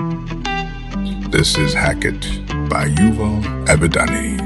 This 0.00 1.50
is 1.58 1.74
Hackett 1.74 2.22
by 2.70 2.86
Yuval 2.98 3.36
Abadani. 3.68 4.42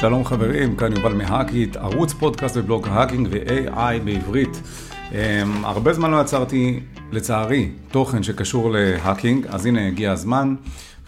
שלום 0.00 0.24
חברים, 0.24 0.76
כאן 0.76 0.96
יובל 0.96 1.12
מהאקיט, 1.12 1.76
ערוץ 1.76 2.12
פודקאסט 2.12 2.56
ובלוג 2.56 2.88
האקינג 2.88 3.28
ו-AI 3.30 4.04
בעברית. 4.04 4.62
Um, 5.10 5.14
הרבה 5.62 5.92
זמן 5.92 6.10
לא 6.10 6.20
יצרתי, 6.20 6.80
לצערי, 7.12 7.70
תוכן 7.90 8.22
שקשור 8.22 8.70
להאקינג, 8.72 9.46
אז 9.46 9.66
הנה 9.66 9.86
הגיע 9.86 10.12
הזמן. 10.12 10.54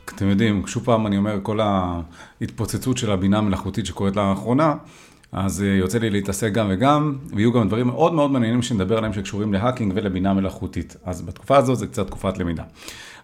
אתם 0.04 0.28
יודעים, 0.28 0.66
שוב 0.66 0.84
פעם 0.84 1.06
אני 1.06 1.16
אומר, 1.16 1.38
כל 1.42 1.60
ההתפוצצות 1.60 2.98
של 2.98 3.12
הבינה 3.12 3.38
המלאכותית 3.38 3.86
שקורית 3.86 4.16
לאחרונה, 4.16 4.74
אז 5.32 5.60
uh, 5.60 5.64
יוצא 5.64 5.98
לי 5.98 6.10
להתעסק 6.10 6.52
גם 6.52 6.66
וגם, 6.70 7.16
ויהיו 7.32 7.52
גם 7.52 7.68
דברים 7.68 7.86
מאוד 7.86 8.14
מאוד 8.14 8.30
מעניינים 8.30 8.62
שנדבר 8.62 8.98
עליהם 8.98 9.12
שקשורים 9.12 9.52
להאקינג 9.52 9.92
ולבינה 9.94 10.34
מלאכותית. 10.34 10.96
אז 11.04 11.22
בתקופה 11.22 11.56
הזאת 11.56 11.78
זה 11.78 11.86
קצת 11.86 12.06
תקופת 12.06 12.38
למידה. 12.38 12.62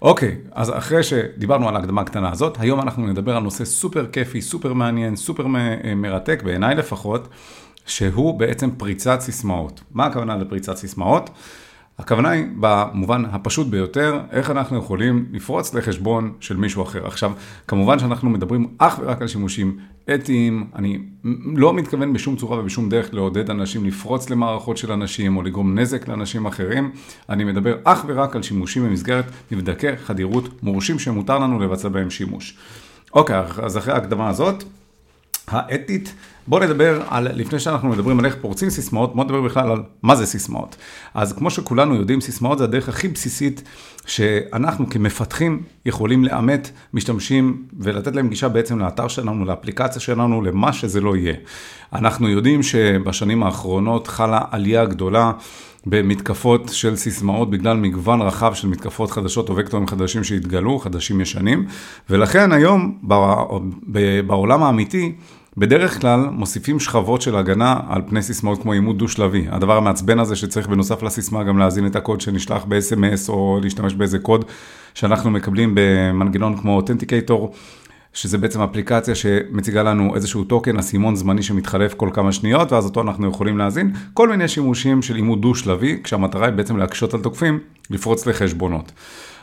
אוקיי, 0.04 0.36
אז 0.52 0.70
אחרי 0.70 1.02
שדיברנו 1.02 1.68
על 1.68 1.76
ההקדמה 1.76 2.00
הקטנה 2.00 2.32
הזאת, 2.32 2.60
היום 2.60 2.80
אנחנו 2.80 3.06
נדבר 3.06 3.36
על 3.36 3.42
נושא 3.42 3.64
סופר 3.64 4.06
כיפי, 4.12 4.42
סופר 4.42 4.72
מעניין, 4.72 5.16
סופר 5.16 5.46
מרתק, 5.96 6.42
בעיניי 6.44 6.74
לפחות, 6.74 7.28
שהוא 7.86 8.38
בעצם 8.38 8.70
פריצת 8.70 9.20
סיסמאות. 9.20 9.80
מה 9.92 10.06
הכוונה 10.06 10.36
לפריצת 10.36 10.76
סיסמאות? 10.76 11.30
הכוונה 11.98 12.30
היא 12.30 12.44
במובן 12.60 13.24
הפשוט 13.24 13.66
ביותר, 13.66 14.20
איך 14.30 14.50
אנחנו 14.50 14.78
יכולים 14.78 15.26
לפרוץ 15.32 15.74
לחשבון 15.74 16.32
של 16.40 16.56
מישהו 16.56 16.82
אחר. 16.82 17.06
עכשיו, 17.06 17.32
כמובן 17.68 17.98
שאנחנו 17.98 18.30
מדברים 18.30 18.68
אך 18.78 18.98
ורק 19.02 19.22
על 19.22 19.28
שימושים 19.28 19.78
אתיים, 20.14 20.66
אני 20.74 20.98
לא 21.56 21.74
מתכוון 21.74 22.12
בשום 22.12 22.36
צורה 22.36 22.58
ובשום 22.58 22.88
דרך 22.88 23.14
לעודד 23.14 23.50
אנשים 23.50 23.84
לפרוץ 23.84 24.30
למערכות 24.30 24.76
של 24.76 24.92
אנשים 24.92 25.36
או 25.36 25.42
לגרום 25.42 25.78
נזק 25.78 26.08
לאנשים 26.08 26.46
אחרים, 26.46 26.90
אני 27.28 27.44
מדבר 27.44 27.76
אך 27.84 28.04
ורק 28.08 28.36
על 28.36 28.42
שימושים 28.42 28.84
במסגרת 28.84 29.24
מבדקי 29.52 29.96
חדירות 29.96 30.62
מורשים 30.62 30.98
שמותר 30.98 31.38
לנו 31.38 31.60
לבצע 31.60 31.88
בהם 31.88 32.10
שימוש. 32.10 32.56
אוקיי, 33.14 33.36
אז 33.62 33.78
אחרי 33.78 33.94
ההקדמה 33.94 34.28
הזאת, 34.28 34.64
האתית, 35.48 36.14
בואו 36.46 36.64
נדבר 36.64 37.02
על, 37.08 37.28
לפני 37.34 37.58
שאנחנו 37.58 37.88
מדברים 37.88 38.18
על 38.18 38.26
איך 38.26 38.36
פורצים 38.40 38.70
סיסמאות, 38.70 39.14
בואו 39.14 39.24
נדבר 39.24 39.40
בכלל 39.40 39.70
על 39.70 39.82
מה 40.02 40.16
זה 40.16 40.26
סיסמאות. 40.26 40.76
אז 41.14 41.32
כמו 41.32 41.50
שכולנו 41.50 41.94
יודעים, 41.94 42.20
סיסמאות 42.20 42.58
זה 42.58 42.64
הדרך 42.64 42.88
הכי 42.88 43.08
בסיסית 43.08 43.62
שאנחנו 44.06 44.90
כמפתחים 44.90 45.62
יכולים 45.86 46.24
לאמת 46.24 46.70
משתמשים 46.94 47.62
ולתת 47.78 48.16
להם 48.16 48.28
גישה 48.28 48.48
בעצם 48.48 48.78
לאתר 48.78 49.08
שלנו, 49.08 49.44
לאפליקציה 49.44 50.00
שלנו, 50.00 50.42
למה 50.42 50.72
שזה 50.72 51.00
לא 51.00 51.16
יהיה. 51.16 51.34
אנחנו 51.92 52.28
יודעים 52.28 52.62
שבשנים 52.62 53.42
האחרונות 53.42 54.06
חלה 54.06 54.40
עלייה 54.50 54.84
גדולה. 54.84 55.32
במתקפות 55.86 56.68
של 56.68 56.96
סיסמאות 56.96 57.50
בגלל 57.50 57.76
מגוון 57.76 58.22
רחב 58.22 58.54
של 58.54 58.68
מתקפות 58.68 59.10
חדשות 59.10 59.48
או 59.48 59.56
וקטורים 59.56 59.88
חדשים 59.88 60.24
שהתגלו, 60.24 60.78
חדשים 60.78 61.20
ישנים, 61.20 61.66
ולכן 62.10 62.52
היום 62.52 62.98
בעולם 64.26 64.62
האמיתי, 64.62 65.12
בדרך 65.56 66.00
כלל 66.00 66.20
מוסיפים 66.20 66.80
שכבות 66.80 67.22
של 67.22 67.36
הגנה 67.36 67.80
על 67.88 68.02
פני 68.06 68.22
סיסמאות 68.22 68.62
כמו 68.62 68.72
עימות 68.72 68.98
דו-שלבי. 68.98 69.46
הדבר 69.50 69.76
המעצבן 69.76 70.18
הזה 70.18 70.36
שצריך 70.36 70.68
בנוסף 70.68 71.02
לסיסמה 71.02 71.44
גם 71.44 71.58
להזין 71.58 71.86
את 71.86 71.96
הקוד 71.96 72.20
שנשלח 72.20 72.64
ב-SMS 72.68 73.28
או 73.28 73.58
להשתמש 73.62 73.94
באיזה 73.94 74.18
קוד 74.18 74.44
שאנחנו 74.94 75.30
מקבלים 75.30 75.72
במנגנון 75.74 76.56
כמו 76.56 76.76
אותנטיקייטור. 76.76 77.54
שזה 78.12 78.38
בעצם 78.38 78.60
אפליקציה 78.60 79.14
שמציגה 79.14 79.82
לנו 79.82 80.14
איזשהו 80.14 80.44
טוקן, 80.44 80.78
אסימון 80.78 81.16
זמני 81.16 81.42
שמתחלף 81.42 81.94
כל 81.94 82.10
כמה 82.12 82.32
שניות, 82.32 82.72
ואז 82.72 82.84
אותו 82.84 83.00
אנחנו 83.00 83.28
יכולים 83.28 83.58
להזין. 83.58 83.92
כל 84.14 84.28
מיני 84.28 84.48
שימושים 84.48 85.02
של 85.02 85.14
עימות 85.14 85.40
דו-שלבי, 85.40 86.00
כשהמטרה 86.04 86.46
היא 86.46 86.54
בעצם 86.54 86.76
להקשות 86.76 87.14
על 87.14 87.20
תוקפים, 87.20 87.58
לפרוץ 87.90 88.26
לחשבונות. 88.26 88.92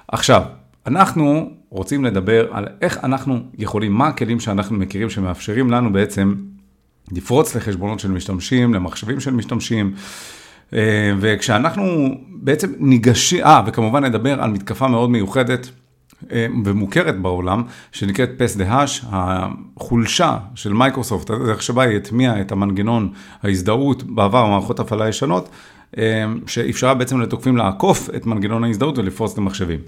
עכשיו, 0.07 0.41
אנחנו 0.87 1.51
רוצים 1.69 2.05
לדבר 2.05 2.47
על 2.51 2.67
איך 2.81 2.99
אנחנו 3.03 3.39
יכולים, 3.57 3.91
מה 3.91 4.07
הכלים 4.07 4.39
שאנחנו 4.39 4.77
מכירים 4.77 5.09
שמאפשרים 5.09 5.71
לנו 5.71 5.93
בעצם 5.93 6.35
לפרוץ 7.11 7.55
לחשבונות 7.55 7.99
של 7.99 8.11
משתמשים, 8.11 8.73
למחשבים 8.73 9.19
של 9.19 9.33
משתמשים. 9.33 9.93
אה, 10.73 11.13
וכשאנחנו 11.19 12.15
בעצם 12.29 12.73
ניגשים, 12.79 13.43
אה, 13.43 13.61
וכמובן 13.67 14.05
נדבר 14.05 14.41
על 14.41 14.49
מתקפה 14.49 14.87
מאוד 14.87 15.09
מיוחדת 15.09 15.69
אה, 16.31 16.47
ומוכרת 16.65 17.19
בעולם, 17.21 17.63
שנקראת 17.91 18.29
פס 18.37 18.55
דה 18.55 18.65
האש, 18.67 19.05
החולשה 19.11 20.37
של 20.55 20.73
מייקרוסופט, 20.73 21.29
הדרך 21.29 21.63
שבה 21.63 21.83
היא 21.83 21.97
הטמיעה 21.97 22.41
את 22.41 22.51
המנגנון 22.51 23.13
ההזדהות 23.43 24.03
בעבר 24.03 24.45
במערכות 24.45 24.79
הפעלה 24.79 25.09
ישנות, 25.09 25.49
אה, 25.97 26.25
שאפשרה 26.47 26.93
בעצם 26.93 27.21
לתוקפים 27.21 27.57
לעקוף 27.57 28.09
את 28.15 28.25
מנגנון 28.25 28.63
ההזדהות 28.63 28.97
ולפרוץ 28.97 29.31
את 29.31 29.37
המחשבים. 29.37 29.79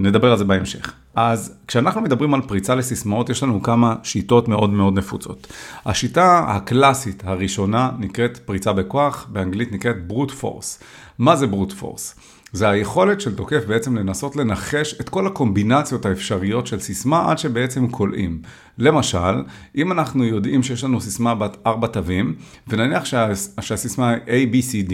נדבר 0.00 0.30
על 0.30 0.38
זה 0.38 0.44
בהמשך. 0.44 0.92
אז 1.14 1.54
כשאנחנו 1.66 2.00
מדברים 2.00 2.34
על 2.34 2.40
פריצה 2.42 2.74
לסיסמאות, 2.74 3.30
יש 3.30 3.42
לנו 3.42 3.62
כמה 3.62 3.94
שיטות 4.02 4.48
מאוד 4.48 4.70
מאוד 4.70 4.98
נפוצות. 4.98 5.52
השיטה 5.86 6.44
הקלאסית 6.48 7.22
הראשונה 7.26 7.90
נקראת 7.98 8.38
פריצה 8.38 8.72
בכוח, 8.72 9.26
באנגלית 9.32 9.72
נקראת 9.72 9.96
brute 10.10 10.42
force. 10.42 10.82
מה 11.18 11.36
זה 11.36 11.46
brute 11.46 11.82
force? 11.82 12.20
זה 12.52 12.68
היכולת 12.68 13.20
של 13.20 13.34
תוקף 13.34 13.64
בעצם 13.66 13.96
לנסות 13.96 14.36
לנחש 14.36 14.94
את 15.00 15.08
כל 15.08 15.26
הקומבינציות 15.26 16.06
האפשריות 16.06 16.66
של 16.66 16.80
סיסמה 16.80 17.30
עד 17.30 17.38
שבעצם 17.38 17.88
קולעים. 17.88 18.42
למשל, 18.78 19.42
אם 19.76 19.92
אנחנו 19.92 20.24
יודעים 20.24 20.62
שיש 20.62 20.84
לנו 20.84 21.00
סיסמה 21.00 21.34
בת 21.34 21.56
ארבע 21.66 21.86
תווים, 21.86 22.34
ונניח 22.68 23.04
שה, 23.04 23.28
שהסיסמה 23.60 24.14
היא 24.26 24.48
A, 24.48 24.52
B, 24.52 24.56
C, 24.56 24.90
D, 24.90 24.92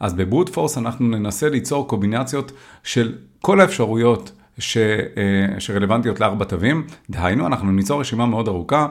אז 0.00 0.14
בברוט 0.14 0.48
פורס 0.48 0.78
אנחנו 0.78 1.06
ננסה 1.06 1.48
ליצור 1.48 1.88
קומבינציות 1.88 2.52
של 2.82 3.14
כל 3.40 3.60
האפשרויות 3.60 4.32
ש, 4.58 4.76
אה, 4.76 5.60
שרלוונטיות 5.60 6.20
לארבע 6.20 6.44
תווים, 6.44 6.86
דהיינו, 7.10 7.46
אנחנו 7.46 7.72
ניצור 7.72 8.00
רשימה 8.00 8.26
מאוד 8.26 8.48
ארוכה. 8.48 8.86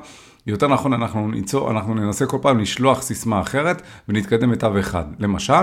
יותר 0.48 0.68
נכון, 0.68 0.94
אנחנו, 0.94 1.28
ניצור, 1.32 1.72
אנחנו 1.72 1.94
ננסה 1.94 2.26
כל 2.26 2.38
פעם 2.42 2.60
לשלוח 2.60 3.02
סיסמה 3.02 3.42
אחרת 3.42 3.82
ונתקדם 4.10 4.52
בתו 4.52 4.80
אחד. 4.80 5.04
למשל, 5.20 5.54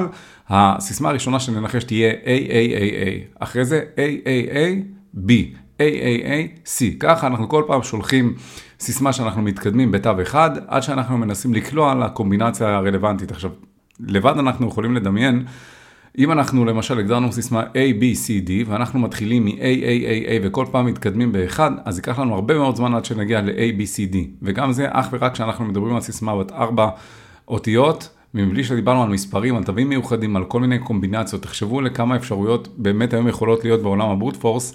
הסיסמה 0.48 1.08
הראשונה 1.08 1.40
שננחש 1.40 1.84
תהיה 1.84 2.12
AAAA, 2.12 3.36
אחרי 3.38 3.64
זה 3.64 3.80
AAAB, 3.96 5.30
AAAC. 5.78 6.84
ככה 7.00 7.26
אנחנו 7.26 7.48
כל 7.48 7.64
פעם 7.66 7.82
שולחים 7.82 8.34
סיסמה 8.80 9.12
שאנחנו 9.12 9.42
מתקדמים 9.42 9.92
בתו 9.92 10.22
אחד, 10.22 10.50
עד 10.66 10.82
שאנחנו 10.82 11.19
מנסים 11.19 11.54
לקלוע 11.54 11.94
לקומבינציה 11.94 12.76
הרלוונטית. 12.76 13.30
עכשיו, 13.30 13.50
לבד 14.00 14.38
אנחנו 14.38 14.69
יכולים 14.69 14.94
לדמיין 14.94 15.44
אם 16.18 16.32
אנחנו 16.32 16.64
למשל 16.64 16.98
הגדרנו 16.98 17.32
סיסמה 17.32 17.62
A, 17.62 18.00
B, 18.00 18.02
C, 18.02 18.48
D, 18.48 18.50
ואנחנו 18.66 18.98
מתחילים 18.98 19.44
מ-A, 19.44 19.50
A, 19.50 19.54
A, 19.54 20.28
A, 20.28 20.46
וכל 20.46 20.66
פעם 20.70 20.86
מתקדמים 20.86 21.32
באחד, 21.32 21.70
אז 21.84 21.96
ייקח 21.96 22.18
לנו 22.18 22.34
הרבה 22.34 22.54
מאוד 22.54 22.76
זמן 22.76 22.94
עד 22.94 23.04
שנגיע 23.04 23.40
ל-A, 23.40 23.78
B, 23.78 23.80
C, 23.80 24.14
D. 24.14 24.16
וגם 24.42 24.72
זה 24.72 24.86
אך 24.90 25.08
ורק 25.12 25.32
כשאנחנו 25.32 25.64
מדברים 25.64 25.94
על 25.94 26.00
סיסמה 26.00 26.36
בת 26.36 26.52
ארבע 26.52 26.88
אותיות, 27.48 28.08
מבלי 28.34 28.64
שדיברנו 28.64 29.02
על 29.02 29.08
מספרים, 29.08 29.56
על 29.56 29.64
תווים 29.64 29.88
מיוחדים, 29.88 30.36
על 30.36 30.44
כל 30.44 30.60
מיני 30.60 30.78
קומבינציות. 30.78 31.42
תחשבו 31.42 31.80
לכמה 31.80 32.16
אפשרויות 32.16 32.68
באמת 32.76 33.12
היום 33.12 33.28
יכולות 33.28 33.64
להיות 33.64 33.82
בעולם 33.82 34.10
הברוט 34.10 34.36
פורס. 34.36 34.74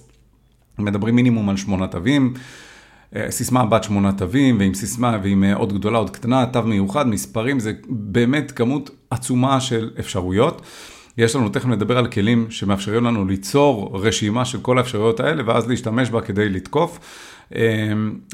מדברים 0.80 1.16
מינימום 1.16 1.50
על 1.50 1.58
שמונה 1.58 1.88
תווים. 1.88 2.34
אה, 3.16 3.32
סיסמה 3.32 3.66
בת 3.66 3.84
שמונה 3.84 4.12
תווים, 4.12 4.60
ועם 4.60 4.74
סיסמה, 4.74 5.18
ועם 5.24 5.44
אה, 5.44 5.56
עוד 5.56 5.74
גדולה, 5.74 5.98
עוד 5.98 6.10
קטנה, 6.10 6.46
תו 6.46 6.64
מיוחד, 6.64 7.08
מספרים, 7.08 7.60
זה 7.60 7.74
באמת 7.90 8.52
כמות 8.52 8.90
עצומה 9.10 9.62
של 9.62 9.90
אפשרויות. 10.00 10.62
יש 11.18 11.36
לנו, 11.36 11.50
תכף 11.50 11.66
נדבר 11.66 11.98
על 11.98 12.08
כלים 12.08 12.48
שמאפשרים 12.50 13.04
לנו 13.04 13.26
ליצור 13.26 14.00
רשימה 14.04 14.46
של 14.46 14.60
כל 14.60 14.78
האפשרויות 14.78 15.20
האלה, 15.20 15.44
ואז 15.46 15.68
להשתמש 15.68 16.10
בה 16.10 16.22
כדי 16.22 16.50
לתקוף. 16.50 17.00
אמ, 17.56 17.60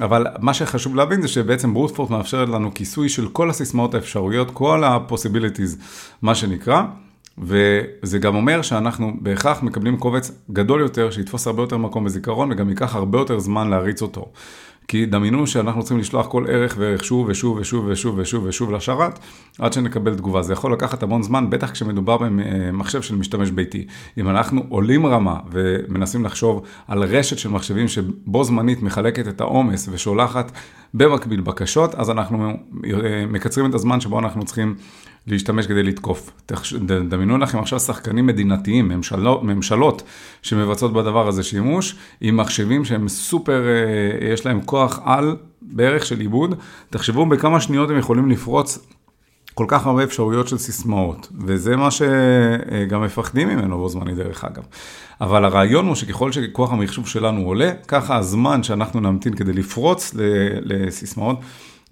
אבל 0.01 0.27
מה 0.39 0.53
שחשוב 0.53 0.95
להבין 0.95 1.21
זה 1.21 1.27
שבעצם 1.27 1.73
ברוטפורט 1.73 2.09
מאפשרת 2.09 2.49
לנו 2.49 2.73
כיסוי 2.73 3.09
של 3.09 3.27
כל 3.27 3.49
הסיסמאות 3.49 3.95
האפשרויות, 3.95 4.51
כל 4.51 4.83
ה-possibilities, 4.83 5.77
מה 6.21 6.35
שנקרא. 6.35 6.83
וזה 7.37 8.19
גם 8.19 8.35
אומר 8.35 8.61
שאנחנו 8.61 9.13
בהכרח 9.21 9.63
מקבלים 9.63 9.97
קובץ 9.97 10.31
גדול 10.51 10.81
יותר, 10.81 11.11
שיתפוס 11.11 11.47
הרבה 11.47 11.63
יותר 11.63 11.77
מקום 11.77 12.03
בזיכרון 12.05 12.51
וגם 12.51 12.69
ייקח 12.69 12.95
הרבה 12.95 13.19
יותר 13.19 13.39
זמן 13.39 13.69
להריץ 13.69 14.01
אותו. 14.01 14.31
כי 14.87 15.05
דמיינו 15.05 15.47
שאנחנו 15.47 15.81
צריכים 15.81 15.99
לשלוח 15.99 16.27
כל 16.27 16.45
ערך 16.49 16.75
וערך 16.79 17.03
שוב 17.05 17.27
ושוב 17.29 17.57
ושוב 17.57 17.85
ושוב 17.87 18.17
ושוב 18.17 18.45
ושוב 18.45 18.71
לשרת, 18.71 19.19
עד 19.59 19.73
שנקבל 19.73 20.15
תגובה. 20.15 20.41
זה 20.41 20.53
יכול 20.53 20.73
לקחת 20.73 21.03
המון 21.03 21.23
זמן, 21.23 21.49
בטח 21.49 21.71
כשמדובר 21.71 22.17
במחשב 22.17 23.01
של 23.01 23.15
משתמש 23.15 23.51
ביתי. 23.51 23.85
אם 24.17 24.29
אנחנו 24.29 24.65
עולים 24.69 25.05
רמה 25.05 25.39
ומנסים 25.51 26.25
לחשוב 26.25 26.61
על 26.87 27.03
רשת 27.03 27.37
של 27.37 27.49
מחשבים 27.49 27.87
שבו 27.87 28.43
זמנית 28.43 28.83
מחלקת 28.83 29.27
את 29.27 29.41
העומס 29.41 29.89
ושולחת 29.91 30.51
במקביל 30.93 31.41
בקשות, 31.41 31.95
אז 31.95 32.09
אנחנו 32.09 32.53
מקצרים 33.27 33.69
את 33.69 33.75
הזמן 33.75 34.01
שבו 34.01 34.19
אנחנו 34.19 34.45
צריכים 34.45 34.75
להשתמש 35.27 35.67
כדי 35.67 35.83
לתקוף. 35.83 36.31
דמיינו 37.09 37.37
לכם 37.37 37.59
עכשיו 37.59 37.79
שחקנים 37.79 38.25
מדינתיים, 38.25 38.87
ממשלות, 38.87 39.43
ממשלות 39.43 40.03
שמבצעות 40.41 40.93
בדבר 40.93 41.27
הזה 41.27 41.43
שימוש, 41.43 41.95
עם 42.21 42.37
מחשבים 42.37 42.85
שהם 42.85 43.07
סופר, 43.07 43.63
אה, 43.67 44.33
יש 44.33 44.45
להם 44.45 44.61
כוח 44.61 44.99
על 45.03 45.35
בערך 45.61 46.05
של 46.05 46.19
עיבוד. 46.19 46.55
תחשבו 46.89 47.25
בכמה 47.25 47.61
שניות 47.61 47.89
הם 47.89 47.97
יכולים 47.97 48.29
לפרוץ 48.29 48.79
כל 49.53 49.65
כך 49.67 49.85
הרבה 49.85 50.03
אפשרויות 50.03 50.47
של 50.47 50.57
סיסמאות, 50.57 51.27
וזה 51.45 51.75
מה 51.75 51.89
שגם 51.91 53.03
מפחדים 53.03 53.47
ממנו 53.49 53.77
בו 53.77 53.89
זמני 53.89 54.15
דרך 54.15 54.43
אגב. 54.43 54.63
אבל 55.21 55.45
הרעיון 55.45 55.87
הוא 55.87 55.95
שככל 55.95 56.31
שכוח 56.31 56.71
המחשוב 56.71 57.07
שלנו 57.07 57.41
עולה, 57.41 57.71
ככה 57.87 58.15
הזמן 58.15 58.63
שאנחנו 58.63 58.99
נמתין 58.99 59.35
כדי 59.35 59.53
לפרוץ 59.53 60.11
לסיסמאות 60.61 61.37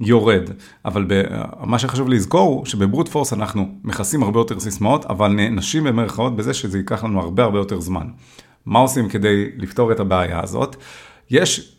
יורד. 0.01 0.49
אבל 0.85 1.05
ב, 1.07 1.23
מה 1.59 1.79
שחשוב 1.79 2.09
לזכור 2.09 2.49
הוא 2.49 2.65
שבברוט 2.65 3.09
פורס 3.09 3.33
אנחנו 3.33 3.69
מכסים 3.83 4.23
הרבה 4.23 4.39
יותר 4.39 4.59
סיסמאות, 4.59 5.05
אבל 5.05 5.27
נענשים 5.27 5.83
במרכאות 5.83 6.35
בזה 6.35 6.53
שזה 6.53 6.77
ייקח 6.77 7.03
לנו 7.03 7.19
הרבה 7.19 7.43
הרבה 7.43 7.59
יותר 7.59 7.79
זמן. 7.79 8.07
מה 8.65 8.79
עושים 8.79 9.09
כדי 9.09 9.49
לפתור 9.57 9.91
את 9.91 9.99
הבעיה 9.99 10.43
הזאת? 10.43 10.75
יש 11.29 11.75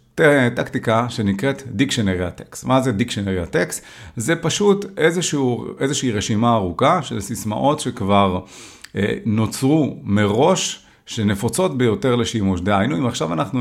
טקטיקה 0.55 1.07
שנקראת 1.09 1.63
דיקשנרי 1.67 2.25
הטקסט. 2.25 2.65
מה 2.65 2.81
זה 2.81 2.93
דיקשנרי 2.93 3.41
הטקסט? 3.41 3.85
זה 4.17 4.37
פשוט 4.37 4.85
איזשהו, 4.97 5.67
איזושהי 5.81 6.13
רשימה 6.13 6.55
ארוכה 6.55 7.03
של 7.03 7.21
סיסמאות 7.21 7.81
שכבר 7.81 8.41
אה, 8.97 9.15
נוצרו 9.25 9.97
מראש. 10.03 10.82
שנפוצות 11.07 11.79
ביותר 11.79 12.17
לשימוש. 12.17 12.61
דהיינו, 12.61 12.97
אם 12.97 13.07
עכשיו 13.07 13.33
אנחנו. 13.33 13.61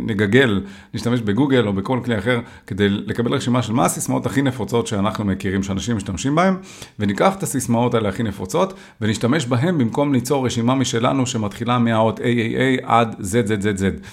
נגגל, 0.00 0.64
נשתמש 0.94 1.20
בגוגל 1.20 1.66
או 1.66 1.72
בכל 1.72 2.00
כלי 2.04 2.18
אחר 2.18 2.40
כדי 2.66 2.88
לקבל 2.88 3.34
רשימה 3.34 3.62
של 3.62 3.72
מה 3.72 3.84
הסיסמאות 3.84 4.26
הכי 4.26 4.42
נפוצות 4.42 4.86
שאנחנו 4.86 5.24
מכירים, 5.24 5.62
שאנשים 5.62 5.96
משתמשים 5.96 6.34
בהן, 6.34 6.54
וניקח 6.98 7.34
את 7.38 7.42
הסיסמאות 7.42 7.94
האלה 7.94 8.08
הכי 8.08 8.22
נפוצות, 8.22 8.74
ונשתמש 9.00 9.46
בהן 9.46 9.78
במקום 9.78 10.12
ליצור 10.12 10.46
רשימה 10.46 10.74
משלנו 10.74 11.26
שמתחילה 11.26 11.78
מהאות 11.78 12.20
AAA 12.20 12.82
עד 12.82 13.14
ZZZZ. 13.20 14.06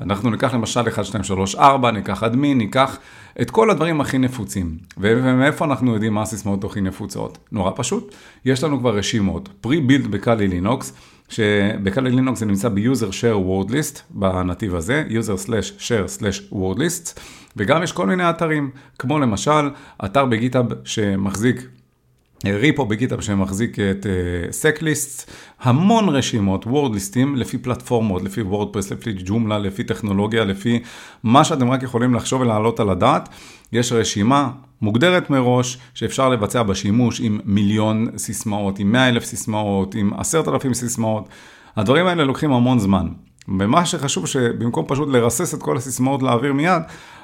אנחנו 0.00 0.30
ניקח 0.30 0.54
למשל 0.54 0.88
1, 0.88 1.04
2, 1.04 1.24
3, 1.24 1.54
4, 1.54 1.90
ניקח 1.90 2.22
אדמין, 2.22 2.58
ניקח 2.58 2.98
את 3.40 3.50
כל 3.50 3.70
הדברים 3.70 4.00
הכי 4.00 4.18
נפוצים. 4.18 4.78
ומאיפה 4.98 5.64
אנחנו 5.64 5.94
יודעים 5.94 6.14
מה 6.14 6.22
הסיסמאות 6.22 6.64
הכי 6.64 6.80
נפוצות? 6.80 7.38
נורא 7.52 7.70
פשוט, 7.76 8.14
יש 8.44 8.64
לנו 8.64 8.78
כבר 8.78 8.96
רשימות, 8.96 9.48
pre-build 9.66 10.08
בקאלי 10.10 10.48
לינוקס, 10.48 10.92
שבקאלי 11.28 12.10
לינוקס 12.10 12.40
זה 12.40 12.46
נמצא 12.46 12.68
ב-user 12.68 13.10
share 13.10 13.68
word 13.68 13.70
list, 13.70 14.00
בנתיב 14.10 14.74
הזה, 14.74 15.04
user 15.08 15.46
slash 15.46 15.80
share 15.80 16.20
slash 16.20 16.52
word 16.52 16.78
list, 16.78 17.20
וגם 17.56 17.82
יש 17.82 17.92
כל 17.92 18.06
מיני 18.06 18.30
אתרים, 18.30 18.70
כמו 18.98 19.18
למשל, 19.18 19.70
אתר 20.04 20.24
בגיטאב 20.24 20.66
שמחזיק 20.84 21.68
ריפו 22.46 22.86
בגיטאב 22.86 23.20
שמחזיק 23.20 23.78
את 23.78 24.06
סקליסט, 24.50 25.28
uh, 25.28 25.32
המון 25.60 26.08
רשימות, 26.08 26.66
וורדליסטים, 26.66 27.36
לפי 27.36 27.58
פלטפורמות, 27.58 28.22
לפי 28.22 28.42
וורדפרס, 28.42 28.92
לפי 28.92 29.12
ג'ומלה, 29.24 29.58
לפי 29.58 29.84
טכנולוגיה, 29.84 30.44
לפי 30.44 30.82
מה 31.22 31.44
שאתם 31.44 31.70
רק 31.70 31.82
יכולים 31.82 32.14
לחשוב 32.14 32.40
ולהעלות 32.40 32.80
על 32.80 32.90
הדעת. 32.90 33.28
יש 33.72 33.92
רשימה 33.92 34.50
מוגדרת 34.84 35.30
מראש, 35.30 35.78
שאפשר 35.94 36.28
לבצע 36.28 36.62
בה 36.62 36.74
שימוש 36.74 37.20
עם 37.20 37.40
מיליון 37.44 38.06
סיסמאות, 38.16 38.78
עם 38.78 38.92
מאה 38.92 39.08
אלף 39.08 39.24
סיסמאות, 39.24 39.94
עם 39.94 40.10
עשרת 40.14 40.48
אלפים 40.48 40.74
סיסמאות. 40.74 41.28
הדברים 41.76 42.06
האלה 42.06 42.24
לוקחים 42.24 42.52
המון 42.52 42.78
זמן. 42.78 43.08
ומה 43.48 43.86
שחשוב 43.86 44.26
שבמקום 44.26 44.84
פשוט 44.88 45.08
לרסס 45.08 45.54
את 45.54 45.62
כל 45.62 45.76
הסיסמאות 45.76 46.22
לאוויר 46.22 46.52
מיד, 46.52 46.82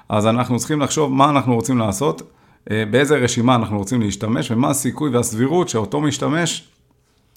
אז 0.09 0.27
אנחנו 0.27 0.59
צריכים 0.59 0.81
לחשוב 0.81 1.12
מה 1.12 1.31
אנחנו 1.31 1.55
רוצים 1.55 1.79
לעשות. 1.79 2.23
אה, 2.71 2.85
באיזה 2.91 3.17
רשימה 3.17 3.55
אנחנו 3.55 3.79
רוצים 3.79 4.01
להשתמש 4.01 4.51
ומה 4.51 4.71
הסיכוי 4.71 5.11
והסבירות 5.11 5.69
שאותו 5.69 6.01
משתמש, 6.01 6.69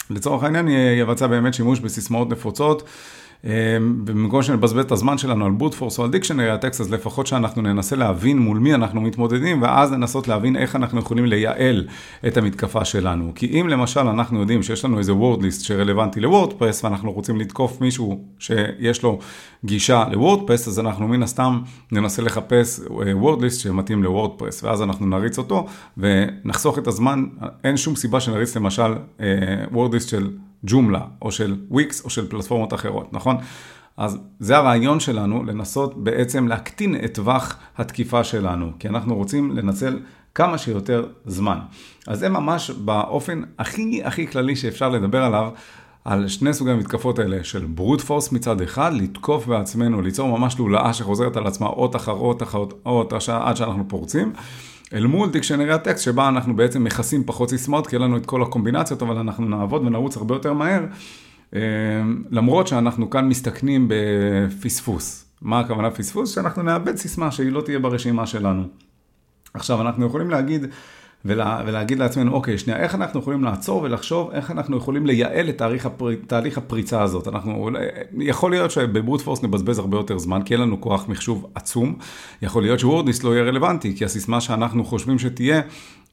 לצורך 0.09 0.43
העניין, 0.43 0.67
יבצע 0.99 1.27
באמת 1.27 1.53
שימוש 1.53 1.79
בסיסמאות 1.79 2.29
נפוצות. 2.29 2.83
ובמקום 3.45 4.41
שנבזבז 4.41 4.85
את 4.85 4.91
הזמן 4.91 5.17
שלנו 5.17 5.45
על 5.45 5.51
בוטפורס 5.51 5.99
או 5.99 6.03
על 6.03 6.11
דיקשנרי 6.11 6.49
הטקסט, 6.49 6.81
אז 6.81 6.93
לפחות 6.93 7.27
שאנחנו 7.27 7.61
ננסה 7.61 7.95
להבין 7.95 8.39
מול 8.39 8.57
מי 8.57 8.73
אנחנו 8.73 9.01
מתמודדים, 9.01 9.61
ואז 9.61 9.91
לנסות 9.91 10.27
להבין 10.27 10.55
איך 10.55 10.75
אנחנו 10.75 10.99
יכולים 10.99 11.25
לייעל 11.25 11.87
את 12.27 12.37
המתקפה 12.37 12.85
שלנו. 12.85 13.31
כי 13.35 13.61
אם 13.61 13.67
למשל 13.67 13.99
אנחנו 13.99 14.39
יודעים 14.39 14.63
שיש 14.63 14.85
לנו 14.85 14.97
איזה 14.97 15.13
וורדליסט 15.13 15.65
שרלוונטי 15.65 16.19
לוורדפרס, 16.19 16.83
ואנחנו 16.83 17.11
רוצים 17.11 17.39
לתקוף 17.39 17.81
מישהו 17.81 18.21
שיש 18.39 19.03
לו 19.03 19.19
גישה 19.65 20.03
לוורדפרס, 20.11 20.67
אז 20.67 20.79
אנחנו 20.79 21.07
מן 21.07 21.23
הסתם 21.23 21.61
ננסה 21.91 22.21
לחפש 22.21 22.81
וורדליסט 23.13 23.61
שמתאים 23.61 24.03
לוורדפרס, 24.03 24.63
ואז 24.63 24.81
אנחנו 24.81 25.05
נריץ 25.05 25.37
אותו 25.37 25.65
ונחסוך 25.97 26.77
את 26.77 26.87
הזמן, 26.87 27.23
אין 27.63 27.77
שום 27.77 27.95
סיבה 27.95 28.19
שנריץ 28.19 28.57
למשל 28.57 28.93
וורדליסט 29.71 30.09
של 30.09 30.29
ג'ומלה, 30.65 31.01
או 31.21 31.31
של 31.31 31.55
וויקס, 31.69 32.05
או 32.05 32.09
של 32.09 32.29
פלטפורמות 32.29 32.73
אחרות, 32.73 33.13
נכון? 33.13 33.37
אז 33.97 34.17
זה 34.39 34.57
הרעיון 34.57 34.99
שלנו, 34.99 35.43
לנסות 35.43 36.03
בעצם 36.03 36.47
להקטין 36.47 36.95
את 37.05 37.13
טווח 37.13 37.57
התקיפה 37.77 38.23
שלנו, 38.23 38.71
כי 38.79 38.87
אנחנו 38.87 39.15
רוצים 39.15 39.51
לנצל 39.51 39.99
כמה 40.35 40.57
שיותר 40.57 41.07
זמן. 41.25 41.59
אז 42.07 42.19
זה 42.19 42.29
ממש 42.29 42.69
באופן 42.71 43.41
הכי 43.59 44.01
הכי 44.03 44.27
כללי 44.27 44.55
שאפשר 44.55 44.89
לדבר 44.89 45.23
עליו, 45.23 45.49
על 46.05 46.27
שני 46.27 46.53
סוגי 46.53 46.71
המתקפות 46.71 47.19
האלה 47.19 47.43
של 47.43 47.65
ברוט 47.65 48.01
פורס 48.01 48.31
מצד 48.31 48.61
אחד, 48.61 48.93
לתקוף 48.93 49.47
בעצמנו, 49.47 50.01
ליצור 50.01 50.37
ממש 50.37 50.59
לולאה 50.59 50.93
שחוזרת 50.93 51.37
על 51.37 51.47
עצמה 51.47 51.67
אות 51.67 51.95
אחר 51.95 52.11
אות 52.11 52.43
אחר 52.43 52.65
אות 52.85 53.13
עד 53.29 53.55
שאנחנו 53.55 53.87
פורצים. 53.87 54.33
אל 54.93 55.05
מול 55.05 55.29
דיקשנרי 55.29 55.71
הטקסט, 55.71 56.03
שבה 56.03 56.27
אנחנו 56.27 56.55
בעצם 56.55 56.83
מכסים 56.83 57.23
פחות 57.25 57.49
סיסמאות, 57.49 57.87
כי 57.87 57.95
אין 57.95 58.01
לנו 58.03 58.17
את 58.17 58.25
כל 58.25 58.41
הקומבינציות, 58.41 59.01
אבל 59.01 59.17
אנחנו 59.17 59.47
נעבוד 59.47 59.85
ונרוץ 59.85 60.17
הרבה 60.17 60.35
יותר 60.35 60.53
מהר, 60.53 60.85
אה, 61.55 61.61
למרות 62.31 62.67
שאנחנו 62.67 63.09
כאן 63.09 63.27
מסתכנים 63.27 63.87
בפספוס. 63.89 65.25
מה 65.41 65.59
הכוונה 65.59 65.91
פספוס? 65.91 66.35
שאנחנו 66.35 66.63
נאבד 66.63 66.95
סיסמה 66.95 67.31
שהיא 67.31 67.51
לא 67.51 67.61
תהיה 67.61 67.79
ברשימה 67.79 68.27
שלנו. 68.27 68.63
עכשיו, 69.53 69.81
אנחנו 69.81 70.05
יכולים 70.05 70.29
להגיד, 70.29 70.65
ולה, 71.25 71.61
ולהגיד 71.65 71.99
לעצמנו, 71.99 72.31
אוקיי, 72.33 72.57
שנייה, 72.57 72.79
איך 72.79 72.95
אנחנו 72.95 73.19
יכולים 73.19 73.43
לעצור 73.43 73.81
ולחשוב 73.83 74.31
איך 74.31 74.51
אנחנו 74.51 74.77
יכולים 74.77 75.05
לייעל 75.05 75.49
את 75.49 75.57
תהליך, 75.57 75.85
הפר, 75.85 76.15
תהליך 76.27 76.57
הפריצה 76.57 77.01
הזאת. 77.01 77.27
אנחנו, 77.27 77.69
יכול 78.19 78.51
להיות 78.51 78.71
שבברוט 78.71 79.21
פורס 79.21 79.43
נבזבז 79.43 79.79
הרבה 79.79 79.97
יותר 79.97 80.17
זמן, 80.17 80.41
כי 80.45 80.53
אין 80.53 80.61
לנו 80.61 80.81
כוח 80.81 81.07
מחשוב 81.07 81.47
עצום. 81.55 81.95
יכול 82.41 82.63
להיות 82.63 82.79
שוורדיסט 82.79 83.23
לא 83.23 83.33
יהיה 83.33 83.43
רלוונטי, 83.43 83.95
כי 83.97 84.05
הסיסמה 84.05 84.41
שאנחנו 84.41 84.85
חושבים 84.85 85.19
שתהיה, 85.19 85.61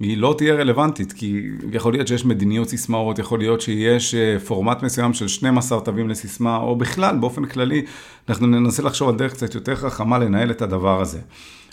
היא 0.01 0.19
לא 0.19 0.35
תהיה 0.39 0.55
רלוונטית, 0.55 1.13
כי 1.13 1.43
יכול 1.73 1.93
להיות 1.93 2.09
שיש 2.09 2.25
מדיניות 2.25 2.69
סיסמאות, 2.69 3.19
יכול 3.19 3.39
להיות 3.39 3.61
שיש 3.61 4.15
אה, 4.15 4.39
פורמט 4.39 4.83
מסוים 4.83 5.15
של 5.15 5.29
12 5.29 5.81
תווים 5.81 6.09
לסיסמה, 6.09 6.57
או 6.57 6.77
בכלל, 6.77 7.17
באופן 7.17 7.45
כללי, 7.45 7.83
אנחנו 8.29 8.47
ננסה 8.47 8.83
לחשוב 8.83 9.09
על 9.09 9.15
דרך 9.15 9.33
קצת 9.33 9.55
יותר 9.55 9.77
חכמה 9.77 10.19
לנהל 10.19 10.51
את 10.51 10.63
הדבר 10.63 11.01
הזה. 11.01 11.19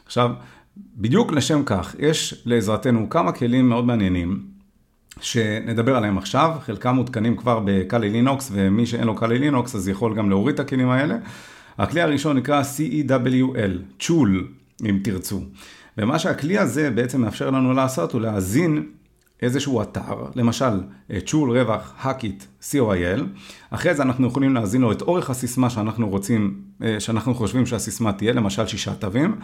עכשיו, 0.05 0.31
בדיוק 0.95 1.31
לשם 1.31 1.63
כך, 1.65 1.95
יש 1.99 2.41
לעזרתנו 2.45 3.09
כמה 3.09 3.31
כלים 3.31 3.69
מאוד 3.69 3.85
מעניינים 3.85 4.43
שנדבר 5.21 5.95
עליהם 5.95 6.17
עכשיו, 6.17 6.51
חלקם 6.61 6.95
מותקנים 6.95 7.37
כבר 7.37 7.61
בקאלי 7.65 8.09
לינוקס, 8.09 8.51
ומי 8.53 8.85
שאין 8.85 9.03
לו 9.03 9.15
קאלי 9.15 9.39
לינוקס 9.39 9.75
אז 9.75 9.89
יכול 9.89 10.15
גם 10.15 10.29
להוריד 10.29 10.53
את 10.53 10.59
הכלים 10.59 10.89
האלה. 10.89 11.17
הכלי 11.77 12.01
הראשון 12.01 12.37
נקרא 12.37 12.61
CEWL, 12.61 13.71
צ'ול, 13.99 14.47
אם 14.89 14.99
תרצו. 15.03 15.41
ומה 15.97 16.19
שהכלי 16.19 16.57
הזה 16.57 16.91
בעצם 16.91 17.21
מאפשר 17.21 17.49
לנו 17.49 17.73
לעשות 17.73 18.11
הוא 18.13 18.21
להאזין 18.21 18.83
איזשהו 19.41 19.81
אתר, 19.81 20.25
למשל 20.35 20.81
צ'ול 21.25 21.59
רווח 21.59 21.93
האקיט 22.01 22.43
co.il, 22.61 23.21
אחרי 23.69 23.93
זה 23.93 24.03
אנחנו 24.03 24.27
יכולים 24.27 24.55
להזין 24.55 24.81
לו 24.81 24.91
את 24.91 25.01
אורך 25.01 25.29
הסיסמה 25.29 25.69
שאנחנו 25.69 26.09
רוצים, 26.09 26.61
אה, 26.83 26.99
שאנחנו 26.99 27.35
חושבים 27.35 27.65
שהסיסמה 27.65 28.13
תהיה, 28.13 28.33
למשל 28.33 28.67
שישה 28.67 28.93
תווים, 28.95 29.35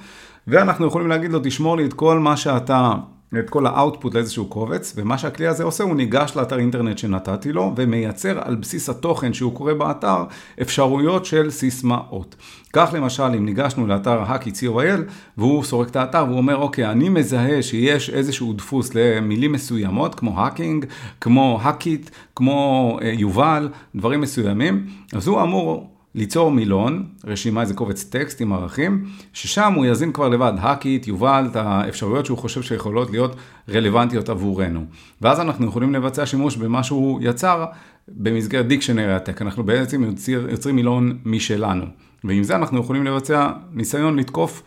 ואנחנו 0.48 0.88
יכולים 0.88 1.08
להגיד 1.08 1.32
לו 1.32 1.40
תשמור 1.44 1.78
לי 1.78 1.86
את 1.86 1.94
כל 1.94 2.20
מה 2.20 2.38
שאתה 2.38 2.94
את 3.40 3.50
כל 3.50 3.66
האאוטפוט 3.66 4.16
לאיזשהו 4.16 4.46
קובץ, 4.46 4.94
ומה 4.96 5.18
שהכלי 5.18 5.48
הזה 5.48 5.64
עושה, 5.64 5.84
הוא 5.84 5.96
ניגש 5.96 6.36
לאתר 6.36 6.60
אינטרנט 6.60 6.98
שנתתי 6.98 7.52
לו, 7.52 7.74
ומייצר 7.76 8.40
על 8.42 8.56
בסיס 8.56 8.90
התוכן 8.90 9.34
שהוא 9.34 9.54
קורא 9.54 9.74
באתר, 9.74 10.24
אפשרויות 10.62 11.26
של 11.26 11.52
סיסמאות. 11.52 12.36
כך 12.74 12.90
למשל, 12.94 13.24
אם 13.24 13.46
ניגשנו 13.46 13.88
לאתר 13.88 14.22
האקי 14.22 14.50
co.il, 14.50 15.02
והוא 15.38 15.64
סורק 15.64 15.90
את 15.90 15.96
האתר, 15.96 16.26
והוא 16.28 16.38
אומר, 16.38 16.58
אוקיי, 16.58 16.92
אני 16.92 17.10
מזהה 17.10 17.62
שיש 17.62 18.10
איזשהו 18.10 18.54
דפוס 18.54 18.96
למילים 18.96 19.52
מסוימות, 19.52 20.16
כמו 20.16 20.40
האקינג, 20.42 20.86
כמו 21.22 21.60
האקיט, 21.62 22.10
כמו 22.36 23.00
אה, 23.02 23.14
יובל, 23.18 23.70
דברים 23.96 24.22
מסוימים, 24.22 24.86
אז 25.14 25.28
הוא 25.28 25.42
אמור 25.42 25.93
ליצור 26.16 26.52
מילון, 26.52 27.06
רשימה, 27.26 27.62
איזה 27.62 27.74
קובץ 27.74 28.04
טקסט 28.04 28.42
עם 28.42 28.54
ערכים, 28.54 29.06
ששם 29.34 29.74
הוא 29.74 29.86
יזין 29.86 30.12
כבר 30.12 30.30
לבד, 30.30 30.54
האקיט, 30.60 31.08
יובל, 31.08 31.48
את 31.52 31.56
האפשרויות 31.56 32.26
שהוא 32.26 32.38
חושב 32.38 32.62
שיכולות 32.62 33.12
להיות 33.12 33.36
רלוונטיות 33.70 34.30
עבורנו. 34.30 34.86
ואז 35.22 35.40
אנחנו 35.40 35.68
יכולים 35.68 35.94
לבצע 35.94 36.26
שימוש 36.26 36.58
במה 36.58 36.84
שהוא 36.84 37.20
יצר 37.24 37.66
במסגרת 38.08 38.68
דיקשנרי 38.68 39.14
הטק, 39.14 39.42
אנחנו 39.42 39.64
בעצם 39.64 40.04
יוצר, 40.04 40.46
יוצרים 40.50 40.76
מילון 40.76 41.18
משלנו. 41.26 41.86
ועם 42.24 42.44
זה 42.44 42.56
אנחנו 42.56 42.80
יכולים 42.80 43.04
לבצע 43.04 43.50
ניסיון 43.72 44.20
לתקוף 44.20 44.64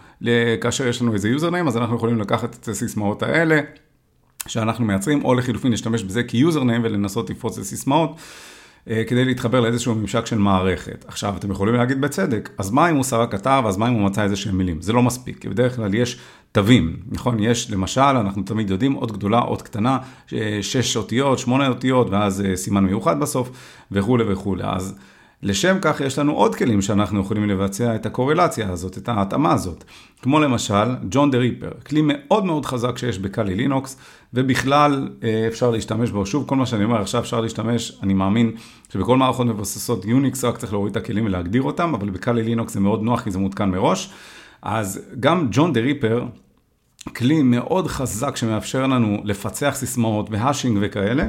כאשר 0.61 0.87
יש 0.87 1.03
לנו 1.03 1.15
איזה 1.15 1.29
יוזרניים, 1.29 1.69
אז 1.69 1.77
אנחנו 1.77 1.97
יכולים 1.97 2.21
לקחת 2.21 2.55
את 2.55 2.69
הסיסמאות 2.69 3.23
האלה 3.23 3.61
שאנחנו 4.47 4.85
מייצרים, 4.85 5.25
או 5.25 5.35
לחילופין 5.35 5.71
להשתמש 5.71 6.03
בזה 6.03 6.23
כיוזרניים 6.23 6.81
ולנסות 6.85 7.31
לפרוץ 7.31 7.59
לסיסמאות. 7.59 8.17
אה, 8.91 9.03
כדי 9.07 9.25
להתחבר 9.25 9.61
לאיזשהו 9.61 9.95
ממשק 9.95 10.27
של 10.27 10.39
מערכת. 10.39 11.05
עכשיו, 11.09 11.37
אתם 11.37 11.51
יכולים 11.51 11.75
להגיד 11.75 12.01
בצדק, 12.01 12.51
אז 12.59 12.71
מה 12.71 12.91
אם 12.91 12.97
הוא 12.97 13.05
שרק 13.05 13.33
כתב, 13.33 13.63
אז 13.67 13.77
מה 13.77 13.89
אם 13.89 13.93
הוא 13.93 14.03
מצא 14.03 14.23
איזה 14.23 14.37
שהם 14.37 14.59
מילים? 14.59 14.81
זה 14.81 14.93
לא 14.93 15.03
מספיק, 15.03 15.39
כי 15.39 15.49
בדרך 15.49 15.77
כלל 15.77 15.95
יש 15.95 16.19
תווים, 16.53 16.97
נכון? 17.11 17.41
יש, 17.41 17.71
למשל, 17.71 18.01
אנחנו 18.01 18.43
תמיד 18.43 18.71
יודעים, 18.71 18.97
אות 18.97 19.13
גדולה, 19.13 19.39
אות 19.39 19.63
קטנה, 19.63 19.99
שש 20.63 20.97
אותיות, 20.97 21.39
שמונה 21.39 21.69
אותיות, 21.69 22.11
ואז 22.11 22.43
סימן 22.55 22.85
מיוחד 22.85 23.21
בסוף, 23.21 23.51
וכולי 23.93 24.25
וכולי. 24.33 24.65
אז... 24.65 24.95
לשם 25.43 25.77
כך 25.83 26.01
יש 26.01 26.19
לנו 26.19 26.33
עוד 26.33 26.55
כלים 26.55 26.83
שאנחנו 26.83 27.21
יכולים 27.21 27.49
לבצע 27.49 27.95
את 27.95 28.07
הקורלציה 28.07 28.71
הזאת, 28.71 28.99
את 28.99 29.09
ההתאמה 29.09 29.53
הזאת. 29.53 29.85
כמו 30.23 30.41
למשל, 30.41 30.95
ג'ון 31.11 31.31
דה 31.31 31.39
ריפר, 31.39 31.71
כלי 31.87 32.01
מאוד 32.05 32.45
מאוד 32.45 32.67
חזק 32.67 32.99
שיש 32.99 33.19
בקאלי 33.19 33.55
לינוקס, 33.55 33.97
ובכלל 34.35 35.09
אה, 35.23 35.45
אפשר 35.49 35.71
להשתמש 35.71 36.11
בו. 36.11 36.27
שוב, 36.27 36.49
כל 36.49 36.57
מה 36.57 36.67
שאני 36.67 36.85
אומר 36.85 37.01
עכשיו 37.01 37.21
אפשר 37.21 37.41
להשתמש, 37.41 37.99
אני 38.03 38.15
מאמין 38.15 38.53
שבכל 38.93 39.17
מערכות 39.17 39.47
מבססות 39.47 40.05
יוניקס 40.05 40.45
רק 40.45 40.57
צריך 40.57 40.73
להוריד 40.73 40.91
את 40.91 41.03
הכלים 41.03 41.27
ולהגדיר 41.27 41.63
אותם, 41.63 41.95
אבל 41.95 42.11
בקאלי 42.11 42.43
לינוקס 42.43 42.75
זה 42.75 42.81
מאוד 42.81 43.03
נוח 43.03 43.21
כי 43.21 43.31
זה 43.31 43.39
מותקן 43.39 43.71
מראש. 43.71 44.11
אז 44.63 45.01
גם 45.21 45.49
ג'ון 45.51 45.73
דה 45.73 45.81
ריפר, 45.81 46.27
כלי 47.17 47.43
מאוד 47.43 47.87
חזק 47.87 48.37
שמאפשר 48.37 48.87
לנו 48.87 49.21
לפצח 49.25 49.75
סיסמאות 49.75 50.31
והאשינג 50.31 50.79
וכאלה. 50.81 51.29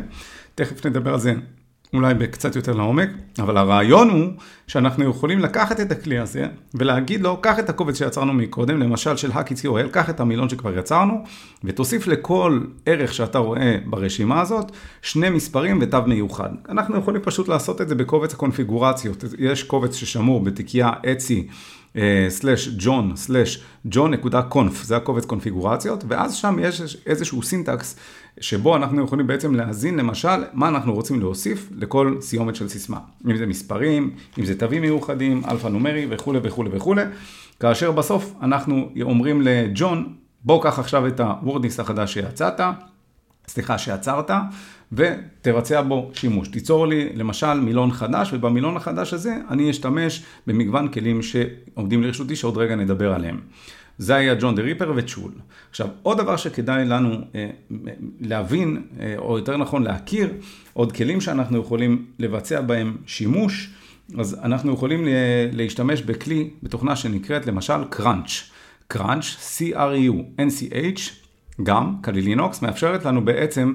תכף 0.55 0.85
נדבר 0.85 1.13
על 1.13 1.19
זה 1.19 1.33
אולי 1.93 2.13
בקצת 2.13 2.55
יותר 2.55 2.73
לעומק, 2.73 3.09
אבל 3.39 3.57
הרעיון 3.57 4.09
הוא 4.09 4.27
שאנחנו 4.67 5.09
יכולים 5.09 5.39
לקחת 5.39 5.79
את 5.79 5.91
הכלי 5.91 6.19
הזה 6.19 6.45
ולהגיד 6.73 7.21
לו, 7.21 7.37
קח 7.41 7.59
את 7.59 7.69
הקובץ 7.69 7.97
שיצרנו 7.97 8.33
מקודם, 8.33 8.79
למשל 8.79 9.17
של 9.17 9.31
co.il, 9.31 9.89
קח 9.91 10.09
את 10.09 10.19
המילון 10.19 10.49
שכבר 10.49 10.77
יצרנו, 10.77 11.23
ותוסיף 11.63 12.07
לכל 12.07 12.59
ערך 12.85 13.13
שאתה 13.13 13.39
רואה 13.39 13.77
ברשימה 13.85 14.41
הזאת, 14.41 14.71
שני 15.01 15.29
מספרים 15.29 15.79
ותו 15.81 16.03
מיוחד. 16.07 16.49
אנחנו 16.69 16.97
יכולים 16.97 17.21
פשוט 17.21 17.47
לעשות 17.47 17.81
את 17.81 17.89
זה 17.89 17.95
בקובץ 17.95 18.33
הקונפיגורציות. 18.33 19.23
יש 19.37 19.63
קובץ 19.63 19.95
ששמור 19.95 20.43
בתיקייה 20.43 20.91
אצי. 21.11 21.47
סלאש 22.29 22.69
ג'ון 23.85 24.13
קונף, 24.49 24.83
זה 24.83 24.97
הקובץ 24.97 25.25
קונפיגורציות, 25.25 26.03
ואז 26.07 26.35
שם 26.35 26.57
יש 26.61 26.97
איזשהו 27.05 27.43
סינטקס 27.43 27.95
שבו 28.39 28.75
אנחנו 28.75 29.03
יכולים 29.03 29.27
בעצם 29.27 29.55
להזין 29.55 29.97
למשל 29.97 30.43
מה 30.53 30.67
אנחנו 30.67 30.93
רוצים 30.93 31.19
להוסיף 31.19 31.69
לכל 31.75 32.17
סיומת 32.21 32.55
של 32.55 32.69
סיסמה. 32.69 32.99
אם 33.27 33.37
זה 33.37 33.45
מספרים, 33.45 34.11
אם 34.39 34.45
זה 34.45 34.59
תווים 34.59 34.81
מיוחדים, 34.81 35.41
אלפא 35.49 35.67
נומרי 35.67 36.07
וכולי 36.09 36.39
וכולי 36.43 36.69
וכולי, 36.73 37.03
כאשר 37.59 37.91
בסוף 37.91 38.33
אנחנו 38.41 38.89
אומרים 39.01 39.41
לג'ון, 39.41 40.13
בוא 40.43 40.63
קח 40.63 40.79
עכשיו 40.79 41.07
את 41.07 41.19
הוורדיס 41.19 41.79
החדש 41.79 42.13
שיצאת, 42.13 42.59
סליחה, 43.47 43.77
שיצרת, 43.77 44.31
ותבצע 44.91 45.81
בו 45.81 46.11
שימוש. 46.13 46.47
תיצור 46.47 46.87
לי 46.87 47.09
למשל 47.15 47.53
מילון 47.53 47.91
חדש, 47.91 48.33
ובמילון 48.33 48.77
החדש 48.77 49.13
הזה 49.13 49.37
אני 49.49 49.69
אשתמש 49.69 50.23
במגוון 50.47 50.87
כלים 50.87 51.21
שעומדים 51.21 52.03
לרשותי, 52.03 52.35
שעוד 52.35 52.57
רגע 52.57 52.75
נדבר 52.75 53.13
עליהם. 53.13 53.39
זה 53.97 54.15
היה 54.15 54.35
ג'ון 54.35 54.55
דה 54.55 54.61
ריפר 54.61 54.93
וצ'ול. 54.95 55.31
עכשיו, 55.69 55.87
עוד 56.03 56.17
דבר 56.17 56.37
שכדאי 56.37 56.85
לנו 56.85 57.15
אה, 57.35 57.49
להבין, 58.21 58.81
אה, 58.99 59.13
או 59.17 59.37
יותר 59.37 59.57
נכון 59.57 59.83
להכיר, 59.83 60.33
עוד 60.73 60.91
כלים 60.91 61.21
שאנחנו 61.21 61.57
יכולים 61.57 62.05
לבצע 62.19 62.61
בהם 62.61 62.97
שימוש, 63.05 63.69
אז 64.17 64.39
אנחנו 64.43 64.73
יכולים 64.73 65.07
להשתמש 65.51 66.01
בכלי, 66.01 66.49
בתוכנה 66.63 66.95
שנקראת 66.95 67.47
למשל 67.47 67.83
קראנץ'. 67.89 68.49
קראנץ', 68.87 69.25
C-R-U, 69.57 70.41
N-C-H, 70.41 71.01
גם, 71.63 71.95
כלי 72.03 72.21
לינוקס, 72.21 72.61
מאפשרת 72.61 73.05
לנו 73.05 73.25
בעצם 73.25 73.73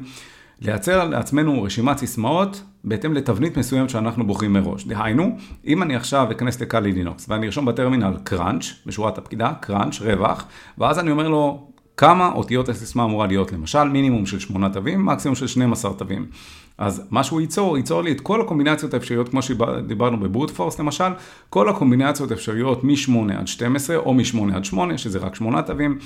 לייצר 0.64 1.08
לעצמנו 1.08 1.62
רשימת 1.62 1.98
סיסמאות 1.98 2.62
בהתאם 2.84 3.14
לתבנית 3.14 3.58
מסוימת 3.58 3.90
שאנחנו 3.90 4.26
בוחרים 4.26 4.52
מראש. 4.52 4.84
דהיינו, 4.84 5.36
אם 5.66 5.82
אני 5.82 5.96
עכשיו 5.96 6.26
אכנס 6.30 6.60
לקאלי 6.60 6.92
לינוקס 6.92 7.26
ואני 7.28 7.46
ארשום 7.46 7.64
בטרמינל 7.64 8.16
קראנץ', 8.24 8.64
בשורת 8.86 9.18
הפקידה, 9.18 9.52
קראנץ', 9.60 10.00
רווח, 10.00 10.46
ואז 10.78 10.98
אני 10.98 11.10
אומר 11.10 11.28
לו 11.28 11.66
כמה 11.96 12.32
אותיות 12.32 12.68
הסיסמה 12.68 13.04
אמורה 13.04 13.26
להיות, 13.26 13.52
למשל 13.52 13.84
מינימום 13.84 14.26
של 14.26 14.38
8 14.38 14.68
תווים, 14.68 15.06
מקסימום 15.06 15.34
של 15.34 15.46
12 15.46 15.94
תווים. 15.94 16.26
אז 16.78 17.02
מה 17.10 17.24
שהוא 17.24 17.40
ייצור, 17.40 17.76
ייצור 17.76 18.02
לי 18.02 18.12
את 18.12 18.20
כל 18.20 18.40
הקומבינציות 18.40 18.94
האפשריות, 18.94 19.28
כמו 19.28 19.42
שדיברנו 19.42 20.20
בברוט 20.20 20.50
פורס 20.50 20.80
למשל, 20.80 21.12
כל 21.50 21.68
הקומבינציות 21.68 22.30
האפשריות 22.30 22.84
מ-8 22.84 23.32
עד 23.38 23.46
12 23.46 23.96
או 23.96 24.14
מ-8 24.14 24.54
עד 24.54 24.64
8, 24.64 24.98
שזה 24.98 25.18
רק 25.18 25.34
8 25.34 25.62
תווים, 25.62 25.98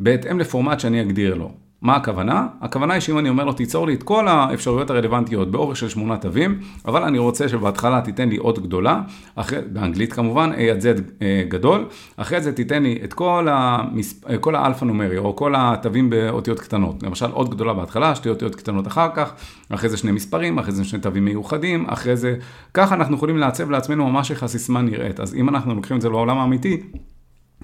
בהתאם 0.00 0.38
לפורמט 0.38 0.80
שאני 0.80 1.02
אגדיר 1.02 1.34
לו. 1.34 1.52
מה 1.82 1.96
הכוונה? 1.96 2.46
הכוונה 2.60 2.94
היא 2.94 3.00
שאם 3.00 3.18
אני 3.18 3.28
אומר 3.28 3.44
לו 3.44 3.52
תיצור 3.52 3.86
לי 3.86 3.94
את 3.94 4.02
כל 4.02 4.28
האפשרויות 4.28 4.90
הרלוונטיות 4.90 5.50
באורך 5.50 5.76
של 5.76 5.88
שמונה 5.88 6.16
תווים, 6.16 6.60
אבל 6.86 7.02
אני 7.02 7.18
רוצה 7.18 7.48
שבהתחלה 7.48 8.00
תיתן 8.00 8.28
לי 8.28 8.38
אות 8.38 8.58
גדולה, 8.58 9.00
אחרי, 9.34 9.58
באנגלית 9.72 10.12
כמובן, 10.12 10.52
A 10.52 10.60
עד 10.60 10.80
Z 10.80 10.84
אה, 11.22 11.44
גדול, 11.48 11.86
אחרי 12.16 12.40
זה 12.40 12.52
תיתן 12.52 12.82
לי 12.82 12.98
את 13.04 13.12
כל, 13.12 13.46
המספ... 13.50 14.26
אה, 14.26 14.38
כל 14.38 14.54
האלפא 14.54 14.84
נומרי, 14.84 15.18
או 15.18 15.36
כל 15.36 15.54
התווים 15.56 16.10
באותיות 16.10 16.60
קטנות, 16.60 17.02
למשל 17.02 17.32
אות 17.32 17.50
גדולה 17.50 17.74
בהתחלה, 17.74 18.14
שתי 18.14 18.28
אותיות 18.28 18.54
קטנות 18.54 18.86
אחר 18.86 19.08
כך, 19.14 19.32
אחרי 19.68 19.88
זה 19.88 19.96
שני 19.96 20.12
מספרים, 20.12 20.58
אחרי 20.58 20.72
זה 20.72 20.84
שני 20.84 21.00
תווים 21.00 21.24
מיוחדים, 21.24 21.84
אחרי 21.88 22.16
זה, 22.16 22.36
ככה 22.74 22.94
אנחנו 22.94 23.16
יכולים 23.16 23.38
לעצב 23.38 23.70
לעצמנו 23.70 24.10
ממש 24.10 24.30
איך 24.30 24.42
הסיסמה 24.42 24.82
נראית, 24.82 25.20
אז 25.20 25.34
אם 25.34 25.48
אנחנו 25.48 25.74
לוקחים 25.74 25.96
את 25.96 26.02
זה 26.02 26.08
לעולם 26.08 26.38
האמיתי, 26.38 26.80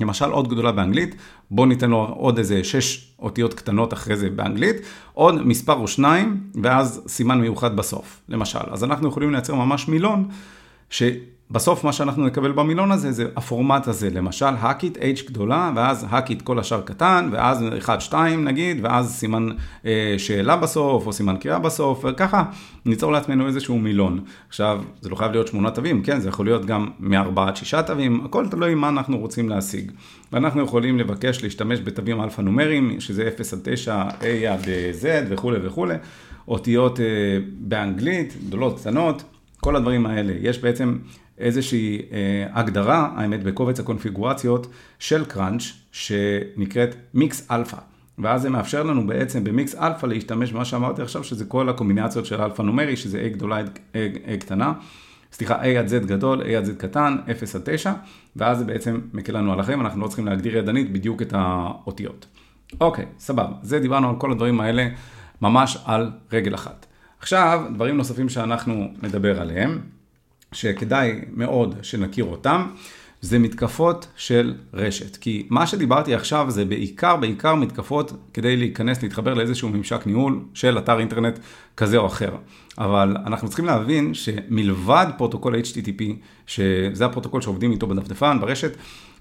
למשל 0.00 0.30
עוד 0.30 0.48
גדולה 0.48 0.72
באנגלית, 0.72 1.14
בואו 1.50 1.66
ניתן 1.66 1.90
לו 1.90 2.14
עוד 2.16 2.38
איזה 2.38 2.64
שש 2.64 3.14
אותיות 3.18 3.54
קטנות 3.54 3.92
אחרי 3.92 4.16
זה 4.16 4.30
באנגלית, 4.30 4.76
עוד 5.12 5.46
מספר 5.46 5.74
או 5.74 5.88
שניים, 5.88 6.40
ואז 6.62 7.02
סימן 7.08 7.40
מיוחד 7.40 7.76
בסוף, 7.76 8.20
למשל. 8.28 8.58
אז 8.70 8.84
אנחנו 8.84 9.08
יכולים 9.08 9.32
לייצר 9.32 9.54
ממש 9.54 9.88
מילון, 9.88 10.28
ש... 10.90 11.02
בסוף 11.50 11.84
מה 11.84 11.92
שאנחנו 11.92 12.26
נקבל 12.26 12.52
במילון 12.52 12.92
הזה 12.92 13.12
זה 13.12 13.26
הפורמט 13.36 13.88
הזה, 13.88 14.10
למשל 14.10 14.46
האקיט 14.58 14.96
H 14.96 15.26
גדולה, 15.26 15.72
ואז 15.76 16.06
האקיט 16.10 16.42
כל 16.42 16.58
השאר 16.58 16.80
קטן, 16.80 17.28
ואז 17.32 17.64
1-2 18.10 18.14
נגיד, 18.38 18.78
ואז 18.82 19.14
סימן 19.14 19.48
אה, 19.86 20.14
שאלה 20.18 20.56
בסוף, 20.56 21.06
או 21.06 21.12
סימן 21.12 21.36
קריאה 21.36 21.58
בסוף, 21.58 22.04
וככה 22.04 22.44
ניצור 22.84 23.12
לעצמנו 23.12 23.46
איזשהו 23.46 23.78
מילון. 23.78 24.20
עכשיו, 24.48 24.82
זה 25.00 25.10
לא 25.10 25.16
חייב 25.16 25.32
להיות 25.32 25.46
שמונה 25.46 25.70
תווים, 25.70 26.02
כן, 26.02 26.20
זה 26.20 26.28
יכול 26.28 26.46
להיות 26.46 26.64
גם 26.64 26.88
מ-4 26.98 27.40
עד 27.40 27.56
6 27.56 27.74
תווים, 27.74 28.24
הכל 28.24 28.48
תלוי 28.48 28.74
מה 28.74 28.88
אנחנו 28.88 29.18
רוצים 29.18 29.48
להשיג. 29.48 29.92
ואנחנו 30.32 30.62
יכולים 30.62 30.98
לבקש 30.98 31.42
להשתמש 31.42 31.80
בתווים 31.80 32.20
אלפא 32.20 32.42
נומריים, 32.42 33.00
שזה 33.00 33.28
0 33.28 33.52
עד 33.52 33.60
9, 33.62 34.02
A 34.20 34.24
עד 34.24 34.68
אה, 34.68 34.90
Z 35.00 35.04
וכולי 35.28 35.58
וכולי, 35.62 35.94
אותיות 36.48 37.00
אה, 37.00 37.04
באנגלית, 37.60 38.36
גדולות, 38.46 38.80
קטנות. 38.80 39.22
כל 39.60 39.76
הדברים 39.76 40.06
האלה. 40.06 40.32
יש 40.40 40.58
בעצם 40.58 40.98
איזושהי 41.38 42.02
אה, 42.12 42.46
הגדרה, 42.52 43.10
האמת, 43.16 43.42
בקובץ 43.42 43.80
הקונפיגורציות 43.80 44.66
של 44.98 45.24
קראנץ', 45.24 45.62
שנקראת 45.92 46.94
מיקס 47.14 47.50
אלפא. 47.50 47.76
ואז 48.18 48.42
זה 48.42 48.50
מאפשר 48.50 48.82
לנו 48.82 49.06
בעצם 49.06 49.44
במיקס 49.44 49.74
אלפא 49.74 50.06
להשתמש 50.06 50.52
במה 50.52 50.64
שאמרתי 50.64 51.02
עכשיו, 51.02 51.24
שזה 51.24 51.44
כל 51.44 51.68
הקומבינציות 51.68 52.26
של 52.26 52.42
אלפא 52.42 52.62
נומרי, 52.62 52.96
שזה 52.96 53.26
A 53.26 53.28
גדולה, 53.28 53.60
A, 53.64 53.96
A 54.26 54.40
קטנה. 54.40 54.72
סליחה, 55.32 55.62
A 55.62 55.66
עד 55.66 55.88
Z 55.88 56.06
גדול, 56.06 56.42
A 56.42 56.46
עד 56.46 56.64
Z 56.64 56.74
קטן, 56.78 57.16
0 57.30 57.54
עד 57.54 57.62
9, 57.64 57.92
ואז 58.36 58.58
זה 58.58 58.64
בעצם 58.64 59.00
מקל 59.12 59.38
לנו 59.38 59.52
על 59.52 59.60
החיים, 59.60 59.80
אנחנו 59.80 60.00
לא 60.00 60.06
צריכים 60.06 60.26
להגדיר 60.26 60.56
ידנית 60.56 60.92
בדיוק 60.92 61.22
את 61.22 61.32
האותיות. 61.36 62.26
אוקיי, 62.80 63.06
סבבה. 63.18 63.52
זה 63.62 63.78
דיברנו 63.78 64.08
על 64.08 64.16
כל 64.18 64.32
הדברים 64.32 64.60
האלה 64.60 64.88
ממש 65.42 65.78
על 65.84 66.10
רגל 66.32 66.54
אחת. 66.54 66.86
עכשיו, 67.20 67.64
דברים 67.74 67.96
נוספים 67.96 68.28
שאנחנו 68.28 68.92
נדבר 69.02 69.40
עליהם, 69.40 69.80
שכדאי 70.52 71.20
מאוד 71.32 71.74
שנכיר 71.82 72.24
אותם, 72.24 72.70
זה 73.20 73.38
מתקפות 73.38 74.06
של 74.16 74.54
רשת. 74.74 75.16
כי 75.16 75.46
מה 75.50 75.66
שדיברתי 75.66 76.14
עכשיו 76.14 76.50
זה 76.50 76.64
בעיקר, 76.64 77.16
בעיקר 77.16 77.54
מתקפות 77.54 78.12
כדי 78.34 78.56
להיכנס, 78.56 79.02
להתחבר 79.02 79.34
לאיזשהו 79.34 79.68
ממשק 79.68 80.06
ניהול 80.06 80.40
של 80.54 80.78
אתר 80.78 80.98
אינטרנט 80.98 81.38
כזה 81.76 81.96
או 81.96 82.06
אחר. 82.06 82.36
אבל 82.78 83.16
אנחנו 83.26 83.48
צריכים 83.48 83.64
להבין 83.64 84.14
שמלבד 84.14 85.06
פרוטוקול 85.18 85.54
HTTP, 85.54 86.02
שזה 86.46 87.04
הפרוטוקול 87.04 87.40
שעובדים 87.40 87.70
איתו 87.70 87.86
בדפדפן, 87.86 88.38
ברשת, 88.40 88.76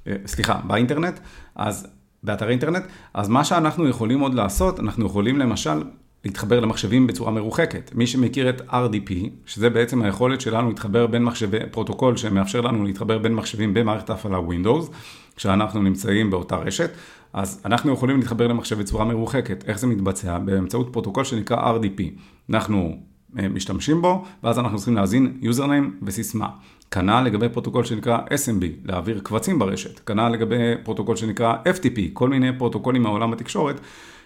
אה, 0.07 0.15
סליחה, 0.25 0.59
באינטרנט, 0.63 1.19
אז 1.55 1.87
באתר 2.23 2.49
אינטרנט, 2.49 2.83
אז 3.13 3.29
מה 3.29 3.43
שאנחנו 3.43 3.87
יכולים 3.87 4.19
עוד 4.19 4.33
לעשות, 4.33 4.79
אנחנו 4.79 5.05
יכולים 5.05 5.39
למשל 5.39 5.83
להתחבר 6.27 6.59
למחשבים 6.59 7.07
בצורה 7.07 7.31
מרוחקת. 7.31 7.91
מי 7.95 8.07
שמכיר 8.07 8.49
את 8.49 8.61
RDP, 8.61 9.11
שזה 9.45 9.69
בעצם 9.69 10.01
היכולת 10.01 10.41
שלנו 10.41 10.69
להתחבר 10.69 11.07
בין 11.07 11.23
מחשבי, 11.23 11.57
פרוטוקול 11.71 12.17
שמאפשר 12.17 12.61
לנו 12.61 12.83
להתחבר 12.83 13.17
בין 13.17 13.33
מחשבים 13.33 13.73
במערכת 13.73 14.09
ההפעלה 14.09 14.37
Windows, 14.37 14.91
כשאנחנו 15.35 15.81
נמצאים 15.81 16.29
באותה 16.29 16.55
רשת, 16.55 16.89
אז 17.33 17.61
אנחנו 17.65 17.93
יכולים 17.93 18.17
להתחבר 18.17 18.47
למחשב 18.47 18.79
בצורה 18.79 19.05
מרוחקת. 19.05 19.63
איך 19.67 19.79
זה 19.79 19.87
מתבצע? 19.87 20.37
באמצעות 20.37 20.89
פרוטוקול 20.93 21.23
שנקרא 21.23 21.73
RDP. 21.77 22.01
אנחנו 22.49 22.97
אה, 23.39 23.47
משתמשים 23.47 24.01
בו, 24.01 24.25
ואז 24.43 24.59
אנחנו 24.59 24.77
צריכים 24.77 24.95
להזין 24.95 25.37
username 25.43 26.03
וסיסמה. 26.03 26.47
כנ"ל 26.91 27.21
לגבי 27.21 27.49
פרוטוקול 27.49 27.83
שנקרא 27.83 28.17
SMB, 28.17 28.65
להעביר 28.85 29.19
קבצים 29.23 29.59
ברשת. 29.59 29.99
כנ"ל 29.99 30.29
לגבי 30.29 30.73
פרוטוקול 30.83 31.15
שנקרא 31.15 31.55
FTP, 31.65 31.99
כל 32.13 32.29
מיני 32.29 32.57
פרוטוקולים 32.57 33.03
מעולם 33.03 33.33
התקשורת. 33.33 33.79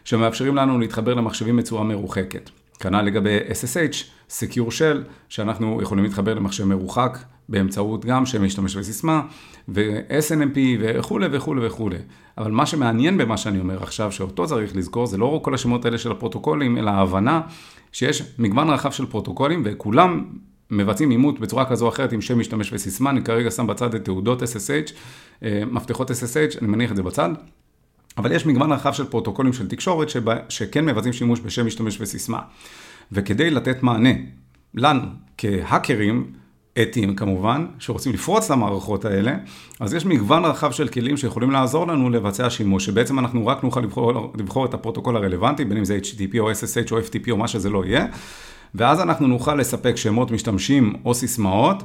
שמאפשרים 0.03 0.55
לנו 0.55 0.79
להתחבר 0.79 1.13
למחשבים 1.13 1.58
בצורה 1.58 1.84
מרוחקת. 1.84 2.50
כנ"ל 2.79 3.01
לגבי 3.01 3.38
SSH, 3.39 3.96
Secure 4.29 4.70
Shell, 4.70 4.98
שאנחנו 5.29 5.81
יכולים 5.81 6.03
להתחבר 6.03 6.34
למחשב 6.34 6.65
מרוחק 6.65 7.17
באמצעות 7.50 8.05
גם 8.05 8.25
שמשתמש 8.25 8.75
בסיסמה, 8.75 9.22
ו-SNMP 9.70 10.58
וכולי 10.79 11.27
וכולי 11.31 11.67
וכולי. 11.67 11.98
אבל 12.38 12.51
מה 12.51 12.65
שמעניין 12.65 13.17
במה 13.17 13.38
שאני 13.38 13.60
אומר 13.60 13.84
עכשיו, 13.84 14.12
שאותו 14.12 14.48
צריך 14.48 14.75
לזכור, 14.75 15.08
זה 15.08 15.17
לא 15.17 15.25
רק 15.25 15.43
כל 15.43 15.53
השמות 15.53 15.86
האלה 15.86 15.98
של 15.98 16.12
הפרוטוקולים, 16.12 16.77
אלא 16.77 16.89
ההבנה 16.89 17.41
שיש 17.91 18.24
מגוון 18.39 18.70
רחב 18.70 18.91
של 18.91 19.05
פרוטוקולים, 19.05 19.62
וכולם 19.65 20.25
מבצעים 20.72 21.12
אימות 21.12 21.39
בצורה 21.39 21.65
כזו 21.65 21.86
או 21.86 21.89
אחרת 21.89 22.12
עם 22.12 22.22
שם 22.22 22.39
משתמש 22.39 22.74
וסיסמה, 22.74 23.10
אני 23.10 23.24
כרגע 23.24 23.51
שם 23.51 23.67
בצד 23.67 23.96
את 23.96 24.05
תעודות 24.05 24.41
SSH, 24.41 24.91
אה, 25.43 25.63
מפתחות 25.72 26.12
SSH, 26.12 26.60
אני 26.62 26.67
מניח 26.67 26.91
את 26.91 26.96
זה 26.96 27.03
בצד. 27.03 27.29
אבל 28.18 28.32
יש 28.32 28.46
מגוון 28.46 28.72
רחב 28.72 28.94
של 28.94 29.06
פרוטוקולים 29.06 29.53
של 29.53 29.68
תקשורת 29.68 30.10
שבה, 30.10 30.36
שכן 30.50 30.86
מבצעים 30.86 31.13
שימוש 31.13 31.39
בשם 31.39 31.65
משתמש 31.65 31.98
וסיסמה. 32.01 32.39
וכדי 33.12 33.50
לתת 33.50 33.84
מענה 33.84 34.10
לנו 34.74 35.01
כהאקרים, 35.38 36.32
אתיים 36.82 37.15
כמובן, 37.15 37.65
שרוצים 37.80 38.13
לפרוץ 38.13 38.51
למערכות 38.51 39.06
האלה, 39.06 39.36
אז 39.80 39.94
יש 39.94 40.06
מגוון 40.06 40.46
רחב 40.46 40.72
של 40.72 40.88
כלים 40.88 41.18
שיכולים 41.18 41.51
לעזור 41.51 41.88
לנו 41.88 42.10
לבצע 42.10 42.50
שימוש, 42.50 42.86
שבעצם 42.86 43.20
אנחנו 43.20 43.48
רק 43.48 43.63
נוכל 43.63 43.80
לבחור, 43.80 44.34
לבחור 44.38 44.65
את 44.65 44.74
הפרוטוקול 44.74 45.15
הרלוונטי, 45.15 45.65
בין 45.65 45.77
אם 45.77 45.86
זה 45.86 46.00
HTTP 46.03 46.39
או 46.39 46.51
SSH 46.51 46.91
או 46.91 47.00
FTP 47.00 47.32
או 47.32 47.38
מה 47.38 47.48
שזה 47.48 47.70
לא 47.70 47.86
יהיה, 47.86 48.06
ואז 48.75 49.01
אנחנו 49.01 49.27
נוכל 49.27 49.56
לספק 49.56 49.96
שמות 49.96 50.32
משתמשים 50.32 50.94
או 51.06 51.13
סיסמאות, 51.13 51.84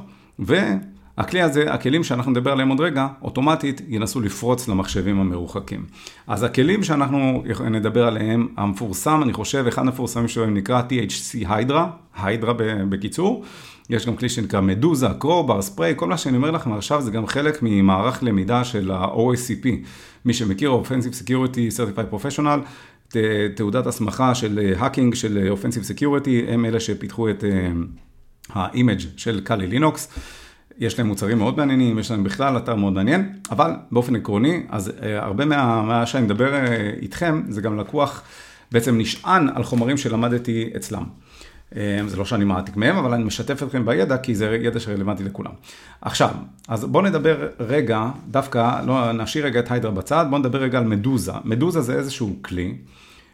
והכלי 1.17 1.41
הזה, 1.41 1.73
הכלים 1.73 2.03
שאנחנו 2.03 2.31
נדבר 2.31 2.51
עליהם 2.51 2.69
עוד 2.69 2.81
רגע, 2.81 3.07
אוטומטית 3.21 3.81
ינסו 3.87 4.21
לפרוץ 4.21 4.67
למחשבים 4.67 5.19
המרוחקים. 5.19 5.85
אז 6.27 6.43
הכלים 6.43 6.83
שאנחנו 6.83 7.43
נדבר 7.71 8.07
עליהם, 8.07 8.47
המפורסם, 8.57 9.23
אני 9.23 9.33
חושב, 9.33 9.65
אחד 9.67 9.81
המפורסמים 9.81 10.27
שלהם 10.27 10.53
נקרא 10.53 10.81
THC 10.81 11.47
Hydra, 11.47 12.17
Hydra 12.17 12.53
בקיצור. 12.89 13.43
יש 13.89 14.05
גם 14.05 14.15
כלי 14.15 14.29
שנקרא 14.29 14.61
מדוזה, 14.61 15.07
קרובר, 15.19 15.61
ספרי, 15.61 15.93
כל 15.95 16.07
מה 16.07 16.17
שאני 16.17 16.37
אומר 16.37 16.51
לכם 16.51 16.73
עכשיו 16.73 17.01
זה 17.01 17.11
גם 17.11 17.27
חלק 17.27 17.59
ממערך 17.61 18.23
למידה 18.23 18.63
של 18.63 18.91
ה-OSCP. 18.91 19.67
מי 20.25 20.33
שמכיר, 20.33 20.71
Offensive 20.83 21.23
Security 21.23 21.77
Certified 21.77 22.15
Professional, 22.15 23.17
תעודת 23.55 23.87
הסמכה 23.87 24.35
של 24.35 24.73
האקינג 24.77 25.13
של 25.13 25.53
Offensive 25.53 25.99
Security, 25.99 26.51
הם 26.51 26.65
אלה 26.65 26.79
שפיתחו 26.79 27.29
את 27.29 27.43
ה-image 28.53 29.03
של 29.17 29.39
קאלי 29.39 29.67
לינוקס. 29.67 30.09
יש 30.79 30.99
להם 30.99 31.07
מוצרים 31.07 31.37
מאוד 31.37 31.57
מעניינים, 31.57 31.99
יש 31.99 32.11
להם 32.11 32.23
בכלל 32.23 32.57
אתר 32.57 32.75
מאוד 32.75 32.93
מעניין, 32.93 33.33
אבל 33.51 33.71
באופן 33.91 34.15
עקרוני, 34.15 34.63
אז 34.69 34.91
הרבה 35.01 35.45
מה, 35.45 35.81
מה 35.81 36.05
שאני 36.05 36.25
מדבר 36.25 36.53
איתכם, 37.01 37.43
זה 37.49 37.61
גם 37.61 37.79
לקוח, 37.79 38.23
בעצם 38.71 38.97
נשען 38.97 39.49
על 39.55 39.63
חומרים 39.63 39.97
שלמדתי 39.97 40.69
אצלם. 40.75 41.03
זה 42.07 42.17
לא 42.17 42.25
שאני 42.25 42.45
מעתיק 42.45 42.75
מהם, 42.75 42.97
אבל 42.97 43.13
אני 43.13 43.23
משתף 43.23 43.63
אתכם 43.63 43.85
בידע, 43.85 44.17
כי 44.17 44.35
זה 44.35 44.57
ידע 44.61 44.79
שרלוונטי 44.79 45.23
לכולם. 45.23 45.51
עכשיו, 46.01 46.29
אז 46.67 46.85
בואו 46.85 47.03
נדבר 47.03 47.47
רגע, 47.59 48.09
דווקא, 48.27 48.85
לא, 48.85 49.11
נשאיר 49.11 49.45
רגע 49.45 49.59
את 49.59 49.71
היידרה 49.71 49.91
בצד, 49.91 50.25
בואו 50.29 50.39
נדבר 50.39 50.61
רגע 50.61 50.77
על 50.77 50.85
מדוזה. 50.85 51.31
מדוזה 51.43 51.81
זה 51.81 51.93
איזשהו 51.93 52.35
כלי 52.41 52.77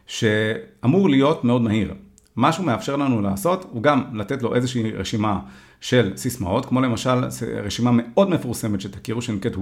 שאמור 0.07 1.09
להיות 1.09 1.43
מאוד 1.43 1.61
מהיר. 1.61 1.93
מה 2.35 2.51
שהוא 2.51 2.65
מאפשר 2.65 2.95
לנו 2.95 3.21
לעשות, 3.21 3.65
הוא 3.71 3.83
גם 3.83 4.03
לתת 4.13 4.41
לו 4.41 4.55
איזושהי 4.55 4.91
רשימה 4.91 5.39
של 5.83 6.11
סיסמאות, 6.15 6.65
כמו 6.65 6.81
למשל 6.81 7.23
רשימה 7.63 7.91
מאוד 7.93 8.29
מפורסמת 8.29 8.81
שתכירו, 8.81 9.21
שנקראת 9.21 9.55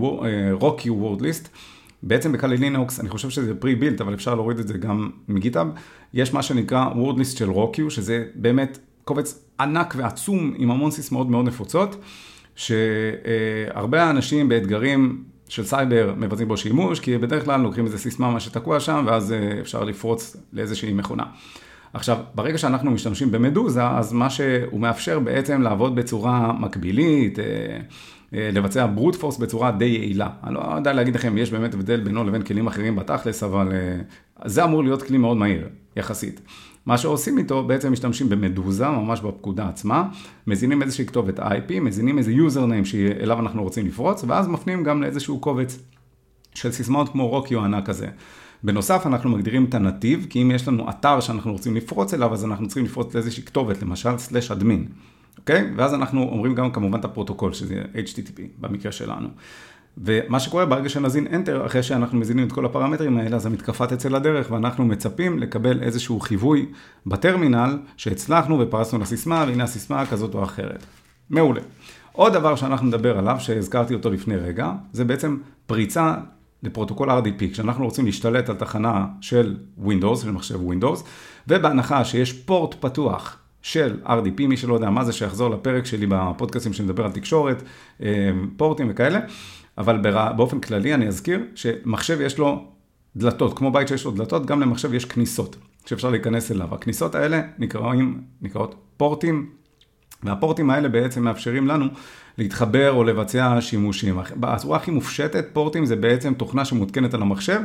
Rocky 0.60 0.86
Word 0.86 1.22
List. 1.22 1.48
בעצם 2.04 2.32
בקלי 2.32 2.58
לינוקס, 2.58 3.00
אני 3.00 3.10
חושב 3.10 3.30
שזה 3.30 3.56
פרי-בילט, 3.56 4.02
אבל 4.02 4.14
אפשר 4.14 4.36
להוריד 4.36 4.60
את 4.60 4.68
זה 4.68 4.78
גם 4.78 5.10
מגיטאב, 5.28 5.68
יש 6.14 6.34
מה 6.34 6.44
שנקרא 6.44 6.86
וורדליסט 6.96 7.38
של 7.38 7.50
רוקיו, 7.50 7.92
שזה 7.92 8.26
באמת 8.36 8.80
קובץ 9.04 9.46
ענק 9.60 9.94
ועצום 9.98 10.54
עם 10.58 10.72
המון 10.72 10.92
סיסמאות 10.92 11.30
מאוד 11.30 11.46
נפוצות, 11.46 11.96
שהרבה 12.56 14.10
אנשים 14.10 14.50
באתגרים 14.50 15.24
של 15.48 15.66
סייבר 15.66 16.14
מבצעים 16.18 16.48
בו 16.48 16.58
שימוש, 16.58 17.00
כי 17.00 17.18
בדרך 17.18 17.46
כלל 17.46 17.62
לוקחים 17.62 17.86
איזה 17.86 17.98
סיסמה, 17.98 18.32
מה 18.32 18.40
שתקוע 18.40 18.80
שם, 18.80 19.04
ואז 19.08 19.36
אפשר 19.62 19.84
לפרוץ 19.84 20.38
לאיזושהי 20.54 20.94
מכונה. 20.94 21.24
עכשיו, 21.94 22.18
ברגע 22.36 22.58
שאנחנו 22.58 22.92
משתמשים 22.92 23.32
במדוזה, 23.32 23.88
אז 23.88 24.14
מה 24.14 24.30
שהוא 24.30 24.80
מאפשר 24.80 25.20
בעצם 25.20 25.62
לעבוד 25.62 25.96
בצורה 25.96 26.54
מקבילית, 26.60 27.40
אה, 27.40 27.46
לבצע 28.34 28.86
ברוט 28.86 29.16
פורס 29.16 29.38
בצורה 29.38 29.72
די 29.72 29.86
יעילה. 29.86 30.30
אני 30.44 30.54
לא 30.54 30.74
יודע 30.76 30.94
להגיד 30.94 31.16
לכם, 31.16 31.38
יש 31.38 31.52
באמת 31.52 31.74
הבדל 31.74 32.00
בינו 32.00 32.24
לבין 32.24 32.42
כלים 32.42 32.68
אחרים 32.68 32.96
בתכלס, 32.96 33.44
אבל 33.44 33.72
אה, 33.72 34.02
זה 34.46 34.64
אמור 34.64 34.84
להיות 34.84 35.02
כלי 35.02 35.18
מאוד 35.18 35.38
מהיר, 35.38 35.70
יחסית. 35.96 36.42
מה 36.86 36.98
שעושים 36.98 37.38
איתו, 37.38 37.64
בעצם 37.64 37.92
משתמשים 37.92 38.30
במדוזה, 38.30 38.88
ממש 38.88 39.22
בפקודה 39.22 39.68
עצמה, 39.68 40.08
מזינים 40.48 40.82
איזושהי 40.82 41.06
כתובת 41.06 41.40
IP, 41.40 41.80
מזינים 41.82 42.18
איזה 42.18 42.32
username 42.32 42.86
שאליו 42.86 43.40
אנחנו 43.40 43.64
רוצים 43.64 43.88
לפרוץ, 43.88 44.24
ואז 44.28 44.48
מפנים 44.48 44.84
גם 44.84 45.02
לאיזשהו 45.02 45.40
קובץ 45.40 45.80
של 46.56 46.72
סיסמאות 46.72 47.10
כמו 47.10 47.28
רוקיו 47.28 47.64
ענק 47.64 47.86
כזה. 47.86 48.08
בנוסף, 48.64 49.04
אנחנו 49.06 49.30
מגדירים 49.30 49.66
את 49.66 49.74
הנתיב, 49.74 50.28
כי 50.30 50.42
אם 50.42 50.52
יש 50.52 50.68
לנו 50.68 50.90
אתר 50.90 51.20
שאנחנו 51.20 51.52
רוצים 51.52 51.76
לפרוץ 51.76 52.14
אליו, 52.14 52.34
אז 52.34 52.46
אנחנו 52.46 52.68
צריכים 52.68 52.86
לפרוץ 52.86 53.16
לאיזושהי 53.16 53.44
כתובת, 53.44 53.82
למשל 53.82 54.18
סלש 54.18 54.52
אדמין. 54.52 54.88
אוקיי? 55.38 55.72
ואז 55.76 55.94
אנחנו 55.94 56.22
אומרים 56.22 56.56
גם 56.56 56.72
כמובן 56.72 57.00
את 57.00 57.06
הפרוטוקול, 57.06 57.54
שזה 57.54 57.82
HTTP 57.94 58.42
במקרה 58.60 58.92
שלנו. 58.92 59.28
ומה 59.98 60.40
שקורה 60.40 60.66
ברגע 60.66 60.90
שנזין 60.90 61.28
Enter, 61.28 61.66
אחרי 61.66 61.84
שאנחנו 61.84 62.20
מזינים 62.20 62.48
את 62.48 62.52
כל 62.52 62.66
הפרמטרים 62.66 63.18
האלה, 63.18 63.36
אז 63.36 63.46
המתקפה 63.46 63.88
תצא 63.88 64.10
לדרך, 64.10 64.52
ואנחנו 64.52 64.86
מצפים 64.86 65.40
לקבל 65.40 65.84
איזשהו 65.84 66.20
חיווי 66.20 66.66
בטרמינל 67.06 67.80
שהצלחנו 67.98 68.60
ופרסנו 68.60 69.00
לסיסמה, 69.00 69.46
והנה 69.48 69.64
הסיסמה 69.64 70.06
כזאת 70.06 70.34
או 70.34 70.44
אחרת. 70.44 70.86
מעולה. 71.30 71.62
עוד 72.12 72.34
דבר 72.34 72.56
שאנחנו 72.56 72.88
נדבר 72.88 73.18
עליו, 73.18 73.36
שהזכרתי 73.40 73.94
אותו 73.94 74.12
לפני 74.12 74.36
רגע, 74.36 74.72
זה 74.94 75.06
בעצם 75.06 75.38
פריצה 75.66 76.16
לפרוטוקול 76.64 77.10
RDP, 77.10 77.52
כשאנחנו 77.52 77.86
רוצים 77.86 78.06
להשתלט 78.06 78.50
על 78.50 78.56
תחנה 78.56 79.06
של 79.22 79.58
Windows, 79.86 80.16
של 80.22 80.32
מחשב 80.32 80.60
Windows, 80.70 81.04
ובהנחה 81.48 82.06
שיש 82.06 82.34
פורט 82.34 82.76
פתוח 82.80 83.38
של 83.62 84.00
RDP, 84.06 84.48
מי 84.48 84.58
שלא 84.58 84.74
יודע 84.74 84.90
מה 84.90 85.06
זה, 85.06 85.14
שיחזור 85.14 85.50
לפרק 85.50 85.86
שלי 85.86 86.06
בפודקאסטים 86.10 86.74
שמדבר 86.74 87.06
על 87.06 87.12
תקשורת, 87.12 87.64
אה, 88.02 88.32
פורטים 88.58 88.88
וכאלה, 88.90 89.20
אבל 89.78 89.98
באופן 90.36 90.60
כללי 90.60 90.94
אני 90.94 91.08
אזכיר 91.08 91.40
שמחשב 91.56 92.22
יש 92.22 92.38
לו 92.38 92.66
דלתות, 93.16 93.58
כמו 93.58 93.72
בית 93.72 93.88
שיש 93.88 94.06
לו 94.06 94.12
דלתות, 94.12 94.46
גם 94.46 94.62
למחשב 94.62 94.94
יש 94.94 95.06
כניסות 95.06 95.56
שאפשר 95.86 96.10
להיכנס 96.10 96.52
אליו. 96.52 96.76
הכניסות 96.76 97.16
האלה 97.16 97.42
נקראים, 97.60 98.22
נקראות 98.42 98.76
פורטים, 98.98 99.50
והפורטים 100.24 100.70
האלה 100.70 100.90
בעצם 100.90 101.24
מאפשרים 101.24 101.68
לנו 101.68 101.86
להתחבר 102.38 102.92
או 102.92 103.04
לבצע 103.04 103.58
שימושים. 103.62 104.20
בצורה 104.36 104.78
הכי 104.78 104.92
מופשטת, 104.92 105.46
פורטים 105.54 105.86
זה 105.86 105.96
בעצם 105.96 106.34
תוכנה 106.34 106.66
שמותקנת 106.66 107.14
על 107.14 107.22
המחשב 107.22 107.62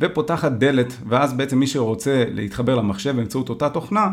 ופותחת 0.00 0.52
דלת, 0.52 0.96
ואז 1.08 1.32
בעצם 1.32 1.58
מי 1.58 1.66
שרוצה 1.66 2.24
להתחבר 2.32 2.74
למחשב 2.74 3.16
באמצעות 3.16 3.48
אותה 3.48 3.68
תוכנה, 3.68 4.10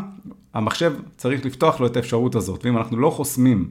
המחשב 0.54 0.92
צריך 1.16 1.46
לפתוח 1.46 1.80
לו 1.80 1.86
את 1.86 1.96
האפשרות 1.96 2.34
הזאת, 2.34 2.64
ואם 2.64 2.76
אנחנו 2.76 2.96
לא 2.96 3.10
חוסמים 3.10 3.68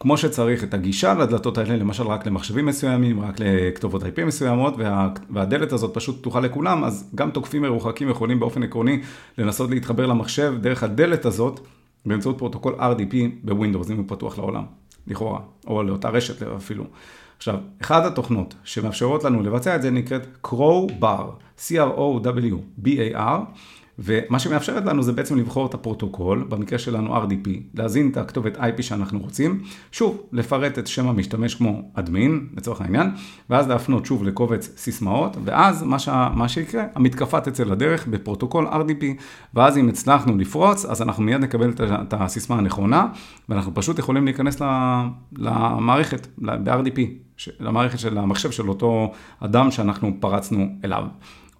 כמו 0.00 0.16
שצריך 0.16 0.64
את 0.64 0.74
הגישה 0.74 1.14
לדלתות 1.14 1.58
האלה, 1.58 1.76
למשל 1.76 2.06
רק 2.06 2.26
למחשבים 2.26 2.66
מסוימים, 2.66 3.20
רק 3.20 3.36
לכתובות 3.38 4.02
IP 4.02 4.24
מסוימות, 4.26 4.74
וה, 4.78 5.08
והדלת 5.30 5.72
הזאת 5.72 5.94
פשוט 5.94 6.18
פתוחה 6.18 6.40
לכולם, 6.40 6.84
אז 6.84 7.10
גם 7.14 7.30
תוקפים 7.30 7.62
מרוחקים 7.62 8.08
יכולים 8.08 8.40
באופן 8.40 8.62
עקרוני 8.62 9.00
לנסות 9.38 9.70
להתחבר 9.70 10.06
למחשב 10.06 10.54
דרך 10.60 10.82
הדלת 10.82 11.24
הזאת, 11.24 11.60
באמצעות 12.06 12.38
פרוטוקול 12.38 12.74
RDP 12.74 13.14
בווינדוס, 13.44 13.90
אם 13.90 13.96
הוא 13.96 14.04
פתוח 14.08 14.38
לעולם, 14.38 14.64
לכאורה, 15.10 15.40
או 15.66 15.82
לאותה 15.82 16.08
רשת 16.08 16.42
אפילו. 16.42 16.84
עכשיו, 17.36 17.54
אחת 17.82 18.04
התוכנות 18.04 18.54
שמאפשרות 18.64 19.24
לנו 19.24 19.42
לבצע 19.42 19.76
את 19.76 19.82
זה 19.82 19.90
נקראת 19.90 20.26
Crowbar, 20.46 21.24
C-R-O-W-B-A-R. 21.58 23.40
ומה 23.98 24.38
שמאפשרת 24.38 24.84
לנו 24.84 25.02
זה 25.02 25.12
בעצם 25.12 25.38
לבחור 25.38 25.66
את 25.66 25.74
הפרוטוקול, 25.74 26.46
במקרה 26.48 26.78
שלנו 26.78 27.16
RDP, 27.16 27.48
להזין 27.74 28.10
את 28.10 28.16
הכתובת 28.16 28.56
IP 28.56 28.82
שאנחנו 28.82 29.18
רוצים, 29.18 29.62
שוב, 29.92 30.22
לפרט 30.32 30.78
את 30.78 30.86
שם 30.86 31.08
המשתמש 31.08 31.54
כמו 31.54 31.90
אדמין, 31.94 32.46
לצורך 32.56 32.80
העניין, 32.80 33.10
ואז 33.50 33.68
להפנות 33.68 34.06
שוב 34.06 34.24
לקובץ 34.24 34.70
סיסמאות, 34.76 35.36
ואז 35.44 35.82
מה, 35.82 35.98
ש... 35.98 36.08
מה 36.34 36.48
שיקרה, 36.48 36.84
המתקפה 36.94 37.40
תצא 37.40 37.64
לדרך 37.64 38.06
בפרוטוקול 38.06 38.66
RDP, 38.66 39.04
ואז 39.54 39.78
אם 39.78 39.88
הצלחנו 39.88 40.36
לפרוץ, 40.36 40.84
אז 40.84 41.02
אנחנו 41.02 41.22
מיד 41.22 41.40
נקבל 41.40 41.72
את 41.80 42.14
הסיסמה 42.16 42.58
הנכונה, 42.58 43.06
ואנחנו 43.48 43.74
פשוט 43.74 43.98
יכולים 43.98 44.24
להיכנס 44.24 44.62
למערכת, 45.38 46.26
ב-RDP, 46.38 47.00
למערכת 47.60 47.98
של 47.98 48.18
המחשב 48.18 48.50
של 48.50 48.68
אותו 48.68 49.12
אדם 49.40 49.70
שאנחנו 49.70 50.12
פרצנו 50.20 50.68
אליו. 50.84 51.04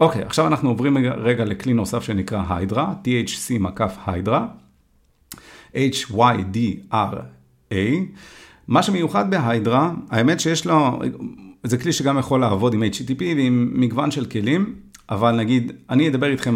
אוקיי, 0.00 0.22
עכשיו 0.22 0.46
אנחנו 0.46 0.68
עוברים 0.68 0.98
רגע 0.98 1.44
לכלי 1.44 1.72
נוסף 1.72 2.02
שנקרא 2.02 2.44
היידרה, 2.48 2.94
THC 3.04 3.58
מקף 3.60 3.96
היידרה, 4.06 4.46
H-Y-D-R-A. 5.74 7.74
מה 8.68 8.82
שמיוחד 8.82 9.30
בהיידרה, 9.30 9.92
האמת 10.10 10.40
שיש 10.40 10.66
לו, 10.66 10.98
זה 11.64 11.78
כלי 11.78 11.92
שגם 11.92 12.18
יכול 12.18 12.40
לעבוד 12.40 12.74
עם 12.74 12.82
HTTP 12.82 13.22
ועם 13.36 13.70
מגוון 13.74 14.10
של 14.10 14.24
כלים, 14.24 14.74
אבל 15.10 15.36
נגיד, 15.36 15.72
אני 15.90 16.08
אדבר 16.08 16.30
איתכם 16.30 16.54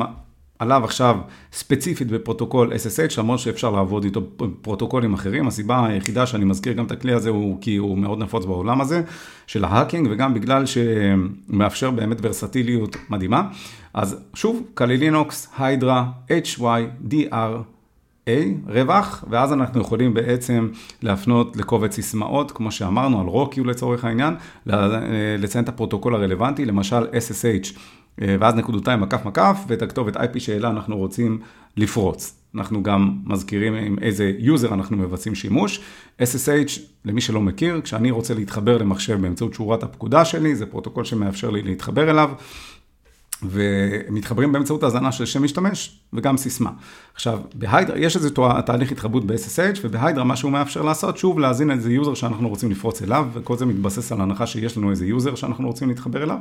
עליו 0.64 0.84
עכשיו 0.84 1.16
ספציפית 1.52 2.08
בפרוטוקול 2.08 2.72
SSH, 2.72 3.20
למרות 3.20 3.38
שאפשר 3.38 3.70
לעבוד 3.70 4.04
איתו 4.04 4.20
בפרוטוקולים 4.20 5.14
אחרים. 5.14 5.46
הסיבה 5.46 5.86
היחידה 5.86 6.26
שאני 6.26 6.44
מזכיר 6.44 6.72
גם 6.72 6.84
את 6.84 6.92
הכלי 6.92 7.12
הזה 7.12 7.30
הוא 7.30 7.58
כי 7.60 7.76
הוא 7.76 7.98
מאוד 7.98 8.18
נפוץ 8.18 8.44
בעולם 8.44 8.80
הזה 8.80 9.02
של 9.46 9.64
ההאקינג, 9.64 10.08
וגם 10.10 10.34
בגלל 10.34 10.64
שמאפשר 10.66 11.90
באמת 11.90 12.16
ורסטיליות 12.22 12.96
מדהימה. 13.10 13.48
אז 13.94 14.16
שוב, 14.34 14.62
קלי 14.74 14.96
לינוקס, 14.96 15.48
היידרה, 15.58 16.06
HYDR. 16.28 17.62
A, 18.28 18.30
רווח, 18.66 19.24
ואז 19.30 19.52
אנחנו 19.52 19.80
יכולים 19.80 20.14
בעצם 20.14 20.68
להפנות 21.02 21.56
לקובץ 21.56 21.94
סיסמאות, 21.94 22.50
כמו 22.50 22.70
שאמרנו, 22.72 23.20
על 23.20 23.26
רוקיו 23.26 23.64
לצורך 23.64 24.04
העניין, 24.04 24.34
לציין 25.38 25.64
את 25.64 25.68
הפרוטוקול 25.68 26.14
הרלוונטי, 26.14 26.64
למשל 26.64 27.06
SSH, 27.06 27.78
ואז 28.18 28.54
נקודותיים 28.54 29.00
מקף 29.00 29.24
מקף, 29.24 29.58
ואת 29.68 29.82
הכתובת 29.82 30.16
IP 30.16 30.38
שאלה 30.38 30.70
אנחנו 30.70 30.96
רוצים 30.96 31.38
לפרוץ. 31.76 32.34
אנחנו 32.54 32.82
גם 32.82 33.18
מזכירים 33.24 33.74
עם 33.74 33.96
איזה 34.02 34.32
יוזר 34.38 34.74
אנחנו 34.74 34.96
מבצעים 34.96 35.34
שימוש. 35.34 35.80
SSH, 36.20 36.80
למי 37.04 37.20
שלא 37.20 37.40
מכיר, 37.40 37.80
כשאני 37.84 38.10
רוצה 38.10 38.34
להתחבר 38.34 38.78
למחשב 38.78 39.20
באמצעות 39.20 39.54
שורת 39.54 39.82
הפקודה 39.82 40.24
שלי, 40.24 40.56
זה 40.56 40.66
פרוטוקול 40.66 41.04
שמאפשר 41.04 41.50
לי 41.50 41.62
להתחבר 41.62 42.10
אליו. 42.10 42.30
ומתחברים 43.42 44.52
באמצעות 44.52 44.82
האזנה 44.82 45.12
של 45.12 45.24
שם 45.24 45.42
משתמש 45.42 46.00
וגם 46.12 46.36
סיסמה. 46.36 46.70
עכשיו, 47.14 47.40
בהיידרה, 47.54 47.98
יש 47.98 48.16
איזה 48.16 48.30
תהליך 48.66 48.92
התחברות 48.92 49.24
ב-SSH, 49.24 49.78
ובהיידרה 49.84 50.24
מה 50.24 50.36
שהוא 50.36 50.52
מאפשר 50.52 50.82
לעשות, 50.82 51.18
שוב 51.18 51.38
להזין 51.38 51.70
איזה 51.70 51.92
יוזר 51.92 52.14
שאנחנו 52.14 52.48
רוצים 52.48 52.70
לפרוץ 52.70 53.02
אליו, 53.02 53.26
וכל 53.32 53.56
זה 53.56 53.66
מתבסס 53.66 54.12
על 54.12 54.20
הנחה 54.20 54.46
שיש 54.46 54.76
לנו 54.76 54.90
איזה 54.90 55.06
יוזר 55.06 55.34
שאנחנו 55.34 55.66
רוצים 55.66 55.88
להתחבר 55.88 56.22
אליו, 56.22 56.38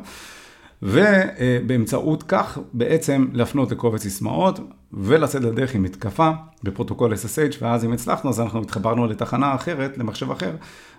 ובאמצעות 0.84 2.24
כך 2.24 2.60
בעצם 2.74 3.28
להפנות 3.34 3.72
לקובץ 3.72 4.02
סיסמאות, 4.02 4.60
ולצאת 4.94 5.44
לדרך 5.44 5.76
עם 5.76 5.84
מתקפה 5.84 6.32
בפרוטוקול 6.64 7.14
SSH, 7.14 7.56
ואז 7.62 7.86
אם 7.86 7.94
הצלחנו, 7.94 8.30
אז 8.30 8.40
אנחנו 8.40 8.62
התחברנו 8.62 9.08
לתחנה 9.08 9.56
אחרת, 9.56 9.98
למחשב 9.98 10.32
אחר, 10.32 10.56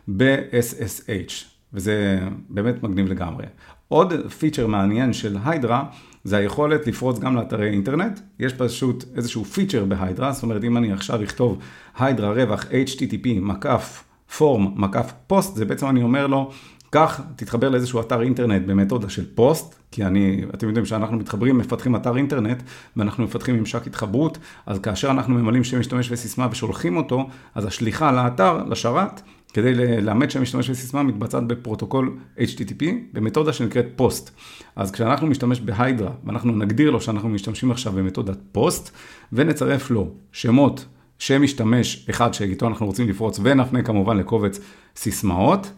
ב-SSH. 0.09 1.33
וזה 1.73 2.19
באמת 2.49 2.83
מגניב 2.83 3.07
לגמרי. 3.09 3.45
עוד 3.89 4.13
פיצ'ר 4.39 4.67
מעניין 4.67 5.13
של 5.13 5.37
היידרה, 5.45 5.85
זה 6.25 6.37
היכולת 6.37 6.87
לפרוץ 6.87 7.19
גם 7.19 7.37
לאתרי 7.37 7.71
אינטרנט. 7.71 8.21
יש 8.39 8.53
פשוט 8.53 9.05
איזשהו 9.17 9.45
פיצ'ר 9.45 9.85
בהיידרה, 9.85 10.33
זאת 10.33 10.43
אומרת, 10.43 10.65
אם 10.65 10.77
אני 10.77 10.93
עכשיו 10.93 11.23
אכתוב 11.23 11.59
היידרה 11.99 12.33
רווח 12.33 12.65
HTTP 12.65 13.29
מקף 13.41 14.05
פורם 14.37 14.73
מקף 14.77 15.13
פוסט, 15.27 15.57
זה 15.57 15.65
בעצם 15.65 15.87
אני 15.87 16.03
אומר 16.03 16.27
לו, 16.27 16.51
קח, 16.95 17.21
תתחבר 17.37 17.69
לאיזשהו 17.69 18.01
אתר 18.01 18.23
אינטרנט 18.23 18.67
במתודה 18.67 19.09
של 19.09 19.25
פוסט, 19.35 19.75
כי 19.91 20.05
אני, 20.05 20.45
אתם 20.55 20.67
יודעים 20.67 20.87
שאנחנו 20.87 21.17
מתחברים, 21.17 21.59
מפתחים 21.59 21.97
אתר 21.97 22.17
אינטרנט, 22.17 22.63
ואנחנו 22.97 23.25
מפתחים 23.25 23.57
ממשק 23.57 23.87
התחברות, 23.87 24.39
אז 24.67 24.79
כאשר 24.79 25.11
אנחנו 25.11 25.35
ממלאים 25.35 25.65
שם 25.65 25.81
משתמש 25.81 26.09
וסיסמה 26.11 26.49
ושולחים 26.51 26.97
אותו, 26.97 27.29
אז 27.55 27.65
השליחה 27.65 28.13
לאתר, 28.13 28.65
לשרת, 28.65 29.23
כדי 29.53 29.75
לאמת 30.01 30.31
שם 30.31 30.43
משתמש 30.43 30.71
וסיסמה 30.71 31.03
מתבצעת 31.03 31.47
בפרוטוקול 31.47 32.17
HTTP, 32.39 32.85
במתודה 33.13 33.53
שנקראת 33.53 33.87
פוסט. 33.97 34.31
אז 34.77 34.91
כשאנחנו 34.91 35.27
משתמש 35.27 35.61
בהיידרה, 35.61 36.11
ואנחנו 36.25 36.53
נגדיר 36.53 36.91
לו 36.91 37.01
שאנחנו 37.01 37.29
משתמשים 37.29 37.71
עכשיו 37.71 37.93
במתודת 37.93 38.39
פוסט, 38.53 38.91
ונצרף 39.33 39.91
לו 39.91 40.11
שמות 40.33 40.85
שם 41.19 41.43
משתמש 41.43 42.07
אחד 42.11 42.35
שאיתו 42.35 42.67
אנחנו 42.67 42.87
רוצים 42.87 43.09
לפרוץ, 43.09 43.41
ונפנה 43.43 43.83
כמובן 43.83 44.17
לקובץ 44.17 44.61
סיסמאות, 44.97 45.71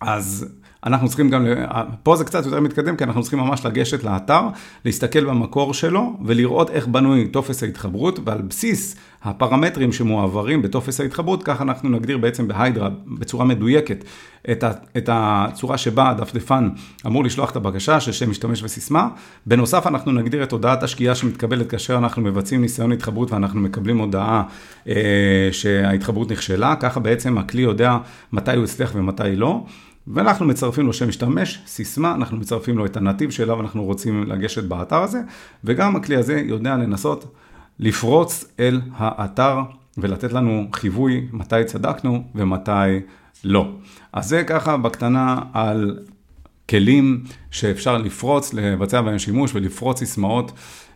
אז 0.00 0.46
אנחנו 0.86 1.08
צריכים 1.08 1.30
גם, 1.30 1.46
פה 2.02 2.16
זה 2.16 2.24
קצת 2.24 2.44
יותר 2.44 2.60
מתקדם, 2.60 2.96
כי 2.96 3.04
אנחנו 3.04 3.22
צריכים 3.22 3.38
ממש 3.38 3.66
לגשת 3.66 4.04
לאתר, 4.04 4.42
להסתכל 4.84 5.24
במקור 5.24 5.74
שלו 5.74 6.16
ולראות 6.24 6.70
איך 6.70 6.86
בנוי 6.86 7.28
טופס 7.28 7.62
ההתחברות, 7.62 8.18
ועל 8.24 8.42
בסיס 8.42 8.96
הפרמטרים 9.22 9.92
שמועברים 9.92 10.62
בטופס 10.62 11.00
ההתחברות, 11.00 11.42
ככה 11.42 11.64
אנחנו 11.64 11.88
נגדיר 11.88 12.18
בעצם 12.18 12.48
בהיידרה 12.48 12.88
בצורה 13.06 13.44
מדויקת 13.44 14.04
את 14.96 15.08
הצורה 15.12 15.78
שבה 15.78 16.10
הדפדפן 16.10 16.68
אמור 17.06 17.24
לשלוח 17.24 17.50
את 17.50 17.56
הבקשה 17.56 18.00
של 18.00 18.12
שם 18.12 18.30
משתמש 18.30 18.62
וסיסמה. 18.62 19.08
בנוסף, 19.46 19.86
אנחנו 19.86 20.12
נגדיר 20.12 20.42
את 20.42 20.52
הודעת 20.52 20.82
השקיעה 20.82 21.14
שמתקבלת 21.14 21.70
כאשר 21.70 21.98
אנחנו 21.98 22.22
מבצעים 22.22 22.60
ניסיון 22.60 22.92
התחברות 22.92 23.32
ואנחנו 23.32 23.60
מקבלים 23.60 23.98
הודעה 23.98 24.42
אה, 24.88 25.48
שההתחברות 25.52 26.30
נכשלה, 26.30 26.76
ככה 26.76 27.00
בעצם 27.00 27.38
הכלי 27.38 27.62
יודע 27.62 27.96
מתי 28.32 28.56
הוא 28.56 28.64
הצליח 28.64 28.92
ומתי 28.94 29.36
לא. 29.36 29.64
ואנחנו 30.08 30.46
מצרפים 30.46 30.86
לו 30.86 30.92
שם 30.92 31.08
משתמש, 31.08 31.62
סיסמה, 31.66 32.14
אנחנו 32.14 32.36
מצרפים 32.36 32.78
לו 32.78 32.86
את 32.86 32.96
הנתיב 32.96 33.30
שאליו 33.30 33.60
אנחנו 33.60 33.84
רוצים 33.84 34.24
לגשת 34.24 34.64
באתר 34.64 35.02
הזה, 35.02 35.20
וגם 35.64 35.96
הכלי 35.96 36.16
הזה 36.16 36.42
יודע 36.44 36.76
לנסות 36.76 37.36
לפרוץ 37.78 38.44
אל 38.60 38.80
האתר 38.96 39.60
ולתת 39.98 40.32
לנו 40.32 40.66
חיווי 40.72 41.26
מתי 41.32 41.64
צדקנו 41.66 42.24
ומתי 42.34 43.00
לא. 43.44 43.68
אז 44.12 44.28
זה 44.28 44.44
ככה 44.44 44.76
בקטנה 44.76 45.40
על 45.52 45.98
כלים 46.70 47.24
שאפשר 47.50 47.98
לפרוץ, 47.98 48.54
לבצע 48.54 49.00
בהם 49.00 49.18
שימוש 49.18 49.54
ולפרוץ 49.54 49.98
סיסמאות 49.98 50.52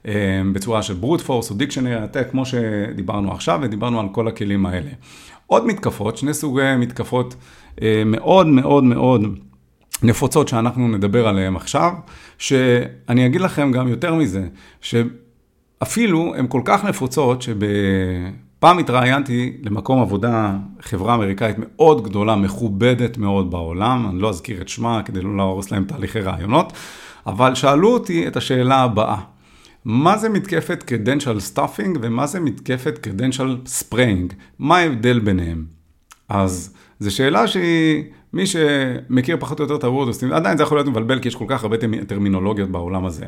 אה, 0.07 0.43
בצורה 0.53 0.83
של 0.83 0.95
ברוט 0.95 1.21
פורס 1.21 1.51
או 1.51 1.57
דיקשנרי 1.57 1.95
עתק, 1.95 2.27
כמו 2.31 2.47
שדיברנו 2.47 3.33
עכשיו, 3.33 3.59
ודיברנו 3.63 4.01
על 4.01 4.07
כל 4.13 4.29
הכלים 4.29 4.67
האלה. 4.67 4.91
עוד 5.47 5.67
מתקפות, 5.67 6.17
שני 6.17 6.35
סוגי 6.35 6.77
מתקפות 6.79 7.35
מאוד 8.07 8.47
מאוד 8.47 8.85
מאוד 8.85 9.39
נפוצות 10.03 10.49
שאנחנו 10.49 10.89
נדבר 10.89 11.29
עליהן 11.29 11.57
עכשיו, 11.57 11.93
שאני 12.39 13.27
אגיד 13.27 13.41
לכם 13.41 13.73
גם 13.73 13.89
יותר 13.89 14.15
מזה, 14.15 14.49
שאפילו 14.81 16.35
הן 16.37 16.47
כל 16.49 16.63
כך 16.65 16.85
נפוצות 16.85 17.43
שבפעם 17.43 18.79
התראיינתי 18.79 19.57
למקום 19.63 20.01
עבודה, 20.01 20.57
חברה 20.81 21.15
אמריקאית 21.15 21.57
מאוד 21.59 22.05
גדולה, 22.05 22.37
מכובדת 22.37 23.19
מאוד 23.19 23.51
בעולם, 23.51 24.07
אני 24.11 24.21
לא 24.21 24.29
אזכיר 24.29 24.61
את 24.61 24.69
שמה 24.69 25.03
כדי 25.03 25.21
לא 25.21 25.37
להרוס 25.37 25.71
להם 25.71 25.85
תהליכי 25.85 26.21
רעיונות, 26.21 26.73
אבל 27.27 27.55
שאלו 27.55 27.89
אותי 27.93 28.29
את 28.29 28.37
השאלה 28.37 28.77
הבאה. 28.77 29.17
מה 29.85 30.19
זה 30.19 30.29
מתקפת 30.29 30.91
credential 30.91 31.57
stuffing 31.57 31.99
ומה 32.03 32.27
זה 32.27 32.41
מתקפת 32.41 33.07
credential 33.07 33.69
spraying? 33.81 34.35
מה 34.59 34.77
ההבדל 34.77 35.19
ביניהם? 35.19 35.65
אז 36.29 36.75
זו 37.01 37.15
שאלה 37.15 37.47
שהיא, 37.47 38.05
מי 38.33 38.47
שמכיר 38.47 39.37
פחות 39.41 39.61
או 39.61 39.65
יותר 39.65 39.77
את 39.77 39.85
הוורדוסטים, 39.85 40.33
עדיין 40.33 40.57
זה 40.57 40.63
יכול 40.63 40.79
להיות 40.79 40.89
מבלבל 40.89 41.19
כי 41.19 41.29
יש 41.29 41.35
כל 41.35 41.45
כך 41.49 41.63
הרבה 41.63 41.77
טרמינולוגיות 42.07 42.71
בעולם 42.71 43.07
הזה. 43.07 43.25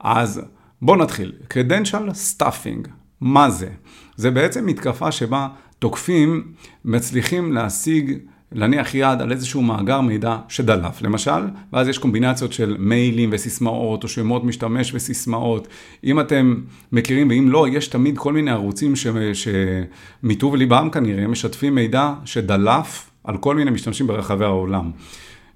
אז 0.00 0.42
בואו 0.82 0.96
נתחיל. 0.96 1.32
credential 1.50 2.10
stuffing, 2.40 2.88
מה 3.20 3.50
זה? 3.50 3.68
זה 4.16 4.30
בעצם 4.30 4.66
מתקפה 4.66 5.12
שבה 5.12 5.48
תוקפים 5.78 6.52
מצליחים 6.84 7.52
להשיג 7.52 8.18
להניח 8.52 8.94
יד 8.94 9.20
על 9.20 9.32
איזשהו 9.32 9.62
מאגר 9.62 10.00
מידע 10.00 10.36
שדלף, 10.48 11.02
למשל, 11.02 11.30
ואז 11.72 11.88
יש 11.88 11.98
קומבינציות 11.98 12.52
של 12.52 12.76
מיילים 12.78 13.30
וסיסמאות, 13.32 14.02
או 14.02 14.08
שמות 14.08 14.44
משתמש 14.44 14.94
וסיסמאות. 14.94 15.68
אם 16.04 16.20
אתם 16.20 16.54
מכירים, 16.92 17.28
ואם 17.28 17.48
לא, 17.50 17.66
יש 17.68 17.88
תמיד 17.88 18.18
כל 18.18 18.32
מיני 18.32 18.50
ערוצים 18.50 18.92
שמטוב 19.32 20.56
ליבם 20.56 20.88
כנראה 20.92 21.26
משתפים 21.26 21.74
מידע 21.74 22.12
שדלף 22.24 23.10
על 23.26 23.36
כל 23.36 23.56
מיני 23.56 23.70
משתמשים 23.70 24.06
ברחבי 24.06 24.44
העולם. 24.44 24.90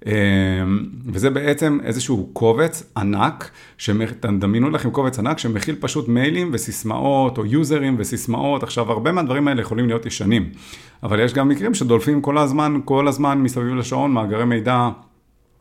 אמ, 0.06 0.12
וזה 1.06 1.30
בעצם 1.30 1.78
איזשהו 1.84 2.30
קובץ 2.32 2.92
ענק, 2.96 3.50
תדמיינו 4.20 4.70
לכם 4.70 4.90
קובץ 4.90 5.18
ענק 5.18 5.38
שמכיל 5.38 5.76
פשוט 5.80 6.08
מיילים 6.08 6.50
וסיסמאות, 6.52 7.38
או 7.38 7.46
יוזרים 7.46 7.96
וסיסמאות. 7.98 8.62
עכשיו, 8.62 8.92
הרבה 8.92 9.12
מהדברים 9.12 9.48
האלה 9.48 9.60
יכולים 9.60 9.86
להיות 9.86 10.06
ישנים, 10.06 10.48
אבל 11.02 11.20
יש 11.20 11.34
גם 11.34 11.48
מקרים 11.48 11.74
שדולפים 11.74 12.20
כל 12.20 12.38
הזמן, 12.38 12.80
כל 12.84 13.08
הזמן 13.08 13.38
מסביב 13.38 13.74
לשעון 13.74 14.12
מאגרי 14.12 14.44
מידע 14.44 14.88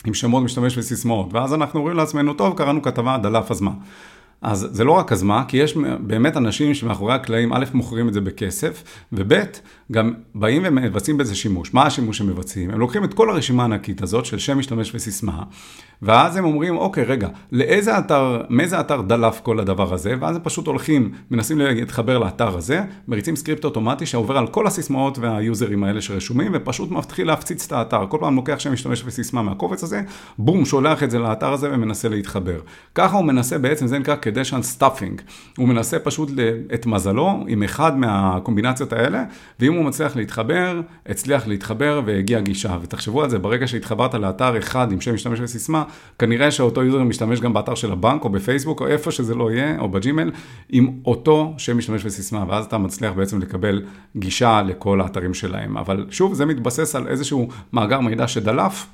עם 0.05 0.13
שמות 0.13 0.43
משתמש 0.43 0.77
וסיסמאות, 0.77 1.33
ואז 1.33 1.53
אנחנו 1.53 1.79
אומרים 1.79 1.97
לעצמנו, 1.97 2.33
טוב, 2.33 2.57
קראנו 2.57 2.81
כתבה, 2.81 3.17
דלף 3.17 3.51
אז 3.51 3.61
מה. 3.61 3.71
אז 4.41 4.67
זה 4.71 4.83
לא 4.83 4.91
רק 4.91 5.11
אז 5.11 5.23
מה, 5.23 5.43
כי 5.47 5.57
יש 5.57 5.77
באמת 5.99 6.37
אנשים 6.37 6.73
שמאחורי 6.73 7.13
הקלעים, 7.13 7.53
א', 7.53 7.65
מוכרים 7.73 8.07
את 8.07 8.13
זה 8.13 8.21
בכסף, 8.21 8.83
וב', 9.13 9.33
גם 9.91 10.13
באים 10.35 10.61
ומבצעים 10.65 11.17
בזה 11.17 11.35
שימוש. 11.35 11.73
מה 11.73 11.83
השימוש 11.83 12.17
שהם 12.17 12.27
מבצעים? 12.27 12.69
הם 12.69 12.79
לוקחים 12.79 13.03
את 13.03 13.13
כל 13.13 13.29
הרשימה 13.29 13.63
הענקית 13.63 14.01
הזאת 14.01 14.25
של 14.25 14.39
שם 14.39 14.59
משתמש 14.59 14.95
וסיסמה, 14.95 15.43
ואז 16.01 16.37
הם 16.37 16.45
אומרים, 16.45 16.77
אוקיי, 16.77 17.03
רגע, 17.03 17.27
לאיזה 17.51 17.97
אתר, 17.97 18.41
מאיזה 18.49 18.79
אתר 18.79 19.01
דלף 19.01 19.39
כל 19.43 19.59
הדבר 19.59 19.93
הזה, 19.93 20.15
ואז 20.19 20.35
הם 20.35 20.41
פשוט 20.41 20.67
הולכים, 20.67 21.11
מנסים 21.31 21.57
להתחבר 21.57 22.17
לאתר 22.17 22.57
הזה, 22.57 22.81
מריצים 23.07 23.35
סקריפט 23.35 23.65
אוטומטי 23.65 24.05
שעובר 24.05 24.37
על 24.37 24.47
כל 24.47 24.67
הסיסמאות 24.67 25.17
והיוזרים 25.17 25.83
האלה 25.83 26.01
שרשומים, 26.01 26.51
ופשוט 26.55 26.91
מתחיל 26.91 27.27
להפציץ 27.27 27.65
את 27.65 27.71
האתר. 27.71 28.05
כל 28.09 28.17
פעם 28.21 28.35
לוקח 28.35 28.59
שם 28.59 28.73
משתמש 28.73 29.03
וסיסמה 29.05 29.41
מהקובץ 29.41 29.83
הזה, 29.83 30.01
בום, 30.37 30.65
שולח 30.65 31.03
את 31.03 31.11
זה 31.11 31.19
לאתר 31.19 31.53
הזה 31.53 31.69
ומנסה 31.73 32.09
להתחבר. 32.09 32.59
ככה 32.95 33.17
הוא 33.17 33.25
מנסה 33.25 33.57
בעצם, 33.57 33.87
זה 33.87 33.99
נקרא 33.99 34.15
credential 34.29 34.79
stuffing. 34.79 35.21
הוא 35.57 35.67
מנסה 35.67 35.99
פשוט 35.99 36.29
את 36.73 36.85
מזלו 36.85 37.43
עם 37.47 37.63
אחד 37.63 37.97
מהקומבינציות 37.97 38.93
האלה, 38.93 39.23
ואם 39.59 39.73
הוא 39.73 39.85
מצליח 39.85 40.15
להתחבר, 40.15 40.81
הצליח 41.05 41.47
להתחבר 41.47 42.01
והגיע 42.05 42.39
גישה. 42.39 42.77
ותחשבו 42.81 43.23
על 43.23 43.29
זה, 43.29 43.39
ברגע 43.39 43.67
שהתחברת 43.67 44.13
לאתר 44.13 44.57
אחד 44.57 44.91
עם 44.91 45.01
שם 45.01 45.13
משתמש 45.13 45.39
וסיסמה, 45.41 45.83
כנראה 46.19 46.51
שאותו 46.51 46.83
יוזר 46.83 47.03
משתמש 47.03 47.39
גם 47.39 47.53
באתר 47.53 47.75
של 47.75 47.91
הבנק 47.91 48.23
או 48.23 48.29
בפייסבוק 48.29 48.81
או 48.81 48.87
איפה 48.87 49.11
שזה 49.11 49.35
לא 49.35 49.51
יהיה, 49.51 49.79
או 49.79 49.89
בג'ימל, 49.89 50.31
עם 50.69 50.89
אותו 51.05 51.53
שם 51.57 51.77
משתמש 51.77 52.01
וסיסמה, 52.05 52.45
ואז 52.47 52.65
אתה 52.65 52.77
מצליח 52.77 53.13
בעצם 53.13 53.39
לקבל 53.39 53.81
גישה 54.15 54.61
לכל 54.61 55.01
האתרים 55.01 55.33
שלהם. 55.33 55.77
אבל 55.77 56.05
שוב, 56.09 56.33
זה 56.33 56.45
מתבסס 56.45 56.95
על 56.95 57.07
איזשהו 57.07 57.47
מאגר 57.73 57.99
מידע 57.99 58.27
שדלף. 58.27 58.87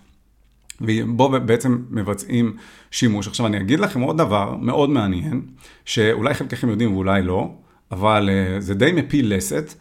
ובו 0.82 1.30
בעצם 1.30 1.78
מבצעים 1.90 2.56
שימוש. 2.92 3.28
עכשיו 3.28 3.46
אני 3.46 3.58
אגיד 3.58 3.80
לכם 3.80 4.02
עוד 4.02 4.18
דבר 4.18 4.56
מאוד 4.62 4.90
מעניין, 4.90 5.42
שאולי 5.86 6.34
חלקכם 6.34 6.70
יודעים 6.70 6.94
ואולי 6.94 7.22
לא, 7.22 7.52
אבל 7.92 8.30
uh, 8.30 8.62
זה 8.62 8.74
די 8.74 8.92
מפיל 8.92 9.36
לסת. 9.36 9.74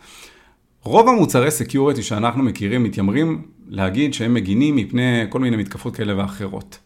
רוב 0.83 1.09
המוצרי 1.09 1.50
security 1.51 2.03
שאנחנו 2.02 2.42
מכירים 2.42 2.83
מתיימרים 2.83 3.42
להגיד 3.68 4.14
שהם 4.14 4.35
מגינים 4.35 4.76
מפני 4.76 5.24
כל 5.28 5.38
מיני 5.38 5.57
מתקפות 5.57 5.96
כאלה 5.96 6.18
ואחרות. 6.18 6.78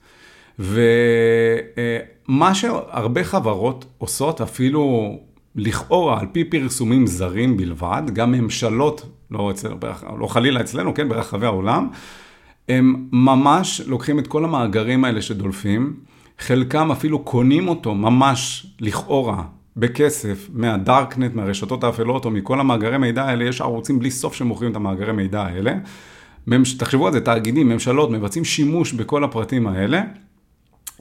ומה 0.59 2.55
שהרבה 2.55 3.25
חברות 3.25 3.85
עושות, 3.99 4.41
אפילו 4.41 5.17
לכאורה 5.57 6.21
על 6.21 6.27
פי 6.33 6.45
פרסומים 6.45 7.07
זרים 7.07 7.57
בלבד, 7.57 8.03
גם 8.13 8.33
ממשלות, 8.33 9.07
לא, 9.31 9.51
אצל, 9.51 9.69
לא 10.19 10.27
חלילה 10.27 10.61
אצלנו, 10.61 10.95
כן, 10.95 11.09
ברחבי 11.09 11.47
העולם, 11.47 11.89
הם 12.69 13.09
ממש 13.13 13.81
לוקחים 13.87 14.19
את 14.19 14.27
כל 14.27 14.45
המאגרים 14.45 15.05
האלה 15.05 15.23
שדולפים, 15.23 15.97
חלקם 16.39 16.93
אפילו 16.93 17.19
קונים 17.19 17.69
אותו 17.69 17.95
ממש 17.95 18.67
לכאורה 18.81 19.43
בכסף 19.77 20.49
מהדארקנט, 20.53 21.35
מהרשתות 21.35 21.85
האפלות 21.85 22.25
או 22.25 22.31
מכל 22.31 22.61
המאגרי 22.61 22.99
מידע 22.99 23.25
האלה, 23.25 23.45
יש 23.45 23.61
ערוצים 23.61 23.99
בלי 23.99 24.11
סוף 24.11 24.35
שמוכרים 24.35 24.71
את 24.71 24.77
המאגרי 24.77 25.13
מידע 25.13 25.43
האלה. 25.43 25.75
תחשבו 26.79 27.07
על 27.07 27.13
זה, 27.13 27.21
תאגידים, 27.21 27.69
ממשלות, 27.69 28.11
מבצעים 28.11 28.45
שימוש 28.45 28.93
בכל 28.93 29.25
הפרטים 29.25 29.67
האלה. 29.67 30.03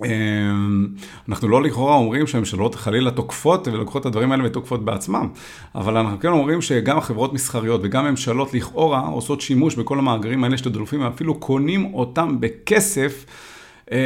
אמ, 0.05 0.87
אנחנו 1.29 1.47
לא 1.47 1.63
לכאורה 1.63 1.95
אומרים 1.95 2.27
שהממשלות 2.27 2.75
חלילה 2.75 3.11
תוקפות 3.11 3.67
ולוקחות 3.67 4.01
את 4.01 4.05
הדברים 4.05 4.31
האלה 4.31 4.45
ותוקפות 4.45 4.85
בעצמם, 4.85 5.27
אבל 5.75 5.97
אנחנו 5.97 6.19
כן 6.19 6.27
אומרים 6.27 6.61
שגם 6.61 7.01
חברות 7.01 7.33
מסחריות 7.33 7.81
וגם 7.83 8.05
ממשלות 8.05 8.53
לכאורה 8.53 8.99
עושות 8.99 9.41
שימוש 9.41 9.75
בכל 9.75 9.99
המאגרים 9.99 10.43
האלה 10.43 10.57
שאתם 10.57 10.69
דולפים, 10.69 11.01
ואפילו 11.01 11.35
קונים 11.35 11.93
אותם 11.93 12.39
בכסף. 12.39 13.25
אמ, 13.91 13.97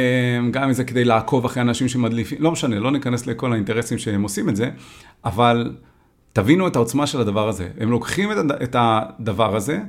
גם 0.50 0.62
אם 0.62 0.72
זה 0.72 0.84
כדי 0.84 1.04
לעקוב 1.04 1.44
אחרי 1.44 1.62
אנשים 1.62 1.88
שמדליפים, 1.88 2.38
לא 2.40 2.52
משנה, 2.52 2.78
לא 2.78 2.90
ניכנס 2.90 3.26
לכל 3.26 3.52
האינטרסים 3.52 3.98
שהם 3.98 4.22
עושים 4.22 4.48
את 4.48 4.56
זה, 4.56 4.70
אבל 5.24 5.72
תבינו 6.32 6.66
את 6.66 6.76
העוצמה 6.76 7.06
של 7.06 7.20
הדבר 7.20 7.48
הזה. 7.48 7.68
הם 7.78 7.90
לוקחים 7.90 8.28
את 8.62 8.76
הדבר 8.78 9.56
הזה, 9.56 9.80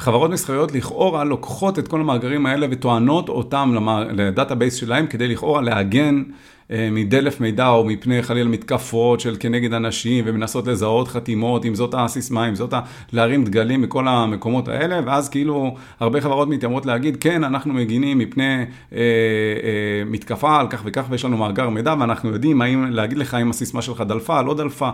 חברות 0.00 0.30
מסחריות 0.30 0.72
לכאורה 0.72 1.24
לוקחות 1.24 1.78
את 1.78 1.88
כל 1.88 2.00
המאגרים 2.00 2.46
האלה 2.46 2.66
וטוענות 2.70 3.28
אותם 3.28 3.74
ל 4.12 4.19
database 4.19 4.74
שלהם 4.74 5.06
כדי 5.06 5.28
לכאורה 5.28 5.60
להגן 5.60 6.22
מדלף 6.70 7.40
מידע 7.40 7.68
או 7.68 7.84
מפני 7.84 8.22
חלילה 8.22 8.48
מתקפות 8.48 9.20
של 9.20 9.36
כנגד 9.40 9.72
אנשים 9.72 10.24
ומנסות 10.26 10.66
לזהות 10.66 11.08
חתימות, 11.08 11.64
אם 11.64 11.74
זאת 11.74 11.94
הסיסמה, 11.98 12.48
אם 12.48 12.54
זאת 12.54 12.72
ה... 12.72 12.80
להרים 13.12 13.44
דגלים 13.44 13.82
מכל 13.82 14.08
המקומות 14.08 14.68
האלה, 14.68 15.00
ואז 15.06 15.28
כאילו 15.28 15.76
הרבה 16.00 16.20
חברות 16.20 16.48
מתיימרות 16.48 16.86
להגיד, 16.86 17.16
כן, 17.20 17.44
אנחנו 17.44 17.74
מגינים 17.74 18.18
מפני 18.18 18.64
אה, 18.92 18.98
אה, 18.98 20.02
מתקפה 20.06 20.60
על 20.60 20.68
כך 20.68 20.82
וכך, 20.84 21.04
ויש 21.10 21.24
לנו 21.24 21.36
מאגר 21.36 21.68
מידע, 21.68 21.94
ואנחנו 22.00 22.30
יודעים 22.30 22.62
האם, 22.62 22.90
להגיד 22.90 23.18
לך 23.18 23.34
אם 23.34 23.50
הסיסמה 23.50 23.82
שלך 23.82 24.00
דלפה, 24.00 24.42
לא 24.42 24.54
דלפה, 24.54 24.90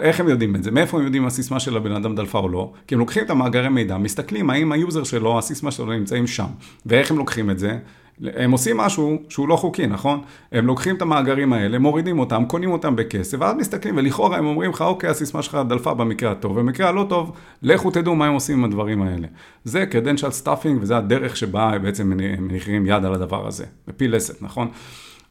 איך 0.00 0.20
הם 0.20 0.28
יודעים 0.28 0.56
את 0.56 0.62
זה, 0.62 0.70
מאיפה 0.70 0.98
הם 0.98 1.04
יודעים 1.04 1.22
אם 1.22 1.26
הסיסמה 1.26 1.60
של 1.60 1.76
הבן 1.76 1.92
אדם 1.92 2.14
דלפה 2.14 2.38
או 2.38 2.48
לא, 2.48 2.72
כי 2.86 2.94
הם 2.94 2.98
לוקחים 2.98 3.24
את 3.24 3.30
המאגרי 3.30 3.68
מידע, 3.68 3.98
מסתכלים 3.98 4.50
האם 4.50 4.72
ה 4.72 4.78
user 4.78 5.04
שלו, 5.04 5.38
הסיסמה 5.38 5.70
שלו 5.70 5.92
נמצאים 5.92 6.26
שם, 6.26 6.46
ואיך 6.86 7.10
הם 7.10 7.18
לוקחים 7.18 7.50
את 7.50 7.58
זה. 7.58 7.78
הם 8.22 8.50
עושים 8.50 8.76
משהו 8.76 9.18
שהוא 9.28 9.48
לא 9.48 9.56
חוקי, 9.56 9.86
נכון? 9.86 10.22
הם 10.52 10.66
לוקחים 10.66 10.96
את 10.96 11.02
המאגרים 11.02 11.52
האלה, 11.52 11.78
מורידים 11.78 12.18
אותם, 12.18 12.44
קונים 12.48 12.70
אותם 12.70 12.96
בכסף, 12.96 13.38
ואז 13.40 13.56
מסתכלים, 13.56 13.96
ולכאורה 13.96 14.38
הם 14.38 14.46
אומרים 14.46 14.70
לך, 14.70 14.82
אוקיי, 14.82 15.10
הסיסמה 15.10 15.42
שלך 15.42 15.58
דלפה 15.68 15.94
במקרה 15.94 16.32
הטוב, 16.32 16.60
במקרה 16.60 16.88
הלא 16.88 17.06
טוב, 17.08 17.32
לכו 17.62 17.90
תדעו 17.90 18.16
מה 18.16 18.26
הם 18.26 18.34
עושים 18.34 18.58
עם 18.58 18.64
הדברים 18.64 19.02
האלה. 19.02 19.26
זה 19.64 19.84
credential 19.90 20.44
stuffing, 20.44 20.80
וזה 20.80 20.96
הדרך 20.96 21.36
שבה 21.36 21.78
בעצם 21.78 22.12
מניחים 22.38 22.86
יד 22.86 23.04
על 23.04 23.14
הדבר 23.14 23.46
הזה. 23.46 23.64
מפיל 23.88 24.16
לסת, 24.16 24.42
נכון? 24.42 24.68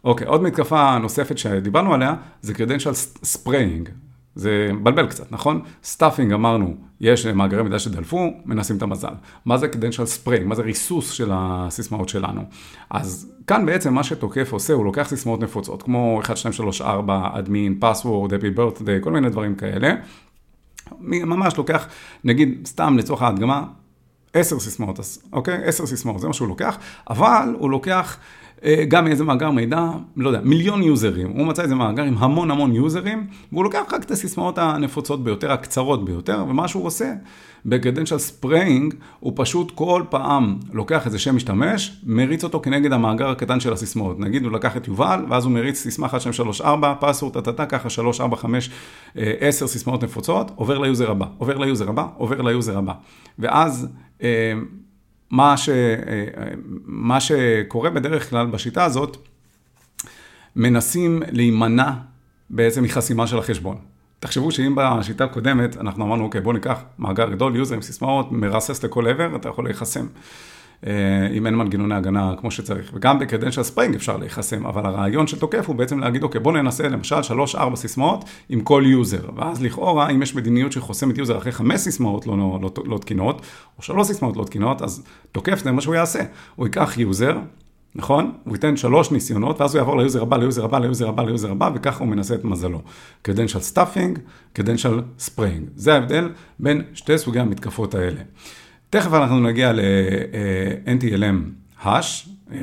אוקיי, 0.03 0.27
עוד 0.27 0.43
מתקפה 0.43 0.97
נוספת 0.97 1.37
שדיברנו 1.37 1.93
עליה, 1.93 2.13
זה 2.41 2.53
credential 2.53 3.25
spraying. 3.25 3.89
זה 4.35 4.69
מבלבל 4.73 5.07
קצת, 5.07 5.31
נכון? 5.31 5.61
stuffing 5.83 6.33
אמרנו, 6.33 6.75
יש 7.01 7.25
מאגרי 7.25 7.63
מידע 7.63 7.79
שדלפו, 7.79 8.33
מנסים 8.45 8.77
את 8.77 8.81
המזל. 8.81 9.13
מה 9.45 9.57
זה 9.57 9.67
credential 9.67 10.27
spraying? 10.27 10.43
מה 10.45 10.55
זה 10.55 10.61
ריסוס 10.61 11.11
של 11.11 11.29
הסיסמאות 11.33 12.09
שלנו? 12.09 12.41
אז 12.89 13.31
כאן 13.47 13.65
בעצם 13.65 13.93
מה 13.93 14.03
שתוקף 14.03 14.53
עושה, 14.53 14.73
הוא 14.73 14.85
לוקח 14.85 15.07
סיסמאות 15.09 15.39
נפוצות, 15.39 15.83
כמו 15.83 16.19
1, 16.23 16.37
2, 16.37 16.53
3, 16.53 16.81
4, 16.81 17.29
admin, 17.33 17.79
password, 17.81 18.29
happy 18.29 18.57
birthday, 18.57 18.99
כל 19.01 19.11
מיני 19.11 19.29
דברים 19.29 19.55
כאלה. 19.55 19.93
ממש 21.01 21.57
לוקח, 21.57 21.87
נגיד, 22.23 22.67
סתם 22.67 22.97
לצורך 22.97 23.21
ההדגמה, 23.21 23.63
10 24.33 24.59
סיסמאות, 24.59 24.99
אוקיי? 25.33 25.61
10 25.65 25.85
סיסמאות, 25.85 26.19
זה 26.19 26.27
מה 26.27 26.33
שהוא 26.33 26.47
לוקח, 26.47 26.77
אבל 27.09 27.55
הוא 27.59 27.69
לוקח... 27.69 28.17
אה, 28.63 28.85
גם 28.87 29.07
איזה 29.07 29.23
מאגר 29.23 29.51
מידע, 29.51 29.89
לא 30.17 30.29
יודע, 30.29 30.41
מיליון 30.43 30.83
users. 30.83 31.31
הוא 31.31 31.47
מצא 31.47 31.61
איזה 31.61 31.75
מאגר 31.75 32.03
עם 32.03 32.17
המון 32.17 32.51
המון 32.51 32.75
users, 32.75 33.27
והוא 33.51 33.63
לוקח 33.63 33.83
רק 33.91 34.03
את 34.03 34.11
הסיסמאות 34.11 34.57
הנפוצות 34.57 35.23
ביותר, 35.23 35.51
הקצרות 35.51 36.05
ביותר, 36.05 36.45
ומה 36.49 36.67
שהוא 36.67 36.85
עושה, 36.85 37.13
ב 37.65 37.70
credential 37.70 38.17
spraying, 38.17 38.93
הוא 39.19 39.33
פשוט 39.35 39.71
כל 39.75 40.03
פעם 40.09 40.57
לוקח 40.73 41.05
איזה 41.05 41.19
שם 41.19 41.35
משתמש, 41.35 42.01
מריץ 42.03 42.43
אותו 42.43 42.59
כנגד 42.59 42.93
המאגר 42.93 43.29
הקטן 43.29 43.59
של 43.59 43.73
הסיסמאות. 43.73 44.19
נגיד, 44.19 44.43
הוא 44.43 44.51
לקח 44.51 44.77
את 44.77 44.87
יובל, 44.87 45.25
ואז 45.29 45.45
הוא 45.45 45.51
מריץ 45.53 45.77
סיסמה 45.77 46.07
1, 46.07 46.21
2, 46.21 46.33
3, 46.33 46.61
4, 46.61 46.93
password, 46.99 47.33
טה-טה-טה, 47.33 47.65
ככה 47.65 47.89
3, 47.89 48.21
4, 48.21 48.37
5, 48.37 48.69
10 49.15 49.67
סיסמאות 49.67 50.03
נפוצות, 50.03 50.51
עובר 50.55 50.77
ל 50.77 50.84
user 50.84 51.11
הבא, 51.11 51.25
עובר 51.37 51.57
ל 51.57 51.64
user 51.64 51.89
הבא, 51.89 52.07
עובר 52.17 52.41
ל 52.41 52.48
user 52.48 52.77
הבא. 52.77 52.93
ואז... 53.39 53.87
אה, 55.39 55.45
מה, 55.45 55.57
ש, 55.57 55.69
מה 56.85 57.19
שקורה 57.19 57.89
בדרך 57.89 58.29
כלל 58.29 58.47
בשיטה 58.47 58.83
הזאת, 58.83 59.17
מנסים 60.55 61.23
להימנע 61.31 61.91
בעצם 62.49 62.83
מחסימה 62.83 63.27
של 63.27 63.37
החשבון. 63.37 63.77
תחשבו 64.19 64.51
שאם 64.51 64.75
בשיטה 64.75 65.23
הקודמת 65.23 65.77
אנחנו 65.77 66.05
אמרנו, 66.05 66.23
אוקיי, 66.23 66.41
בואו 66.41 66.53
ניקח 66.53 66.79
מאגר 66.99 67.29
גדול, 67.29 67.55
user 67.55 67.75
עם 67.75 67.81
סיסמאות, 67.81 68.31
מרסס 68.31 68.83
לכל 68.83 69.07
עבר, 69.07 69.35
אתה 69.35 69.49
יכול 69.49 69.65
להיחסם. 69.65 70.05
אה, 70.87 71.27
אם 71.33 71.45
אין 71.45 71.55
מנגנוני 71.55 71.95
הגנה 71.95 72.33
כמו 72.39 72.51
שצריך. 72.51 72.91
וגם 72.93 73.19
ב 73.19 73.23
credential 73.23 73.63
spraying 73.63 73.95
אפשר 73.95 74.17
להיחסם, 74.17 74.65
אבל 74.65 74.85
הרעיון 74.85 75.27
של 75.27 75.39
תוקף 75.39 75.67
הוא 75.67 75.75
בעצם 75.75 75.99
להגיד, 75.99 76.23
אוקיי, 76.23 76.41
בואו 76.41 76.55
ננסה 76.55 76.87
למשל 76.87 77.15
3-4 77.55 77.75
סיסמאות 77.75 78.25
עם 78.49 78.61
כל 78.61 78.83
user. 78.85 79.29
ואז 79.35 79.61
לכאורה, 79.61 80.09
אם 80.09 80.21
יש 80.21 80.35
מדיניות 80.35 80.71
שחוסמת 80.71 81.17
user 81.17 81.37
אחרי 81.37 81.51
5 81.51 81.79
סיסמאות 81.79 82.27
לא, 82.27 82.37
לא, 82.37 82.59
לא, 82.61 82.71
לא 82.85 82.97
תקינות, 82.97 83.41
או 83.77 83.83
3 83.83 84.07
סיסמאות 84.07 84.37
לא 84.37 84.43
תקינות, 84.43 84.81
אז 84.81 85.03
תוקף 85.31 85.63
זה 85.63 85.71
מה 85.71 85.81
שהוא 85.81 85.95
יעשה. 85.95 86.19
הוא 86.55 86.67
ייקח 86.67 86.97
user, 86.97 87.37
נכון? 87.95 88.31
הוא 88.43 88.55
ייתן 88.55 88.77
שלוש 88.77 89.11
ניסיונות, 89.11 89.61
ואז 89.61 89.75
הוא 89.75 89.79
יעבור 89.79 89.97
ליוזר 89.97 90.21
הבא, 90.21 90.37
ליוזר 90.37 90.65
הבא, 90.65 90.79
ליוזר 90.79 91.09
הבא, 91.09 91.23
ליוזר 91.23 91.51
הבא, 91.51 91.71
וככה 91.75 91.99
הוא 91.99 92.07
מנסה 92.07 92.35
את 92.35 92.43
מזלו. 92.43 92.81
credential 93.21 93.59
stuffing, 93.59 94.19
credential 94.53 95.01
spraying. 95.19 95.69
זה 95.75 95.93
ההבדל 95.93 96.29
בין 96.59 96.81
שתי 96.93 97.17
סוגי 97.17 97.39
המתקפות 97.39 97.95
האלה. 97.95 98.21
תכף 98.95 99.13
אנחנו 99.13 99.39
נגיע 99.39 99.73
ל- 99.73 100.27
NTLM 100.27 101.35
hash, 101.83 102.29
אה, 102.51 102.59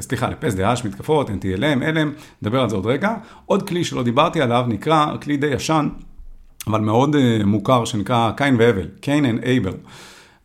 סליחה, 0.00 0.28
לפסדי 0.28 0.64
hash, 0.64 0.86
מתקפות, 0.86 1.30
NTLM, 1.30 1.82
LM, 1.82 2.22
נדבר 2.42 2.60
על 2.60 2.68
זה 2.70 2.76
עוד 2.76 2.86
רגע. 2.86 3.14
עוד 3.46 3.68
כלי 3.68 3.84
שלא 3.84 4.02
דיברתי 4.02 4.40
עליו 4.40 4.64
נקרא, 4.68 5.06
כלי 5.22 5.36
די 5.36 5.46
ישן, 5.46 5.88
אבל 6.66 6.80
מאוד 6.80 7.16
אה, 7.16 7.38
מוכר, 7.44 7.84
שנקרא 7.84 8.30
קיין 8.36 8.56
והבל, 8.58 8.88
קיין 9.00 9.24
and 9.24 9.42
able. 9.42 9.76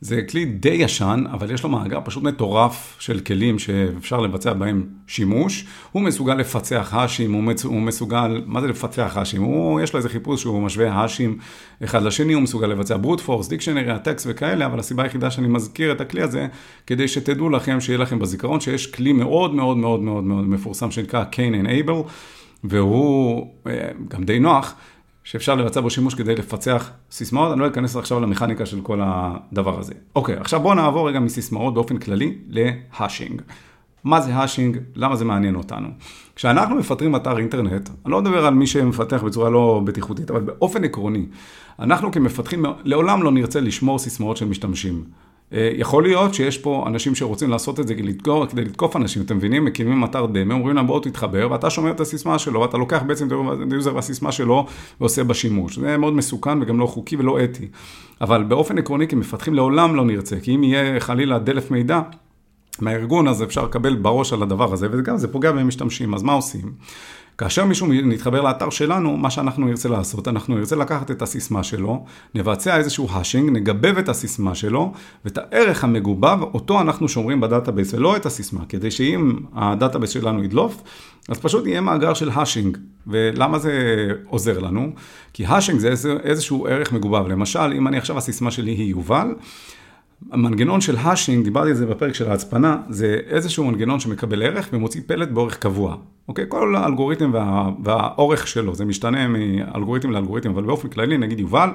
זה 0.04 0.22
כלי 0.22 0.46
די 0.46 0.70
ישן, 0.70 1.24
אבל 1.32 1.52
יש 1.52 1.64
לו 1.64 1.70
מאגר 1.70 2.00
פשוט 2.06 2.24
מטורף 2.24 2.98
של 3.00 3.20
כלים 3.20 3.60
שאפשר 3.60 4.20
לבצע 4.20 4.54
בהם 4.54 4.86
שימוש. 5.08 5.66
הוא 5.92 6.02
מסוגל 6.02 6.34
לפצח 6.34 6.94
האשים, 6.94 7.34
הוא, 7.34 7.44
מצ... 7.44 7.66
הוא 7.66 7.82
מסוגל, 7.82 8.44
מה 8.46 8.62
זה 8.62 8.68
לפצח 8.68 9.18
האשים? 9.18 9.42
הוא, 9.42 9.82
יש 9.82 9.94
לו 9.94 9.98
איזה 9.98 10.10
חיפוש 10.10 10.42
שהוא 10.42 10.62
משווה 10.62 10.92
האשים 10.92 11.38
אחד 11.84 12.04
לשני, 12.04 12.34
הוא 12.34 12.42
מסוגל 12.42 12.68
לבצע 12.68 12.98
ברוט 12.98 13.20
פורס, 13.20 13.48
דיקשנרי, 13.48 13.92
הטקסט 13.92 14.28
וכאלה, 14.30 14.66
אבל 14.66 14.80
הסיבה 14.80 15.04
היחידה 15.04 15.32
שאני 15.32 15.48
מזכיר 15.48 15.92
את 15.92 16.02
הכלי 16.02 16.22
הזה, 16.22 16.48
כדי 16.88 17.08
שתדעו 17.08 17.50
לכם, 17.50 17.82
שיהיה 17.82 18.00
לכם 18.00 18.20
בזיכרון, 18.20 18.60
שיש 18.60 18.88
כלי 18.88 19.14
מאוד 19.14 19.56
מאוד 19.56 19.78
מאוד 19.78 20.00
מאוד 20.00 20.24
מאוד 20.24 20.48
מפורסם 20.48 20.92
שנקרא 20.92 21.24
Kane 21.32 21.66
Enable, 21.66 22.10
והוא 22.64 23.48
אה, 23.68 23.90
גם 24.08 24.24
די 24.24 24.40
נוח. 24.40 24.76
שאפשר 25.24 25.56
לבצע 25.56 25.82
בו 25.82 25.90
שימוש 25.90 26.14
כדי 26.14 26.36
לפצח 26.36 26.92
סיסמאות, 27.12 27.52
אני 27.52 27.60
לא 27.60 27.68
אכנס 27.68 27.96
עכשיו 27.96 28.20
למכניקה 28.20 28.66
של 28.66 28.82
כל 28.82 29.00
הדבר 29.04 29.80
הזה. 29.80 29.94
אוקיי, 30.16 30.36
עכשיו 30.36 30.60
בואו 30.60 30.74
נעבור 30.74 31.10
רגע 31.10 31.20
מסיסמאות 31.20 31.74
באופן 31.74 31.98
כללי 31.98 32.38
להאשינג. 32.48 33.42
מה 34.04 34.22
זה 34.22 34.36
האשינג, 34.36 34.78
למה 34.96 35.16
זה 35.16 35.26
מעניין 35.26 35.56
אותנו. 35.56 35.88
כשאנחנו 36.36 36.76
מפתרים 36.76 37.16
אתר 37.16 37.38
אינטרנט, 37.38 37.90
אני 38.06 38.12
לא 38.12 38.22
מדבר 38.22 38.46
על 38.46 38.54
מי 38.54 38.68
שמפתח 38.68 39.24
בצורה 39.24 39.50
לא 39.50 39.82
בטיחותית, 39.84 40.32
אבל 40.32 40.42
באופן 40.42 40.84
עקרוני, 40.84 41.26
אנחנו 41.80 42.12
כמפתחים 42.12 42.66
לעולם 42.84 43.24
לא 43.24 43.32
נרצה 43.32 43.62
לשמור 43.62 44.00
סיסמאות 44.00 44.38
של 44.38 44.46
משתמשים. 44.46 45.04
אה, 45.54 45.72
יכול 45.76 46.04
להיות 46.04 46.34
שיש 46.34 46.58
פה 46.58 46.84
אנשים 46.88 47.16
שרוצים 47.16 47.50
לעשות 47.50 47.80
את 47.80 47.88
זה 47.88 47.96
כדי 47.96 48.04
לתקוף, 48.04 48.52
כדי 48.52 48.66
לתקוף 48.66 48.96
אנשים, 48.96 49.22
אתם 49.22 49.38
מבינים? 49.38 49.66
מקימים 49.66 50.04
אתר 50.04 50.26
דמה, 50.26 50.54
אומרים 50.54 50.76
להם 50.76 50.88
בואו 50.88 51.00
תתחבר, 51.00 51.48
ואתה 51.52 51.70
שומר 51.70 51.92
את 51.92 52.00
הסיסמה 52.00 52.40
שלו, 52.40 52.60
ואתה 52.60 52.78
לוקח 52.78 53.02
בעצם 53.08 53.28
את 53.28 53.32
ה 53.72 53.77
user 53.77 53.96
והסיסמה 53.96 54.32
שלו 54.32 54.66
ועושה 55.00 55.24
בה 55.24 55.34
שימוש. 55.34 55.80
זה 55.80 55.98
מאוד 55.98 56.14
מסוכן 56.14 56.62
וגם 56.62 56.80
לא 56.80 56.86
חוקי 56.86 57.16
ולא 57.16 57.44
אתי. 57.44 57.68
אבל 58.22 58.44
באופן 58.44 58.78
עקרוני 58.78 59.08
כמפתחים 59.08 59.54
לעולם 59.54 59.96
לא 59.96 60.06
נרצה, 60.06 60.40
כי 60.40 60.56
אם 60.56 60.64
יהיה 60.64 61.00
חלילה 61.00 61.40
דלף 61.40 61.72
מידע, 61.72 62.02
מהארגון, 62.80 63.28
אז 63.28 63.44
אפשר 63.44 63.64
לקבל 63.64 63.96
בראש 63.96 64.34
על 64.34 64.44
הדבר 64.44 64.74
הזה, 64.74 64.88
וגם 64.92 65.18
זה 65.18 65.28
פוגע 65.28 65.52
במשתמשים, 65.52 66.14
אז 66.14 66.24
מה 66.24 66.34
עושים? 66.34 66.72
כאשר 67.42 67.66
מישהו 67.66 67.88
מתחבר 67.88 68.42
לאתר 68.42 68.70
שלנו, 68.70 69.18
מה 69.18 69.30
שאנחנו 69.30 69.66
נרצה 69.66 69.90
לעשות, 69.90 70.28
אנחנו 70.28 70.56
נרצה 70.56 70.76
לקחת 70.76 71.12
את 71.12 71.22
הסיסמה 71.22 71.64
שלו, 71.64 72.06
נבצע 72.36 72.78
איזשהו 72.78 73.08
hashing, 73.12 73.50
נגבב 73.50 73.98
את 73.98 74.10
הסיסמה 74.10 74.56
שלו, 74.56 74.94
ואת 75.26 75.38
הערך 75.38 75.84
המגובב, 75.84 76.38
אותו 76.42 76.82
אנחנו 76.82 77.08
שומרים 77.08 77.42
ב 77.42 77.47
database, 77.47 77.94
ולא 77.94 78.16
את 78.16 78.26
הסיסמה, 78.26 78.62
כדי 78.70 78.92
שאם 78.92 79.36
ה 79.54 79.60
database 79.60 80.12
שלנו 80.12 80.44
ידלוף, 80.44 80.82
אז 81.30 81.40
פשוט 81.40 81.68
יהיה 81.68 81.82
מאגר 81.82 82.14
של 82.14 82.30
hashing. 82.34 82.78
ולמה 83.08 83.60
זה 83.60 83.74
עוזר 84.28 84.60
לנו? 84.60 84.92
כי 85.34 85.46
hashing 85.46 85.80
זה 85.80 86.14
איזשהו 86.24 86.68
ערך 86.68 86.92
מגובב. 86.92 87.28
למשל, 87.28 87.74
אם 87.78 87.88
אני 87.88 87.98
עכשיו 87.98 88.18
הסיסמה 88.18 88.52
שלי 88.52 88.72
היא 88.72 88.90
יובל, 88.90 89.28
המנגנון 90.32 90.82
של 90.82 90.96
hashing, 90.98 91.44
דיברתי 91.44 91.70
על 91.70 91.76
זה 91.76 91.86
בפרק 91.86 92.16
של 92.16 92.30
ההצפנה, 92.30 92.78
זה 92.90 93.18
איזשהו 93.28 93.64
מנגנון 93.64 94.00
שמקבל 94.00 94.44
ערך 94.44 94.70
ומוציא 94.74 95.02
פלט 95.08 95.30
באורך 95.30 95.58
קבוע. 95.58 95.96
אוקיי? 96.28 96.46
כל 96.48 96.76
האלגוריתם 96.76 97.30
וה, 97.34 97.70
והאורך 97.84 98.48
שלו, 98.48 98.76
זה 98.76 98.86
משתנה 98.86 99.28
מאלגוריתם 99.28 100.12
לאלגוריתם, 100.12 100.50
אבל 100.50 100.64
באופן 100.64 100.90
כללי, 100.90 101.18
נגיד 101.18 101.40
יובל, 101.40 101.70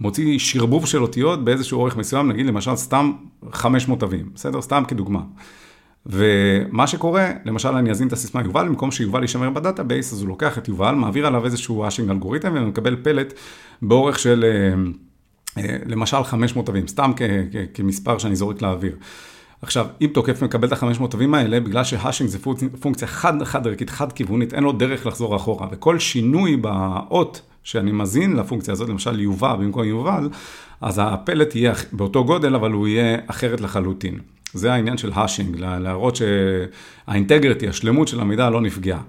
מוציא 0.00 0.38
שרבוב 0.38 0.86
של 0.86 1.02
אותיות 1.02 1.44
באיזשהו 1.44 1.80
אורך 1.80 1.96
מסוים, 1.96 2.28
נגיד 2.28 2.46
למשל 2.46 2.76
סתם 2.76 3.12
500 3.52 4.00
תווים, 4.00 4.30
בסדר? 4.34 4.62
סתם 4.62 4.82
כדוגמה. 4.88 5.20
ומה 6.06 6.86
שקורה, 6.86 7.30
למשל 7.44 7.68
אני 7.68 7.90
אזין 7.90 8.08
את 8.08 8.12
הסיסמה 8.12 8.42
יובל, 8.42 8.68
במקום 8.68 8.90
שיובל 8.90 9.22
יישמר 9.22 9.50
ב 9.50 9.56
database, 9.56 10.12
אז 10.12 10.20
הוא 10.20 10.28
לוקח 10.28 10.58
את 10.58 10.68
יובל, 10.68 10.94
מעביר 10.94 11.26
עליו 11.26 11.44
איזשהו 11.44 11.84
hashing 11.84 12.10
אלגוריתם 12.10 12.52
ומקבל 12.54 12.96
פלט 13.02 13.34
באורך 13.82 14.18
של... 14.18 14.44
אה, 15.58 15.76
למשל 15.86 16.24
500 16.24 16.66
תווים, 16.66 16.88
סתם 16.88 17.12
כמספר 17.74 18.18
שאני 18.18 18.36
זורק 18.36 18.62
לאוויר. 18.62 18.96
עכשיו, 19.62 19.86
אם 20.00 20.10
תוקף 20.14 20.42
מקבל 20.42 20.68
את 20.68 20.72
ה-500 20.72 21.06
תווים 21.10 21.34
האלה, 21.34 21.60
בגלל 21.60 21.84
ש 21.84 21.94
hashing 21.94 22.30
זה 22.30 22.38
פונקציה 22.80 23.08
חד 23.08 23.66
ערכית, 23.66 23.90
חד 23.90 24.12
כיוונית, 24.12 24.54
אין 24.54 24.62
לו 24.62 24.72
דרך 24.72 25.06
לחזור 25.06 25.36
אחורה, 25.36 25.68
וכל 25.70 25.98
שינוי 25.98 26.56
באות 26.56 27.40
שאני 27.62 27.92
מזין 27.92 28.36
לפונקציה 28.36 28.72
הזאת, 28.72 28.88
למשל 28.88 29.20
יובל 29.20 29.56
במקום 29.58 29.84
יובל, 29.84 30.28
אז 30.80 31.00
הפלט 31.02 31.56
יהיה 31.56 31.72
באותו 31.92 32.24
גודל, 32.24 32.54
אבל 32.54 32.72
הוא 32.72 32.88
יהיה 32.88 33.18
אחרת 33.26 33.60
לחלוטין. 33.60 34.18
זה 34.52 34.72
העניין 34.72 34.96
של 34.96 35.10
hashing, 35.14 35.56
להראות 35.56 36.16
שה 36.16 36.51
integrity, 36.51 37.68
השלמות 37.68 38.08
של 38.08 38.20
המידע 38.20 38.50
לא 38.50 38.60
נפגעה. 38.60 39.00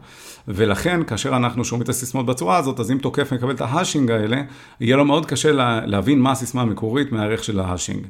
ולכן, 0.48 1.04
כאשר 1.04 1.36
אנחנו 1.36 1.66
שומרים 1.66 1.84
את 1.84 1.90
הסיסמאות 1.90 2.26
בצורה 2.26 2.58
הזאת, 2.58 2.80
אז 2.80 2.92
אם 2.92 2.98
תוקף 2.98 3.34
מקבל 3.34 3.52
את 3.52 3.62
ה 3.62 3.68
hashing 3.68 4.12
האלה, 4.12 4.42
יהיה 4.80 4.96
לו 4.98 5.06
מאוד 5.06 5.26
קשה 5.26 5.52
להבין 5.86 6.20
מה 6.20 6.32
הסיסמה 6.32 6.62
המקורית 6.62 7.12
מהערך 7.12 7.44
של 7.44 7.60
ה 7.60 7.65
hashing. 7.65 8.08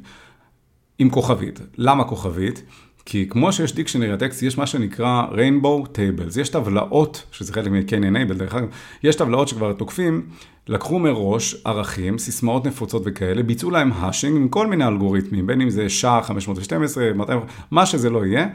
עם 0.98 1.10
כוכבית. 1.10 1.60
למה 1.76 2.04
כוכבית? 2.04 2.62
כי 3.06 3.28
כמו 3.28 3.52
שיש 3.52 3.74
dictionary 3.74 4.12
attacks, 4.12 4.42
יש 4.42 4.58
מה 4.58 4.66
שנקרא 4.66 5.22
Rainbow 5.32 5.86
Tables. 5.86 6.40
יש 6.40 6.48
טבלאות, 6.48 7.24
שזה 7.32 7.52
חלק 7.52 7.66
מ- 7.66 7.87
Cain 7.87 8.30
and 8.30 8.32
Abel, 8.32 8.34
דרך 8.34 8.54
אגב, 8.54 8.68
יש 9.02 9.16
טבלאות 9.16 9.48
שכבר 9.48 9.72
תוקפים, 9.72 10.26
לקחו 10.68 10.98
מראש 10.98 11.56
ערכים, 11.64 12.18
סיסמאות 12.18 12.66
נפוצות 12.66 13.02
וכאלה, 13.04 13.42
ביצעו 13.42 13.70
להם 13.70 13.90
hashing 13.94 14.36
עם 14.36 14.48
כל 14.48 14.66
מיני 14.66 14.86
אלגוריתמים, 14.86 15.46
בין 15.46 15.60
אם 15.60 15.70
זה 15.70 15.88
SHA 15.88 16.22
512, 16.22 17.12
200, 17.14 17.40
מה 17.70 17.86
שזה 17.86 18.10
לא 18.10 18.26
יהיה. 18.26 18.48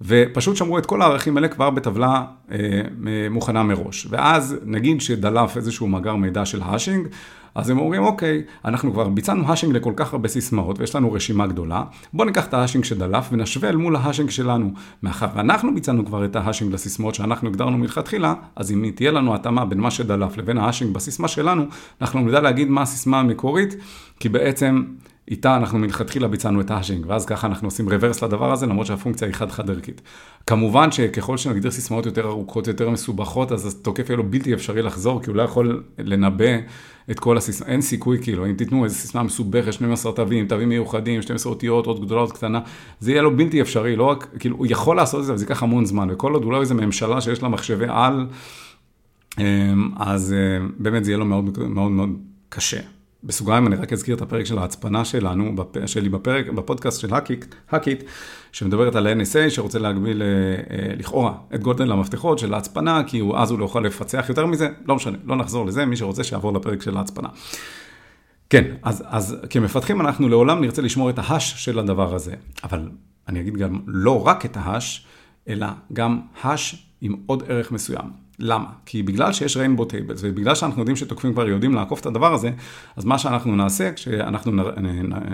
ופשוט 0.00 0.56
שמרו 0.56 0.78
את 0.78 0.86
כל 0.86 1.02
הערכים 1.02 1.36
האלה 1.36 1.48
כבר 1.48 1.70
בטבלה 1.70 2.24
אה, 2.52 2.56
מוכנה 3.30 3.62
מראש. 3.62 4.06
ואז 4.10 4.56
נגיד 4.64 5.00
שדלף 5.00 5.56
איזשהו 5.56 5.86
מאגר 5.86 6.16
מידע 6.16 6.44
של 6.44 6.62
hashing, 6.62 7.08
אז 7.54 7.70
הם 7.70 7.78
אומרים, 7.78 8.02
אוקיי, 8.02 8.42
אנחנו 8.64 8.92
כבר 8.92 9.08
ביצענו 9.08 9.48
hashing 9.48 9.76
לכל 9.76 9.92
כך 9.96 10.12
הרבה 10.12 10.28
סיסמאות 10.28 10.78
ויש 10.78 10.94
לנו 10.94 11.12
רשימה 11.12 11.46
גדולה, 11.46 11.82
בואו 12.12 12.26
ניקח 12.26 12.46
את 12.46 12.54
ה 12.54 12.58
hashing 12.58 12.84
שדלף 12.84 13.28
ונשווה 13.32 13.68
אל 13.68 13.76
מול 13.76 13.96
ה 13.96 14.00
hashing 14.00 14.30
שלנו. 14.30 14.70
מאחר 15.02 15.26
ואנחנו 15.34 15.74
ביצענו 15.74 16.06
כבר 16.06 16.24
את 16.24 16.36
ה 16.36 16.40
hashing 16.40 16.72
לסיסמאות 16.72 17.14
שאנחנו 17.14 17.48
הגדרנו 17.48 17.78
מלכתחילה, 17.78 18.34
אז 18.56 18.72
אם 18.72 18.90
תהיה 18.94 19.10
לנו 19.10 19.34
התאמה 19.34 19.64
בין 19.64 19.80
מה 19.80 19.90
שדלף 19.90 20.36
לבין 20.36 20.58
ה 20.58 20.62
hashing 20.62 20.94
בסיסמה 20.94 21.28
שלנו, 21.28 21.64
אנחנו 22.00 22.20
נדע 22.20 22.40
להגיד 22.40 22.68
מה 22.68 22.82
הסיסמה 22.82 23.20
המקורית, 23.20 23.74
כי 24.20 24.28
בעצם... 24.28 24.84
איתה 25.30 25.56
אנחנו 25.56 25.78
מלכתחילה 25.78 26.28
ביצענו 26.28 26.60
את 26.60 26.70
ה 26.70 26.74
hashing, 26.74 27.04
ואז 27.08 27.26
ככה 27.26 27.46
אנחנו 27.46 27.66
עושים 27.66 27.88
reverse 27.88 28.22
לדבר 28.22 28.52
הזה, 28.52 28.66
למרות 28.66 28.86
שהפונקציה 28.86 29.28
היא 29.28 29.34
חד-חד 29.34 29.70
ערכית. 29.70 30.02
כמובן 30.46 30.92
שככל 30.92 31.36
שנגדיר 31.36 31.70
סיסמאות 31.70 32.06
יותר 32.06 32.28
ארוכות, 32.28 32.66
יותר 32.66 32.90
מסובכות, 32.90 33.52
אז 33.52 33.66
התוקף 33.66 34.08
יהיה 34.08 34.16
לו 34.16 34.30
בלתי 34.30 34.54
אפשרי 34.54 34.82
לחזור, 34.82 35.22
כי 35.22 35.30
הוא 35.30 35.36
לא 35.36 35.42
יכול 35.42 35.82
לנבא 35.98 36.58
את 37.10 37.20
כל 37.20 37.36
הסיסמה, 37.36 37.66
אין 37.68 37.80
סיכוי 37.80 38.18
כאילו, 38.22 38.46
אם 38.46 38.52
תיתנו 38.52 38.84
איזו 38.84 38.94
סיסמה 38.94 39.22
מסובכת, 39.22 39.72
12 39.72 40.12
תווים, 40.12 40.46
תווים 40.46 40.68
מיוחדים, 40.68 41.22
12 41.22 41.52
אותיות, 41.52 41.86
עוד 41.86 42.04
גדולות, 42.04 42.32
קטנה, 42.32 42.60
זה 43.00 43.10
יהיה 43.10 43.22
לו 43.22 43.36
בלתי 43.36 43.60
אפשרי, 43.60 43.96
לא 43.96 44.04
רק, 44.04 44.28
כאילו, 44.38 44.56
הוא 44.56 44.66
יכול 44.70 44.96
לעשות 44.96 45.20
את 45.20 45.24
זה, 45.24 45.32
אבל 45.32 45.38
זה 45.38 45.44
ייקח 45.44 45.62
המון 45.62 45.84
זמן, 45.84 46.08
וכל 46.10 46.34
עוד 46.34 46.42
הוא 46.42 46.52
לא 46.52 46.60
איזה 46.60 46.74
ממשלה 46.74 47.20
שיש 47.20 47.42
לה 47.42 47.48
מחשבי 47.48 47.86
על, 47.88 48.26
אמ, 49.38 49.90
אז 49.96 50.32
אה, 50.32 50.66
באמת 50.78 51.04
זה 51.04 51.10
יהיה 51.10 51.18
לו 51.18 51.24
מאוד 51.24 51.58
מאוד 51.68 51.90
מאוד 51.90 52.10
קשה. 52.48 52.80
בסוגריים 53.24 53.66
אני 53.66 53.76
רק 53.76 53.92
אזכיר 53.92 54.16
את 54.16 54.22
הפרק 54.22 54.46
של 54.46 54.58
ההצפנה 54.58 55.04
שלנו, 55.04 55.54
שלי 55.86 56.08
בפרק, 56.08 56.48
בפודקאסט 56.48 57.00
של 57.00 57.08
האקיט, 57.70 58.04
שמדברת 58.52 58.94
על 58.94 59.06
ה-NSA, 59.06 59.50
שרוצה 59.50 59.78
להגביל 59.78 60.22
אה, 60.22 60.26
אה, 60.26 60.94
לכאורה 60.96 61.34
את 61.54 61.62
גודל 61.62 61.92
המפתחות 61.92 62.38
של 62.38 62.54
ההצפנה, 62.54 63.02
כי 63.06 63.18
הוא, 63.18 63.36
אז 63.36 63.50
הוא 63.50 63.58
לא 63.58 63.64
יכול 63.64 63.86
לפצח 63.86 64.26
יותר 64.28 64.46
מזה, 64.46 64.68
לא 64.86 64.96
משנה, 64.96 65.18
לא 65.24 65.36
נחזור 65.36 65.66
לזה, 65.66 65.84
מי 65.84 65.96
שרוצה 65.96 66.24
שיעבור 66.24 66.52
לפרק 66.52 66.82
של 66.82 66.96
ההצפנה. 66.96 67.28
כן, 68.50 68.64
אז, 68.82 69.04
אז 69.06 69.36
כמפתחים 69.50 70.00
אנחנו 70.00 70.28
לעולם 70.28 70.60
נרצה 70.60 70.82
לשמור 70.82 71.10
את 71.10 71.18
ההאש 71.18 71.64
של 71.64 71.78
הדבר 71.78 72.14
הזה, 72.14 72.34
אבל 72.64 72.88
אני 73.28 73.40
אגיד 73.40 73.56
גם 73.56 73.78
לא 73.86 74.26
רק 74.26 74.44
את 74.44 74.56
ההאש, 74.56 75.06
אלא 75.48 75.66
גם 75.92 76.20
האש 76.42 76.88
עם 77.00 77.16
עוד 77.26 77.42
ערך 77.48 77.72
מסוים. 77.72 78.27
למה? 78.40 78.66
כי 78.86 79.02
בגלל 79.02 79.32
שיש 79.32 79.56
Rainbow 79.56 79.80
Tables, 79.80 80.18
ובגלל 80.20 80.54
שאנחנו 80.54 80.80
יודעים 80.80 80.96
שתוקפים 80.96 81.32
כבר 81.32 81.48
יודעים 81.48 81.74
לעקוף 81.74 82.00
את 82.00 82.06
הדבר 82.06 82.34
הזה, 82.34 82.50
אז 82.96 83.04
מה 83.04 83.18
שאנחנו 83.18 83.56
נעשה, 83.56 83.92
כשאנחנו 83.92 84.52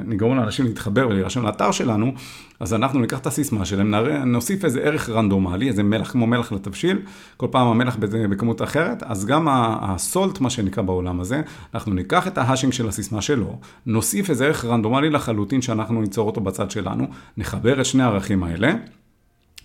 נגרום 0.06 0.36
לאנשים 0.36 0.66
להתחבר 0.66 1.08
ולהירשם 1.08 1.42
לאתר 1.42 1.70
שלנו, 1.70 2.12
אז 2.60 2.74
אנחנו 2.74 3.00
ניקח 3.00 3.18
את 3.18 3.26
הסיסמה 3.26 3.64
שלהם, 3.64 3.94
נוסיף 4.26 4.64
איזה 4.64 4.80
ערך 4.80 5.08
רנדומלי, 5.08 5.68
איזה 5.68 5.82
מלח, 5.82 6.10
כמו 6.10 6.26
מלח 6.26 6.52
לתבשיל, 6.52 6.98
כל 7.36 7.46
פעם 7.50 7.66
המלח 7.66 7.96
בכמות 8.00 8.62
אחרת, 8.62 9.02
אז 9.02 9.26
גם 9.26 9.48
הסולט, 9.50 10.40
מה 10.40 10.50
שנקרא 10.50 10.82
בעולם 10.82 11.20
הזה, 11.20 11.42
אנחנו 11.74 11.94
ניקח 11.94 12.26
את 12.26 12.38
ה 12.38 12.42
hashing 12.42 12.72
של 12.72 12.88
הסיסמה 12.88 13.22
שלו, 13.22 13.58
נוסיף 13.86 14.30
איזה 14.30 14.46
ערך 14.46 14.64
רנדומלי 14.64 15.10
לחלוטין 15.10 15.62
שאנחנו 15.62 16.00
ניצור 16.00 16.26
אותו 16.26 16.40
בצד 16.40 16.70
שלנו, 16.70 17.06
נחבר 17.36 17.80
את 17.80 17.86
שני 17.86 18.02
הערכים 18.02 18.44
האלה. 18.44 18.72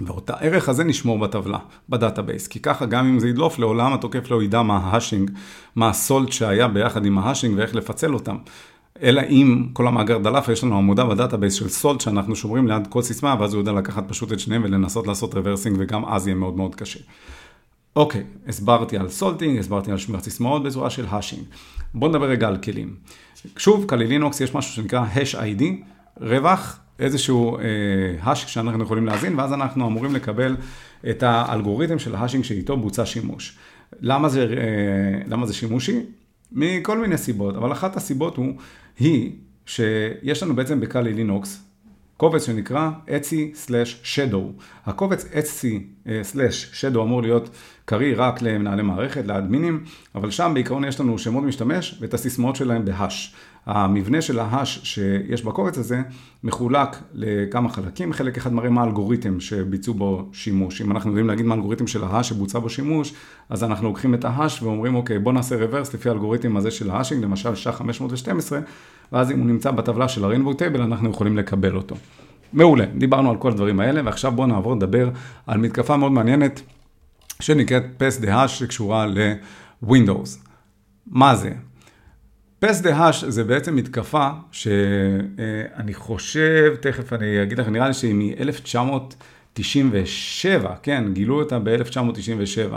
ואת 0.01 0.29
הערך 0.29 0.69
הזה 0.69 0.83
נשמור 0.83 1.19
בטבלה, 1.19 1.57
ב 1.89 1.95
database, 1.95 2.47
כי 2.47 2.59
ככה 2.59 2.85
גם 2.85 3.07
אם 3.07 3.19
זה 3.19 3.29
ידלוף, 3.29 3.59
לעולם 3.59 3.93
התוקף 3.93 4.31
לא 4.31 4.43
ידע 4.43 4.61
מה 4.61 4.77
ה 4.77 4.83
hashing, 4.83 5.31
מה 5.75 5.89
ה 5.89 5.97
salt 5.97 6.31
שהיה 6.31 6.67
ביחד 6.67 7.05
עם 7.05 7.17
ה 7.17 7.22
hashing 7.22 7.57
ואיך 7.57 7.75
לפצל 7.75 8.13
אותם. 8.13 8.37
אלא 9.01 9.21
אם 9.29 9.67
כל 9.73 9.87
המאגר 9.87 10.17
דלף, 10.17 10.47
יש 10.47 10.63
לנו 10.63 10.77
עמודה 10.77 11.05
ב 11.05 11.10
database 11.10 11.53
של 11.53 11.69
salt 11.69 12.01
שאנחנו 12.01 12.35
שומרים 12.35 12.67
ליד 12.67 12.87
כל 12.87 13.01
סיסמה, 13.01 13.35
ואז 13.39 13.53
הוא 13.53 13.61
יודע 13.61 13.71
לקחת 13.71 14.03
פשוט 14.07 14.33
את 14.33 14.39
שניהם 14.39 14.61
ולנסות 14.65 15.07
לעשות 15.07 15.33
reversing, 15.33 15.77
וגם 15.79 16.05
אז 16.05 16.27
יהיה 16.27 16.35
מאוד 16.35 16.57
מאוד 16.57 16.75
קשה. 16.75 16.99
אוקיי, 17.95 18.23
הסברתי 18.47 18.97
על 18.97 19.09
salting, 19.09 19.59
הסברתי 19.59 19.91
על 19.91 19.97
שמירת 19.97 20.23
סיסמאות 20.23 20.63
בצורה 20.63 20.89
של 20.89 21.05
hashing. 21.09 21.43
בואו 21.93 22.11
נדבר 22.11 22.25
רגע 22.25 22.47
על 22.47 22.57
כלים. 22.57 22.95
שוב, 23.57 23.85
Kali 23.89 24.07
Linux 24.07 24.41
יש 24.41 24.55
משהו 24.55 24.73
שנקרא 24.73 25.05
hash 25.15 25.35
ID, 25.35 25.63
רווח 26.21 26.79
איזשהו 26.99 27.57
hash 28.21 28.43
אה, 28.43 28.47
שאנחנו 28.47 28.83
יכולים 28.83 29.05
להזין, 29.05 29.39
ואז 29.39 29.53
אנחנו 29.53 29.87
אמורים 29.87 30.15
לקבל 30.15 30.55
את 31.09 31.23
האלגוריתם 31.23 31.99
של 31.99 32.15
ה 32.15 32.19
hashing 32.19 32.43
שאיתו 32.43 32.77
בוצע 32.77 33.05
שימוש. 33.05 33.57
למה 34.01 34.29
זה, 34.29 34.41
אה, 34.41 35.21
למה 35.27 35.45
זה 35.45 35.53
שימושי? 35.53 35.99
מכל 36.51 36.97
מיני 36.97 37.17
סיבות, 37.17 37.55
אבל 37.55 37.71
אחת 37.71 37.95
הסיבות 37.95 38.37
הוא, 38.37 38.53
היא 38.99 39.31
שיש 39.65 40.43
לנו 40.43 40.55
בעצם 40.55 40.79
ב 40.79 40.86
Kali 40.86 41.13
Linux 41.13 41.69
קובץ 42.19 42.45
שנקרא 42.45 42.89
etc/shadow. 43.07 44.61
הקובץ 44.85 45.25
etc/shadow 45.25 46.97
אמור 46.97 47.21
להיות 47.21 47.49
קריא 47.85 48.13
רק 48.17 48.41
למנהלי 48.41 48.81
מערכת, 48.81 49.25
לאדמינים, 49.25 49.83
אבל 50.15 50.31
שם 50.31 50.51
בעיקרון 50.53 50.85
יש 50.85 50.99
לנו 50.99 51.17
שמות 51.17 51.43
משתמש 51.43 51.97
ואת 52.01 52.13
הסיסמאות 52.13 52.55
שלהם 52.55 52.85
בהאש. 52.85 53.35
המבנה 53.69 54.21
של 54.21 54.39
ההאש 54.39 54.79
שיש 54.83 55.43
בקובץ 55.43 55.77
הזה 55.77 56.01
מחולק 56.43 56.97
לכמה 57.13 57.69
חלקים, 57.69 58.13
חלק 58.13 58.37
אחד 58.37 58.53
מראה 58.53 58.69
מה 58.69 58.81
האלגוריתם 58.81 59.39
שביצעו 59.39 59.93
בו 59.93 60.29
שימוש. 60.33 60.81
אם 60.81 60.91
אנחנו 60.91 61.09
יודעים 61.09 61.27
להגיד 61.27 61.45
מה 61.45 61.53
האלגוריתם 61.53 61.87
של 61.87 62.03
ההאש 62.03 62.29
שבוצע 62.29 62.59
בו 62.59 62.69
שימוש, 62.69 63.13
אז 63.49 63.63
אנחנו 63.63 63.87
לוקחים 63.87 64.13
את 64.13 64.25
ההאש 64.25 64.61
ואומרים, 64.61 64.95
אוקיי, 64.95 65.19
בוא 65.19 65.33
נעשה 65.33 65.55
רוורס 65.55 65.93
לפי 65.93 66.09
האלגוריתם 66.09 66.57
הזה 66.57 66.71
של 66.71 66.89
ההאשינג, 66.89 67.23
למשל 67.23 67.55
שעה 67.55 67.73
512, 67.73 68.59
ואז 69.11 69.31
אם 69.31 69.39
הוא 69.39 69.47
נמצא 69.47 69.71
בטבלה 69.71 70.07
של 70.07 70.25
ה-Rainbow 70.25 70.53
Table, 70.53 70.81
אנחנו 70.81 71.09
יכולים 71.09 71.37
לקבל 71.37 71.75
אותו. 71.75 71.95
מעולה, 72.53 72.85
דיברנו 72.97 73.29
על 73.29 73.37
כל 73.37 73.51
הדברים 73.51 73.79
האלה, 73.79 74.01
ועכשיו 74.05 74.31
בואו 74.31 74.47
נעבור 74.47 74.75
לדבר 74.75 75.09
על 75.47 75.57
מתקפה 75.57 75.97
מאוד 75.97 76.11
מעניינת, 76.11 76.61
שנקראת 77.39 77.83
פס 77.97 78.19
דה 78.19 78.35
האש 78.35 78.59
שקשורה 78.59 79.05
ל-Windows. 79.05 80.37
מה 81.07 81.35
זה? 81.35 81.51
פס 82.59 82.81
דה 82.81 82.97
האש 82.97 83.23
זה 83.23 83.43
בעצם 83.43 83.75
מתקפה 83.75 84.29
שאני 84.51 85.93
חושב, 85.93 86.75
תכף 86.81 87.13
אני 87.13 87.43
אגיד 87.43 87.59
לך, 87.59 87.67
נראה 87.67 87.87
לי 87.87 87.93
שהיא 87.93 88.15
מ-1997, 88.15 90.67
כן, 90.83 91.03
גילו 91.13 91.39
אותה 91.39 91.59
ב-1997, 91.59 92.73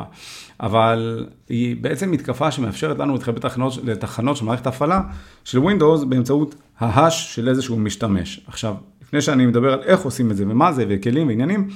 אבל 0.61 1.26
היא 1.49 1.76
בעצם 1.80 2.11
מתקפה 2.11 2.51
שמאפשרת 2.51 2.99
לנו 2.99 3.12
להתחבר 3.12 3.37
לתחנות, 3.37 3.72
לתחנות 3.85 4.37
של 4.37 4.45
מערכת 4.45 4.66
ההפעלה 4.66 5.01
של 5.45 5.59
Windows 5.59 6.05
באמצעות 6.05 6.55
ההאש 6.78 7.35
של 7.35 7.49
איזשהו 7.49 7.78
משתמש. 7.78 8.41
עכשיו, 8.47 8.74
לפני 9.03 9.20
שאני 9.20 9.47
מדבר 9.47 9.72
על 9.72 9.83
איך 9.83 10.01
עושים 10.01 10.30
את 10.30 10.37
זה 10.37 10.45
ומה 10.49 10.72
זה 10.72 10.85
וכלים 10.89 11.26
ועניינים, 11.26 11.68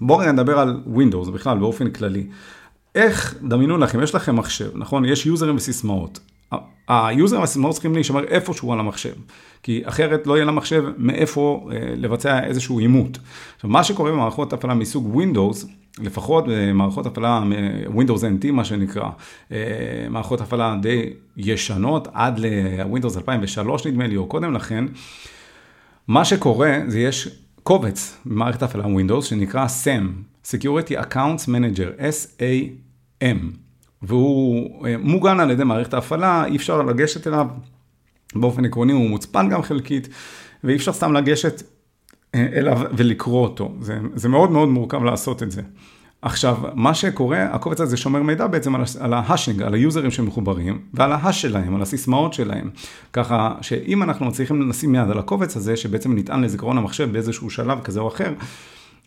בואו 0.00 0.18
רגע 0.18 0.32
נדבר 0.32 0.58
על 0.58 0.80
Windows 0.94 1.30
בכלל 1.30 1.58
באופן 1.58 1.90
כללי. 1.90 2.26
איך, 2.94 3.34
דמיינו 3.42 3.78
לכם, 3.78 4.02
יש 4.02 4.14
לכם 4.14 4.36
מחשב, 4.36 4.70
נכון? 4.74 5.04
יש 5.04 5.26
יוזרים 5.26 5.56
וסיסמאות. 5.56 6.20
היוזרים 6.88 7.40
והסיסמאות 7.40 7.72
צריכים 7.72 7.94
להישמר 7.94 8.24
איפשהו 8.24 8.72
על 8.72 8.80
המחשב, 8.80 9.14
כי 9.62 9.82
אחרת 9.84 10.26
לא 10.26 10.34
יהיה 10.34 10.44
למחשב 10.44 10.84
מאיפה 10.98 11.68
אה, 11.72 11.94
לבצע 11.96 12.44
איזשהו 12.44 12.78
עימות. 12.78 13.18
עכשיו, 13.56 13.70
מה 13.70 13.84
שקורה 13.84 14.10
במערכות 14.10 14.52
הפעלה 14.52 14.74
מסוג 14.74 15.22
Windows, 15.22 15.66
לפחות 15.98 16.44
במערכות 16.48 17.06
הפעלה, 17.06 17.42
Windows 17.96 18.20
NT 18.20 18.52
מה 18.52 18.64
שנקרא, 18.64 19.08
אה, 19.52 19.56
מערכות 20.10 20.40
הפעלה 20.40 20.76
די 20.82 21.12
ישנות, 21.36 22.08
עד 22.12 22.38
ל-Windows 22.38 23.16
2003 23.16 23.86
נדמה 23.86 24.06
לי, 24.06 24.16
או 24.16 24.26
קודם 24.26 24.54
לכן, 24.54 24.84
מה 26.08 26.24
שקורה 26.24 26.78
זה 26.86 27.00
יש 27.00 27.28
קובץ 27.62 28.16
במערכת 28.26 28.62
הפעלה 28.62 28.84
Windows 28.84 29.22
שנקרא 29.22 29.66
SAM, 29.66 30.04
Security 30.44 30.92
Accounts 30.92 31.48
Manager, 31.48 32.00
S-A-M, 32.00 33.65
והוא 34.02 34.86
אה, 34.86 34.96
מוגן 34.98 35.40
על 35.40 35.50
ידי 35.50 35.64
מערכת 35.64 35.94
ההפעלה, 35.94 36.44
אי 36.44 36.56
אפשר 36.56 36.82
לגשת 36.82 37.26
אליו, 37.26 37.46
באופן 38.34 38.64
עקרוני 38.64 38.92
הוא 38.92 39.10
מוצפן 39.10 39.48
גם 39.48 39.62
חלקית, 39.62 40.08
ואי 40.64 40.76
אפשר 40.76 40.92
סתם 40.92 41.12
לגשת 41.12 41.62
אה, 42.34 42.46
אליו 42.52 42.80
ולקרוא 42.96 43.42
אותו, 43.42 43.72
זה, 43.80 43.98
זה 44.14 44.28
מאוד 44.28 44.50
מאוד 44.50 44.68
מורכב 44.68 45.02
לעשות 45.02 45.42
את 45.42 45.50
זה. 45.50 45.62
עכשיו, 46.22 46.56
מה 46.74 46.94
שקורה, 46.94 47.42
הקובץ 47.42 47.80
הזה 47.80 47.96
שומר 47.96 48.22
מידע 48.22 48.46
בעצם 48.46 48.74
על 49.00 49.14
ההאשינג, 49.14 49.62
על 49.62 49.74
היוזרים 49.74 50.10
שמחוברים, 50.10 50.82
ועל 50.94 51.12
ההאש 51.12 51.42
שלהם, 51.42 51.74
על 51.74 51.82
הסיסמאות 51.82 52.32
שלהם. 52.32 52.70
ככה 53.12 53.54
שאם 53.60 54.02
אנחנו 54.02 54.26
מצליחים 54.26 54.70
לשים 54.70 54.94
יד 54.94 55.10
על 55.10 55.18
הקובץ 55.18 55.56
הזה, 55.56 55.76
שבעצם 55.76 56.18
נטען 56.18 56.44
לזיכרון 56.44 56.78
המחשב 56.78 57.12
באיזשהו 57.12 57.50
שלב 57.50 57.80
כזה 57.80 58.00
או 58.00 58.08
אחר, 58.08 58.32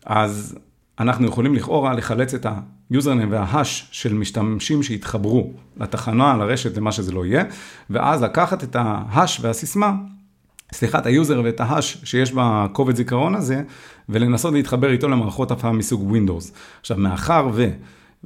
אז 0.06 0.58
אנחנו 1.00 1.26
יכולים 1.26 1.54
לכאורה 1.54 1.92
לחלץ 1.92 2.34
את 2.34 2.46
ה 2.90 2.95
username 2.95 3.32
וה 3.32 3.51
hash 3.51 3.88
של 3.92 4.14
משתמשים 4.14 4.82
שהתחברו 4.82 5.52
לתחנה, 5.76 6.36
לרשת, 6.36 6.76
למה 6.76 6.92
שזה 6.92 7.12
לא 7.12 7.26
יהיה, 7.26 7.44
ואז 7.90 8.22
לקחת 8.22 8.64
את 8.64 8.76
ה 8.76 8.89
hash 8.89 9.40
והסיסמה 9.40 9.92
סליחה, 10.72 10.98
את 10.98 11.06
ה 11.06 11.13
user 11.13 11.40
ואת 11.44 11.60
ה 11.60 11.68
hash 11.68 12.00
שיש 12.04 12.32
בקובץ 12.32 12.96
זיכרון 12.96 13.34
הזה, 13.34 13.62
ולנסות 14.08 14.54
להתחבר 14.54 14.90
איתו 14.90 15.08
למערכות 15.08 15.50
הפעלה 15.50 15.72
מסוג 15.74 16.16
Windows. 16.16 16.52
עכשיו, 16.80 16.96
מאחר 16.96 17.48
ו... 17.52 17.70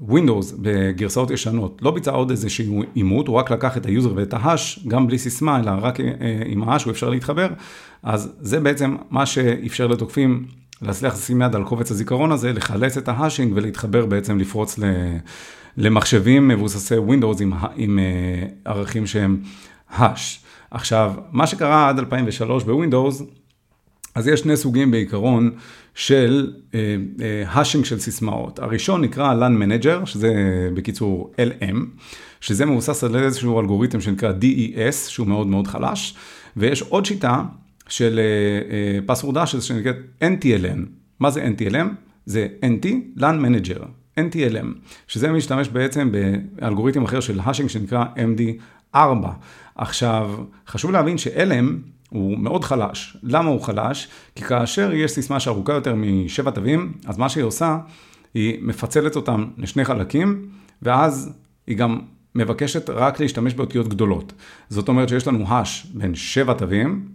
Windows 0.01 0.55
בגרסאות 0.59 1.31
ישנות 1.31 1.83
לא 1.83 1.91
ביצע 1.91 2.11
עוד 2.11 2.31
איזשהו 2.31 2.83
אימות, 2.95 3.29
הוא 3.29 3.37
רק 3.37 3.51
לקח 3.51 3.77
את 3.77 3.87
ה 3.87 3.92
user 3.92 4.13
ואת 4.17 4.35
ה 4.35 4.44
hash, 4.44 4.87
גם 4.89 5.07
בלי 5.07 5.19
סיסמה, 5.19 5.61
אלא 5.61 5.73
רק 5.81 6.01
אה, 6.01 6.07
עם 6.47 6.69
ה 6.69 6.72
hash 6.72 6.85
הוא 6.85 6.91
אפשר 6.91 7.11
להתחבר, 7.11 7.49
אז 8.03 8.33
זה 8.41 8.61
בעצם 8.61 8.97
מה 9.11 9.27
שאפשר 9.27 9.87
לתוקפים 9.87 10.47
להצליח 10.87 11.15
לשים 11.15 11.43
יד 11.43 11.55
על 11.55 11.65
קובץ 11.65 11.91
הזיכרון 11.91 12.33
הזה, 12.33 12.53
לחלץ 12.53 12.97
את 12.97 13.09
ה 13.09 13.14
hashing 13.14 13.53
ולהתחבר 13.57 14.07
בעצם, 14.07 14.39
לפרוץ 14.39 14.79
למחשבים 15.77 16.49
מבוססי 16.49 16.95
Windows 16.97 17.43
עם, 17.43 17.53
עם 17.77 17.99
אה, 17.99 18.47
ערכים 18.65 19.07
שהם 19.07 19.41
hash. 19.91 20.41
עכשיו, 20.71 21.13
מה 21.33 21.47
שקרה 21.47 21.89
עד 21.89 21.99
2003 21.99 22.65
ב 22.65 22.71
Windows, 22.71 23.23
אז 24.15 24.29
יש 24.29 24.41
שני 24.41 24.57
סוגים 24.57 24.91
בעיקרון 24.91 25.51
של 25.95 26.53
hashing 27.55 27.85
uh, 27.85 27.87
uh, 27.87 27.89
של 27.89 27.99
סיסמאות. 27.99 28.59
הראשון 28.59 29.01
נקרא 29.03 29.35
LAN 29.35 29.63
Manager, 29.63 30.07
שזה 30.07 30.33
בקיצור 30.75 31.33
LM, 31.37 31.77
שזה 32.41 32.67
מבוסס 32.67 33.05
על 33.05 33.17
איזשהו 33.17 33.61
אלגוריתם 33.61 34.01
שנקרא 34.01 34.33
DES, 34.41 35.09
שהוא 35.09 35.27
מאוד 35.27 35.47
מאוד 35.47 35.67
חלש, 35.67 36.15
ויש 36.57 36.83
עוד 36.83 37.05
שיטה 37.05 37.43
של 37.89 38.21
uh, 38.21 39.11
uh, 39.11 39.11
password 39.11 39.35
hash, 39.35 39.61
שנקראת 39.61 39.97
NTLM. 40.21 40.79
מה 41.21 41.31
זה 41.31 41.45
NTLM? 41.45 41.87
זה 42.27 42.49
NT 42.63 42.87
LAN 43.19 43.23
Manager. 43.23 43.85
NTLM, 44.21 44.67
שזה 45.09 45.33
משתמש 45.33 45.69
בעצם 45.69 46.13
באלגוריתם 46.13 47.05
אחר 47.05 47.21
של 47.21 47.41
האשינג 47.43 47.69
שנקרא 47.69 48.05
MD4. 48.17 48.99
עכשיו, 49.75 50.35
חשוב 50.69 50.91
להבין 50.91 51.19
שאלם 51.19 51.79
הוא 52.11 52.39
מאוד 52.39 52.65
חלש. 52.65 53.17
למה 53.23 53.49
הוא 53.49 53.61
חלש? 53.61 54.09
כי 54.35 54.45
כאשר 54.45 54.93
יש 54.93 55.11
סיסמה 55.11 55.41
שארוכה 55.41 55.73
יותר 55.73 55.95
משבע 55.95 56.51
תווים, 56.51 56.93
אז 57.07 57.19
מה 57.19 57.29
שהיא 57.29 57.45
עושה, 57.45 57.79
היא 58.35 58.59
מפצלת 58.63 59.17
אותם 59.17 59.45
לשני 59.59 59.85
חלקים, 59.85 60.49
ואז 60.83 61.33
היא 61.67 61.77
גם 61.77 62.01
מבקשת 62.35 62.91
רק 62.91 63.21
להשתמש 63.21 63.55
באותיות 63.55 63.89
גדולות. 63.89 64.33
זאת 64.69 64.89
אומרת 64.89 65.09
שיש 65.09 65.27
לנו 65.27 65.45
האש 65.49 65.87
בין 65.95 66.15
שבע 66.15 66.55
תווים, 66.55 67.09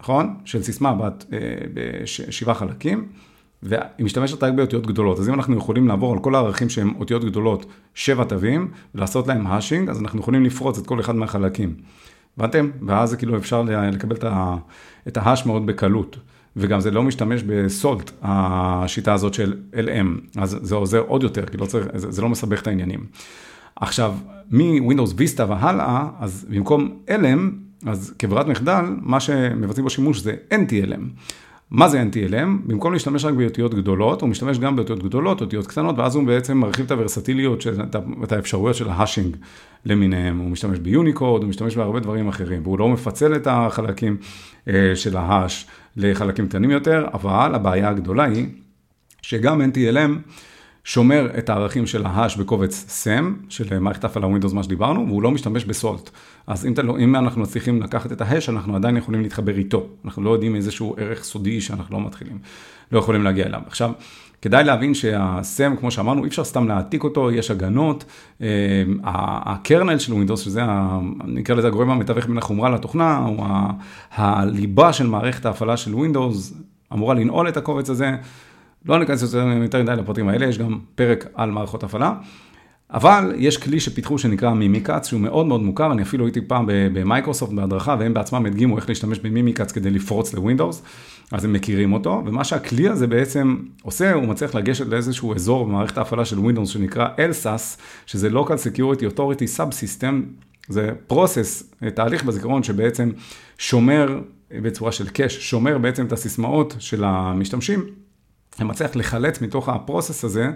נכון? 0.00 0.34
של 0.44 0.62
סיסמה 0.62 0.94
בת 0.94 1.24
אה, 1.32 1.38
בשבעה 1.74 2.54
חלקים. 2.54 3.08
והיא 3.62 4.04
משתמשת 4.04 4.42
רק 4.42 4.54
באותיות 4.54 4.86
גדולות. 4.86 5.18
אז 5.18 5.28
אם 5.28 5.34
אנחנו 5.34 5.56
יכולים 5.56 5.88
לעבור 5.88 6.12
על 6.12 6.18
כל 6.18 6.34
הערכים 6.34 6.68
שהם 6.68 6.94
אותיות 6.98 7.24
גדולות, 7.24 7.66
שבע 7.94 8.24
תווים, 8.24 8.70
ולעשות 8.94 9.26
להם 9.26 9.46
האשינג, 9.46 9.88
אז 9.88 10.00
אנחנו 10.00 10.20
יכולים 10.20 10.44
לפרוץ 10.44 10.78
את 10.78 10.86
כל 10.86 11.00
אחד 11.00 11.14
מהחלקים. 11.14 11.74
הבנתם? 12.36 12.70
ואז 12.86 13.10
זה 13.10 13.16
כאילו 13.16 13.36
אפשר 13.36 13.62
לקבל 13.62 14.16
את 15.08 15.16
ההאש 15.16 15.46
מאוד 15.46 15.66
בקלות. 15.66 16.16
וגם 16.56 16.80
זה 16.80 16.90
לא 16.90 17.02
משתמש 17.02 17.42
בסולט, 17.42 18.10
השיטה 18.22 19.12
הזאת 19.12 19.34
של 19.34 19.54
LM, 19.72 20.40
אז 20.40 20.58
זה 20.62 20.74
עוזר 20.74 21.00
עוד 21.00 21.22
יותר, 21.22 21.46
כי 21.46 21.56
לא 21.56 21.66
צריך, 21.66 21.86
זה, 21.94 22.10
זה 22.10 22.22
לא 22.22 22.28
מסבך 22.28 22.62
את 22.62 22.66
העניינים. 22.66 23.06
עכשיו, 23.76 24.14
מ-Windows 24.50 25.12
Vista 25.18 25.42
והלאה, 25.48 26.08
אז 26.20 26.46
במקום 26.50 26.98
LM, 27.08 27.65
אז 27.86 28.14
כברירת 28.18 28.46
מחדל, 28.46 28.84
מה 29.00 29.20
שמבצעים 29.20 29.84
בו 29.84 29.90
שימוש 29.90 30.20
זה 30.20 30.34
NTLM. 30.50 31.00
מה 31.70 31.88
זה 31.88 32.02
NTLM? 32.02 32.46
במקום 32.66 32.92
להשתמש 32.92 33.24
רק 33.24 33.34
באותיות 33.34 33.74
גדולות, 33.74 34.20
הוא 34.20 34.28
משתמש 34.28 34.58
גם 34.58 34.76
באותיות 34.76 35.02
גדולות, 35.02 35.40
אותיות 35.40 35.66
קטנות, 35.66 35.98
ואז 35.98 36.16
הוא 36.16 36.26
בעצם 36.26 36.58
מרחיב 36.58 36.84
את 36.84 36.90
הוורסטיליות, 36.90 37.64
את 38.24 38.32
האפשרויות 38.32 38.76
של 38.76 38.88
ההאשינג 38.88 39.36
למיניהם. 39.84 40.38
הוא 40.38 40.50
משתמש 40.50 40.78
ביוניקוד, 40.78 41.42
הוא 41.42 41.48
משתמש 41.48 41.76
בהרבה 41.76 42.00
דברים 42.00 42.28
אחרים, 42.28 42.62
והוא 42.62 42.78
לא 42.78 42.88
מפצל 42.88 43.36
את 43.36 43.46
החלקים 43.50 44.16
אה, 44.68 44.92
של 44.94 45.16
ההאש 45.16 45.66
לחלקים 45.96 46.48
קטנים 46.48 46.70
יותר, 46.70 47.06
אבל 47.14 47.54
הבעיה 47.54 47.88
הגדולה 47.88 48.24
היא 48.24 48.46
שגם 49.22 49.60
NTLM, 49.60 50.30
שומר 50.86 51.28
את 51.38 51.48
הערכים 51.48 51.86
של 51.86 52.06
ההאש 52.06 52.36
בקובץ 52.36 53.04
SAM, 53.04 53.24
של 53.48 53.78
מערכת 53.78 54.04
הפעלה 54.04 54.26
Windows, 54.26 54.54
מה 54.54 54.62
שדיברנו, 54.62 55.06
והוא 55.06 55.22
לא 55.22 55.30
משתמש 55.30 55.64
בסולט. 55.64 56.10
אז 56.46 56.66
אם, 56.66 56.72
לא, 56.84 56.98
אם 56.98 57.16
אנחנו 57.16 57.42
מצליחים 57.42 57.82
לקחת 57.82 58.12
את 58.12 58.20
ההאש, 58.20 58.48
אנחנו 58.48 58.76
עדיין 58.76 58.96
יכולים 58.96 59.22
להתחבר 59.22 59.56
איתו. 59.56 59.86
אנחנו 60.04 60.22
לא 60.22 60.30
יודעים 60.30 60.56
איזשהו 60.56 60.94
ערך 60.98 61.24
סודי 61.24 61.60
שאנחנו 61.60 61.98
לא 61.98 62.06
מתחילים, 62.06 62.38
לא 62.92 62.98
יכולים 62.98 63.22
להגיע 63.22 63.46
אליו. 63.46 63.60
עכשיו, 63.66 63.90
כדאי 64.42 64.64
להבין 64.64 64.94
שהסם, 64.94 65.74
כמו 65.80 65.90
שאמרנו, 65.90 66.24
אי 66.24 66.28
אפשר 66.28 66.44
סתם 66.44 66.68
להעתיק 66.68 67.04
אותו, 67.04 67.30
יש 67.30 67.50
הגנות. 67.50 68.04
אה, 68.42 68.46
הקרנל 69.04 69.98
של 69.98 70.12
Windows, 70.12 70.36
שזה, 70.36 70.62
נקרא 71.24 71.54
לזה 71.54 71.66
הגורם 71.66 71.90
המתווך 71.90 72.26
בין 72.26 72.38
החומרה 72.38 72.70
לתוכנה, 72.70 73.18
הוא 73.18 73.46
הליבה 74.12 74.92
של 74.92 75.06
מערכת 75.06 75.46
ההפעלה 75.46 75.76
של 75.76 75.94
Windows, 75.94 76.54
אמורה 76.92 77.14
לנעול 77.14 77.48
את 77.48 77.56
הקובץ 77.56 77.90
הזה. 77.90 78.10
לא 78.88 78.98
ניכנס 78.98 79.22
יותר 79.22 79.46
מדי 79.46 79.96
לפרטים 79.96 80.28
האלה, 80.28 80.46
יש 80.46 80.58
גם 80.58 80.78
פרק 80.94 81.26
על 81.34 81.50
מערכות 81.50 81.84
הפעלה. 81.84 82.14
אבל 82.90 83.32
יש 83.36 83.56
כלי 83.56 83.80
שפיתחו 83.80 84.18
שנקרא 84.18 84.54
Mimikatz, 84.54 85.08
שהוא 85.08 85.20
מאוד 85.20 85.46
מאוד 85.46 85.62
מוכר, 85.62 85.92
אני 85.92 86.02
אפילו 86.02 86.24
הייתי 86.24 86.40
פעם 86.40 86.64
במייקרוסופט 86.68 87.52
בהדרכה, 87.52 87.96
והם 87.98 88.14
בעצמם 88.14 88.46
הדגימו 88.46 88.76
איך 88.76 88.88
להשתמש 88.88 89.18
ב 89.18 89.24
Mimikatz 89.24 89.72
כדי 89.72 89.90
לפרוץ 89.90 90.34
ל 90.34 90.39
Windows, 90.39 90.82
אז 91.32 91.44
הם 91.44 91.52
מכירים 91.52 91.92
אותו, 91.92 92.22
ומה 92.26 92.44
שהכלי 92.44 92.88
הזה 92.88 93.06
בעצם 93.06 93.56
עושה, 93.82 94.12
הוא 94.12 94.24
מצליח 94.24 94.54
לגשת 94.54 94.86
לאיזשהו 94.86 95.34
אזור 95.34 95.66
במערכת 95.66 95.98
ההפעלה 95.98 96.24
של 96.24 96.38
Windows 96.38 96.68
שנקרא 96.68 97.08
LSASS, 97.16 97.80
שזה 98.06 98.28
Local 98.28 98.76
Security 98.76 99.14
Authority 99.14 99.58
Subsystem, 99.58 100.14
זה 100.68 100.90
process, 101.06 101.74
תהליך 101.94 102.24
בזיכרון 102.24 102.62
שבעצם 102.62 103.10
שומר 103.58 104.20
בצורה 104.50 104.92
של 104.92 105.08
cache, 105.08 105.50
שומר 105.50 105.78
בעצם 105.78 106.06
את 106.06 106.12
הסיסמאות 106.12 106.76
של 106.78 107.04
המשתמשים, 107.04 107.84
ומצליח 108.60 108.96
לחלץ 108.96 109.40
מתוך 109.40 109.68
ה 109.68 109.75
process 109.75 110.24
הזה 110.24 110.50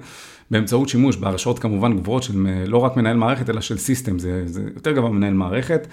באמצעות 0.50 0.88
שימוש 0.88 1.16
בהרשאות 1.16 1.58
כמובן 1.58 1.96
גבוהות 1.96 2.22
של 2.22 2.46
לא 2.66 2.78
רק 2.78 2.96
מנהל 2.96 3.16
מערכת, 3.16 3.50
אלא 3.50 3.60
של 3.60 3.78
system, 3.78 4.18
זה, 4.18 4.42
זה 4.46 4.62
יותר 4.74 4.92
גבוה 4.92 5.10
מנהל 5.10 5.34
מערכת. 5.34 5.86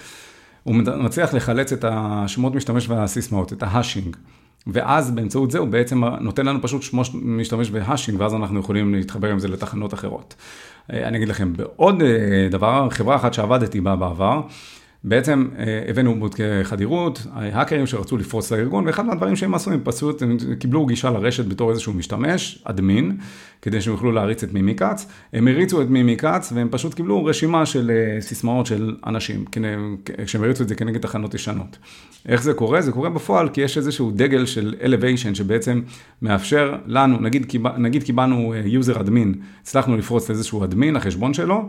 הוא 0.62 0.74
מצליח 0.74 1.34
לחלץ 1.34 1.72
את 1.72 1.84
השמות 1.88 2.54
משתמש 2.54 2.88
והסיסמאות, 2.88 3.52
את 3.52 3.62
ה 3.62 3.68
hashing. 3.68 4.16
ואז 4.66 5.10
באמצעות 5.10 5.50
זה 5.50 5.58
הוא 5.58 5.68
בעצם 5.68 6.04
נותן 6.04 6.46
לנו 6.46 6.62
פשוט 6.62 6.82
שם 6.82 7.02
משתמש 7.14 7.70
ב 7.70 7.76
hashing, 7.76 8.20
ואז 8.20 8.34
אנחנו 8.34 8.60
יכולים 8.60 8.94
להתחבר 8.94 9.30
עם 9.30 9.38
זה 9.38 9.48
לתחנות 9.48 9.94
אחרות. 9.94 10.34
אה, 10.92 11.08
אני 11.08 11.16
אגיד 11.16 11.28
לכם, 11.28 11.52
בעוד 11.52 12.02
אה, 12.02 12.48
דבר, 12.50 12.90
חברה 12.90 13.16
אחת 13.16 13.34
שעבדתי 13.34 13.80
בה 13.80 13.96
בעבר, 13.96 14.40
בעצם 15.04 15.48
אה, 15.58 15.82
הבאנו 15.88 16.20
בודקי 16.20 16.42
חדירות, 16.62 17.26
האקרים 17.32 17.86
שרצו 17.86 18.16
לפרוץ 18.16 18.52
לארגון, 18.52 18.86
ואחד 18.86 19.06
מהדברים 19.06 19.36
שהם 19.36 19.54
עשו, 19.54 19.70
הם 19.70 19.80
פשוט, 19.84 20.22
הם 20.22 20.36
קיבלו 20.58 20.86
גישה 20.86 21.10
לרשת 21.10 21.44
בתור 21.44 21.70
איזשהו 21.70 21.92
משתמש, 21.92 22.62
אדמין, 22.64 23.16
כדי 23.62 23.80
שהם 23.80 23.92
יוכלו 23.92 24.12
להריץ 24.12 24.42
את 24.42 24.52
מימיקאץ. 24.52 25.06
הם 25.32 25.48
הריצו 25.48 25.82
את 25.82 25.88
מימיקאץ, 25.88 26.52
והם 26.52 26.68
פשוט 26.70 26.94
קיבלו 26.94 27.24
רשימה 27.24 27.66
של 27.66 27.90
אה, 27.90 28.20
סיסמאות 28.20 28.66
של 28.66 28.96
אנשים, 29.06 29.44
כשהם 30.26 30.44
הריצו 30.44 30.62
את 30.62 30.68
זה 30.68 30.74
כנגד 30.74 31.00
תחנות 31.00 31.34
ישנות. 31.34 31.78
איך 32.28 32.42
זה 32.42 32.52
קורה? 32.52 32.80
זה 32.80 32.92
קורה 32.92 33.10
בפועל 33.10 33.48
כי 33.48 33.60
יש 33.60 33.78
איזשהו 33.78 34.10
דגל 34.10 34.46
של 34.46 34.74
elevation 34.80 35.34
שבעצם 35.34 35.80
מאפשר 36.22 36.76
לנו, 36.86 37.20
נגיד, 37.20 37.46
נגיד 37.78 38.02
קיבלנו 38.02 38.54
user 38.64 38.94
אה, 38.96 39.00
admin, 39.00 39.34
הצלחנו 39.62 39.96
לפרוץ 39.96 40.28
לאיזשהו 40.28 40.64
admin, 40.64 40.96
החשבון 40.96 41.34
שלו, 41.34 41.68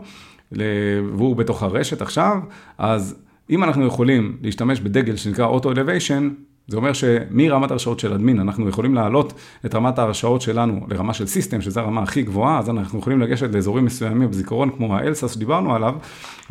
והוא 0.52 1.36
בתוך 1.36 1.62
הרשת 1.62 2.02
עכשיו, 2.02 2.38
אז 2.78 3.16
אם 3.50 3.64
אנחנו 3.64 3.86
יכולים 3.86 4.36
להשתמש 4.42 4.80
בדגל 4.80 5.16
שנקרא 5.16 5.46
auto 5.46 5.70
elevation, 5.70 6.30
זה 6.70 6.76
אומר 6.76 6.92
שמרמת 6.92 7.70
הרשאות 7.70 8.00
של 8.00 8.12
admin 8.12 8.40
אנחנו 8.40 8.68
יכולים 8.68 8.94
להעלות 8.94 9.32
את 9.66 9.74
רמת 9.74 9.98
ההרשאות 9.98 10.42
שלנו 10.42 10.86
לרמה 10.88 11.14
של 11.14 11.26
system, 11.26 11.60
שזו 11.60 11.80
הרמה 11.80 12.02
הכי 12.02 12.22
גבוהה, 12.22 12.58
אז 12.58 12.70
אנחנו 12.70 12.98
יכולים 12.98 13.20
לגשת 13.20 13.54
לאזורים 13.54 13.84
מסוימים 13.84 14.30
בזיכרון 14.30 14.70
כמו 14.70 14.96
ה 14.96 15.02
LSASS 15.02 15.34
שדיברנו 15.34 15.74
עליו, 15.74 15.94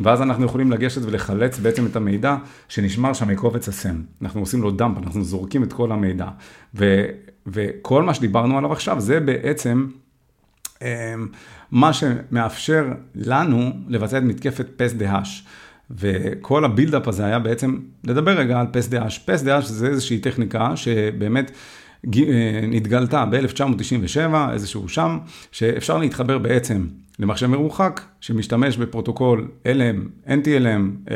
ואז 0.00 0.22
אנחנו 0.22 0.44
יכולים 0.44 0.72
לגשת 0.72 1.02
ולחלץ 1.04 1.58
בעצם 1.58 1.86
את 1.86 1.96
המידע 1.96 2.36
שנשמר 2.68 3.12
שם 3.12 3.28
מקובץ 3.28 3.68
ה 3.68 3.75
SAM. 3.75 4.02
אנחנו 4.22 4.40
עושים 4.40 4.62
לו 4.62 4.70
dump, 4.70 4.98
אנחנו 4.98 5.24
זורקים 5.24 5.62
את 5.62 5.72
כל 5.72 5.92
המידע. 5.92 6.28
ו, 6.74 7.04
וכל 7.46 8.02
מה 8.02 8.14
שדיברנו 8.14 8.58
עליו 8.58 8.72
עכשיו 8.72 9.00
זה 9.00 9.20
בעצם 9.20 9.86
אמ, 10.82 10.88
מה 11.72 11.92
שמאפשר 11.92 12.84
לנו 13.14 13.70
לבצע 13.88 14.18
את 14.18 14.22
מתקפת 14.22 14.66
pass 14.76 14.92
the 14.92 15.11
hash. 15.11 15.44
וכל 15.90 16.64
ה 16.64 16.69
build 16.69 16.97
up 16.97 17.08
הזה 17.08 17.26
היה 17.26 17.38
בעצם 17.38 17.78
לדבר 18.04 18.38
רגע 18.38 18.60
על 18.60 18.66
pass 18.72 18.88
the 18.88 18.99
hash. 18.99 19.18
Pass 19.18 19.42
the 19.42 19.51
hash 19.51 19.64
זה 19.64 19.86
איזושהי 19.86 20.18
טכניקה 20.18 20.76
שבאמת 20.76 21.50
אה, 22.06 22.60
נתגלתה 22.68 23.24
ב-1997, 23.24 24.34
איזשהו 24.52 24.88
שם, 24.88 25.18
שאפשר 25.52 25.98
להתחבר 25.98 26.38
בעצם 26.38 26.86
למחשב 27.18 27.46
מרוחק, 27.46 28.00
שמשתמש 28.20 28.76
בפרוטוקול 28.76 29.48
LM, 29.64 30.28
NTLM, 30.28 31.10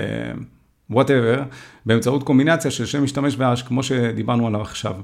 whatever, 0.91 1.43
באמצעות 1.87 2.23
קומבינציה 2.23 2.71
של 2.71 2.87
שם 2.87 3.05
משתמש 3.05 3.37
ב 3.37 3.41
hash, 3.41 3.63
כמו 3.63 3.83
שדיברנו 3.83 4.47
עליו 4.47 4.61
עכשיו. 4.61 4.95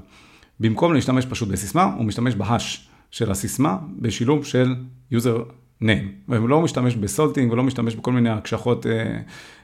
במקום 0.59 0.93
להשתמש 0.93 1.25
פשוט 1.25 1.49
בסיסמה, 1.49 1.83
הוא 1.83 2.05
משתמש 2.05 2.35
ב 2.35 2.44
hash. 2.44 2.90
של 3.11 3.31
הסיסמה 3.31 3.77
בשילוב 3.99 4.45
של 4.45 4.75
username. 5.13 6.29
לא 6.29 6.61
משתמש 6.61 6.95
ב 6.95 7.02
salting 7.02 7.51
ולא 7.51 7.63
משתמש 7.63 7.95
בכל 7.95 8.11
מיני 8.11 8.29
הקשחות 8.29 8.85
אה, 8.87 8.91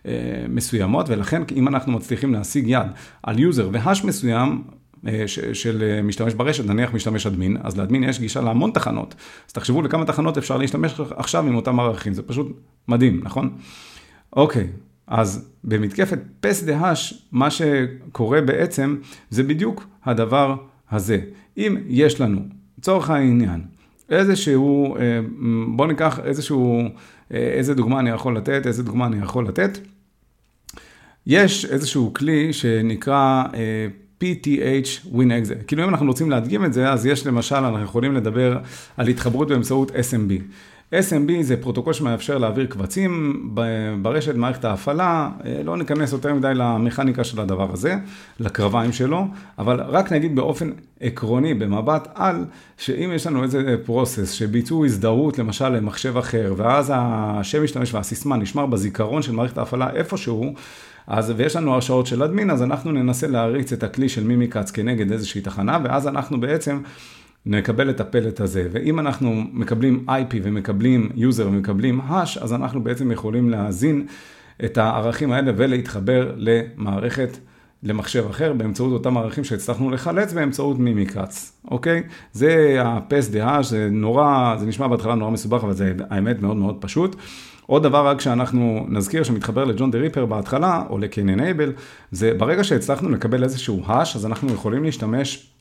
אה, 0.06 0.46
מסוימות, 0.50 1.10
ולכן 1.10 1.42
אם 1.56 1.68
אנחנו 1.68 1.92
מצליחים 1.92 2.34
להשיג 2.34 2.66
יד 2.68 2.88
על 3.24 3.36
user 3.36 3.64
ו 3.72 3.78
hash 3.78 4.04
מסוים, 4.04 4.64
אה, 5.08 5.28
של 5.54 5.84
אה, 5.84 6.02
משתמש 6.02 6.34
ברשת, 6.34 6.66
נניח 6.66 6.94
משתמש 6.94 7.28
admin, 7.28 7.58
אז 7.64 7.78
ל 7.78 7.82
admin 7.82 8.04
יש 8.04 8.20
גישה 8.20 8.42
להמון 8.42 8.72
תחנות. 8.72 9.16
אז 9.48 9.54
תחשבו 9.54 9.82
לכמה 9.82 10.06
תחנות 10.06 10.38
אפשר 10.38 10.58
להשתמש 10.58 11.00
עכשיו 11.18 11.48
עם 11.48 11.56
אותם 11.56 11.80
ערכים, 11.80 12.14
זה 12.14 12.24
פשוט 12.24 12.48
מדהים, 12.88 13.22
נכון? 13.24 13.58
אוקיי, 14.34 14.68
אז 15.08 15.50
במתקפת 15.64 16.20
פס 16.40 16.64
דה 16.64 16.78
האש, 16.78 17.28
מה 17.32 17.50
שקורה 17.52 18.42
בעצם, 18.42 18.98
זה 19.30 19.44
בדיוק 19.44 19.88
הדבר 20.06 20.56
הזה. 20.92 21.20
אם 21.58 21.78
יש 21.88 22.22
לנו 22.22 22.42
לצורך 22.78 23.10
העניין, 23.10 23.62
איזשהו, 24.10 24.96
אה, 24.96 25.02
בוא 25.76 25.88
ניקח 25.88 26.20
איזשהו, 26.24 26.82
אה, 27.34 27.38
איזה 27.38 27.74
דוגמה 27.74 28.00
אני 28.00 28.10
יכול 28.10 28.38
לתת, 28.38 28.68
איזה 28.68 28.84
דוגמה 28.84 29.06
אני 29.06 29.18
יכול 29.24 29.48
לתת. 29.48 29.80
יש 31.28 31.66
איזשהו 31.66 32.14
כלי 32.14 32.54
שנקרא 32.54 33.44
אה, 33.54 33.88
PTH 34.24 35.08
Win 35.14 35.18
Exit. 35.18 35.64
כאילו 35.68 35.84
אם 35.84 35.90
אנחנו 35.90 36.06
רוצים 36.06 36.30
להדגים 36.30 36.66
את 36.66 36.74
זה, 36.74 36.90
אז 36.90 37.06
יש 37.06 37.28
למשל, 37.28 37.56
אנחנו 37.56 37.84
יכולים 37.84 38.14
לדבר 38.14 38.60
על 38.98 39.08
התחברות 39.08 39.48
באמצעות 39.48 39.92
SMB. 39.92 40.42
SMB 40.94 41.32
זה 41.42 41.58
פרוטוקול 41.58 41.94
שמאפשר 41.94 42.38
להעביר 42.38 42.66
קבצים 42.66 43.42
ברשת 44.02 44.36
מערכת 44.36 44.66
ההפעלה, 44.66 45.30
אה, 45.46 45.64
לא 45.64 45.78
ניכנס 45.78 46.14
יותר 46.14 46.34
מדי 46.34 46.52
למכניקה 46.56 47.24
של 47.24 47.42
הדבר 47.42 47.74
הזה, 47.74 47.96
לקרביים 48.40 48.92
שלו, 48.92 49.28
אבל 49.60 49.82
רק 49.82 50.12
נגיד 50.12 50.36
באופן 50.36 50.72
עקרוני, 51.00 51.54
במבט 51.54 52.08
על, 52.16 52.46
שאם 52.78 53.12
יש 53.16 53.28
לנו 53.28 53.44
איזה 53.44 53.76
process 53.86 54.32
שביצעו 54.32 54.86
הזדהות 54.86 55.40
למשל 55.40 55.70
למחשב 55.70 56.18
אחר, 56.18 56.54
ואז 56.58 56.92
השם 56.96 57.64
משתמש 57.64 57.94
והסיסמה 57.94 58.38
נשמר 58.38 58.66
בזיכרון 58.66 59.22
של 59.22 59.32
מערכת 59.32 59.58
ההפעלה 59.58 59.90
איפשהו, 59.90 60.54
אז, 61.08 61.34
ויש 61.38 61.56
לנו 61.56 61.74
הרשאות 61.74 62.08
של 62.08 62.24
admin, 62.24 62.52
אז 62.52 62.64
אנחנו 62.64 62.92
ננסה 62.92 63.28
להריץ 63.28 63.74
את 63.74 63.84
הכלי 63.84 64.10
של 64.10 64.24
Mimikatz 64.24 64.72
כנגד 64.72 65.12
איזושהי 65.12 65.42
תחנה, 65.42 65.80
ואז 65.84 66.08
אנחנו 66.08 66.40
בעצם 66.40 66.80
נקבל 67.48 67.90
את 67.90 68.00
הפלט 68.00 68.42
הזה, 68.42 68.68
ואם 68.72 69.00
אנחנו 69.00 69.44
מקבלים 69.54 70.06
IP 70.10 70.36
ומקבלים 70.44 71.10
user 71.16 71.46
ומקבלים 71.46 72.02
hash, 72.10 72.44
אז 72.44 72.54
אנחנו 72.54 72.84
בעצם 72.84 73.12
יכולים 73.12 73.50
להזין 73.50 74.06
את 74.66 74.78
הערכים 74.78 75.32
האלה 75.32 75.52
ולהתחבר 75.58 76.34
למערכת, 76.38 77.38
למחשב 77.84 78.26
אחר, 78.30 78.54
באמצעות 78.54 78.94
אותם 78.94 79.18
ערכים 79.18 79.44
שהצלחנו 79.44 79.92
לחלץ 79.92 80.34
באמצעות 80.34 80.80
מימיקאץ, 80.80 81.62
אוקיי? 81.72 82.04
זה 82.34 82.78
הפס 82.82 83.30
דה 83.30 83.60
זה 83.62 83.90
נורא, 83.92 84.56
זה 84.60 84.66
נשמע 84.66 84.88
בהתחלה 84.88 85.16
נורא 85.16 85.32
מסובך, 85.32 85.64
אבל 85.64 85.74
זה 85.74 85.94
האמת 86.10 86.42
מאוד 86.42 86.58
מאוד 86.58 86.78
פשוט. 86.80 87.16
עוד 87.66 87.84
דבר 87.84 88.08
רק 88.08 88.22
שאנחנו 88.22 88.86
נזכיר 88.90 89.24
שמתחבר 89.24 89.64
לג'ון 89.64 89.92
דה 89.92 89.98
ריפר 89.98 90.26
בהתחלה, 90.26 90.84
או 90.90 90.98
לקיין 90.98 91.30
אנייבל, 91.30 91.74
זה 92.12 92.34
ברגע 92.38 92.64
שהצלחנו 92.64 93.10
לקבל 93.10 93.44
איזשהו 93.44 93.84
hash, 93.88 94.16
אז 94.16 94.26
אנחנו 94.26 94.54
יכולים 94.54 94.84
להשתמש 94.84 95.57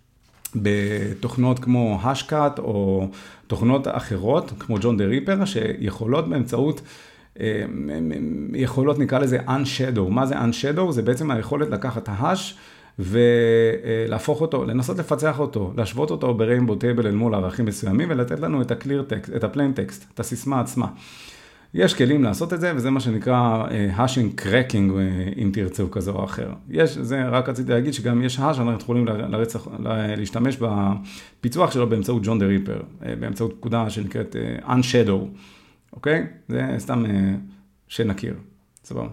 בתוכנות 0.63 1.59
כמו 1.59 1.99
Hashcat 2.03 2.59
או 2.59 3.09
תוכנות 3.47 3.89
אחרות, 3.91 4.53
כמו 4.59 4.77
John 4.81 4.97
the 4.97 5.05
Ripper, 5.05 5.45
שיכולות 5.45 6.29
באמצעות, 6.29 6.81
אה, 7.41 7.65
יכולות 8.55 8.99
נקרא 8.99 9.19
לזה 9.19 9.39
unshadow. 9.39 10.09
מה 10.09 10.27
זה 10.27 10.35
unshadow? 10.35 10.91
זה 10.91 11.03
בעצם 11.03 11.31
היכולת 11.31 11.71
לקחת 11.71 12.03
את 12.03 12.09
ה 12.09 12.19
hash 12.19 12.59
ולהפוך 12.99 14.41
אותו, 14.41 14.65
לנסות 14.65 14.99
לפצח 14.99 15.39
אותו, 15.39 15.73
להשוות 15.77 16.11
אותו 16.11 16.35
ב-Rainbow 16.35 16.73
Table 16.73 17.07
אל 17.07 17.15
מול 17.15 17.35
ערכים 17.35 17.65
מסוימים 17.65 18.11
ולתת 18.11 18.41
לנו 18.41 18.63
את 18.63 18.71
ה-clear 18.71 19.13
text, 19.13 19.37
את 19.37 19.45
ה-plain 19.45 19.79
text, 19.79 20.05
את 20.15 20.21
הסיסמה 20.21 20.61
עצמה. 20.61 20.87
יש 21.75 21.95
כלים 21.95 22.25
לעשות 22.25 22.53
את 22.53 22.61
זה, 22.61 22.73
וזה 22.77 22.91
מה 22.91 23.01
שנקרא 23.01 23.67
hashing 23.93 24.33
uh, 24.33 24.35
cracking, 24.35 24.93
uh, 24.93 25.39
אם 25.39 25.51
תרצו, 25.53 25.91
כזה 25.91 26.11
או 26.11 26.25
אחר. 26.25 26.53
יש, 26.71 26.99
זה 26.99 27.29
רק 27.29 27.49
רציתי 27.49 27.73
להגיד 27.73 27.95
שגם 27.95 28.23
יש 28.23 28.39
hash, 28.39 28.59
אנחנו 28.59 28.73
יכולים 28.73 29.07
לרצח, 29.07 29.69
להשתמש 30.17 30.57
בפיצוח 30.61 31.71
שלו 31.71 31.89
באמצעות 31.89 32.23
John 32.25 32.39
the 32.39 32.47
Ripper, 32.47 32.81
uh, 32.81 33.05
באמצעות 33.21 33.55
פקודה 33.57 33.91
שנקראת 33.91 34.37
uh, 34.37 34.65
Unshadow, 34.67 35.39
אוקיי? 35.93 36.27
זה 36.49 36.75
סתם 36.79 37.05
uh, 37.05 37.09
שנכיר, 37.89 38.35
סבבה. 38.85 39.09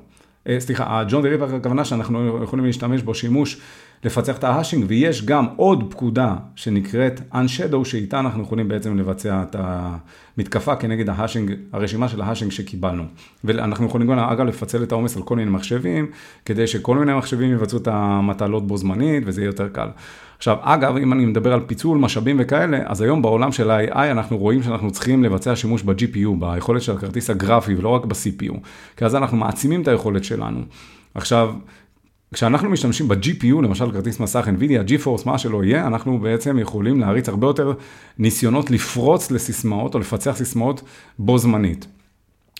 Uh, 0.48 0.50
סליחה, 0.60 1.04
John 1.10 1.22
the 1.24 1.30
Ripper, 1.30 1.56
הכוונה 1.56 1.86
שאנחנו 1.86 2.44
יכולים 2.44 2.66
להשתמש 2.66 3.02
בו 3.02 3.16
שימוש 3.16 3.62
לפצח 4.06 4.38
את 4.38 4.44
ה 4.44 4.48
hashing, 4.48 4.86
ויש 4.88 5.26
גם 5.26 5.46
עוד 5.56 5.84
פקודה 5.90 6.36
שנקראת 6.56 7.22
Unshadow, 7.34 7.86
שאיתה 7.86 8.20
אנחנו 8.20 8.44
יכולים 8.44 8.68
בעצם 8.68 8.98
לבצע 8.98 9.44
את 9.44 9.56
המתקפה 9.60 10.76
כנגד 10.76 11.10
ה 11.10 11.14
hashing, 11.14 11.54
הרשימה 11.74 12.08
של 12.08 12.22
ה 12.22 12.25
hashing 12.25 12.52
שקיבלנו. 12.52 13.04
ואנחנו 13.44 13.86
יכולים 13.86 14.08
גם, 14.08 14.20
אגב, 14.20 14.46
לפצל 14.46 14.84
את 14.84 14.92
העומס 14.92 15.18
על 15.18 15.24
כל 15.24 15.36
מיני 15.36 15.52
מחשבים, 15.52 16.08
כדי 16.46 16.68
שכל 16.68 16.98
מיני 16.98 17.14
מחשבים 17.14 17.52
יבצעו 17.52 17.80
את 17.80 17.88
המטלות 17.88 18.68
בו 18.68 18.78
זמנית, 18.78 19.24
וזה 19.26 19.42
יהיה 19.42 19.50
יותר 19.50 19.70
קל. 19.70 19.88
עכשיו, 20.38 20.58
אגב, 20.62 20.98
אם 20.98 21.14
אני 21.14 21.26
מדבר 21.26 21.54
על 21.54 21.60
פיצול 21.68 21.98
משאבים 21.98 22.36
וכאלה, 22.40 22.80
אז 22.86 23.02
היום 23.02 23.22
בעולם 23.22 23.52
של 23.52 23.72
ה-AI 23.72 24.12
אנחנו 24.12 24.38
רואים 24.38 24.64
שאנחנו 24.64 24.92
צריכים 24.92 25.24
לבצע 25.24 25.56
שימוש 25.56 25.84
ב-GPU, 25.84 26.30
ביכולת 26.40 26.82
של 26.82 26.92
הכרטיס 26.92 27.30
הגרפי, 27.30 27.76
ולא 27.76 27.90
רק 27.90 28.06
ב-CPU, 28.06 28.54
כי 28.98 29.06
אז 29.06 29.16
אנחנו 29.16 29.38
מעצימים 29.38 29.82
את 29.82 29.88
היכולת 29.88 30.24
שלנו. 30.24 30.60
עכשיו, 31.16 31.54
כשאנחנו 32.34 32.70
משתמשים 32.70 33.08
ב-GPU, 33.08 33.62
למשל 33.62 33.92
כרטיס 33.92 34.20
מסך 34.20 34.48
NVIDIA, 34.48 34.90
GeForce, 34.90 35.22
מה 35.26 35.38
שלא 35.38 35.64
יהיה, 35.64 35.88
אנחנו 35.88 36.20
בעצם 36.20 36.60
יכולים 36.60 37.00
להריץ 37.00 37.30
הרבה 37.30 37.48
יותר 37.48 37.74
ניסיונות 38.20 38.72
לפרוץ 38.72 39.32
לסיסמאות 39.32 39.94
או 39.94 40.00
לפצח 40.00 40.36
סיסמאות 40.36 40.82
בו 41.20 41.38
זמנית. 41.38 41.88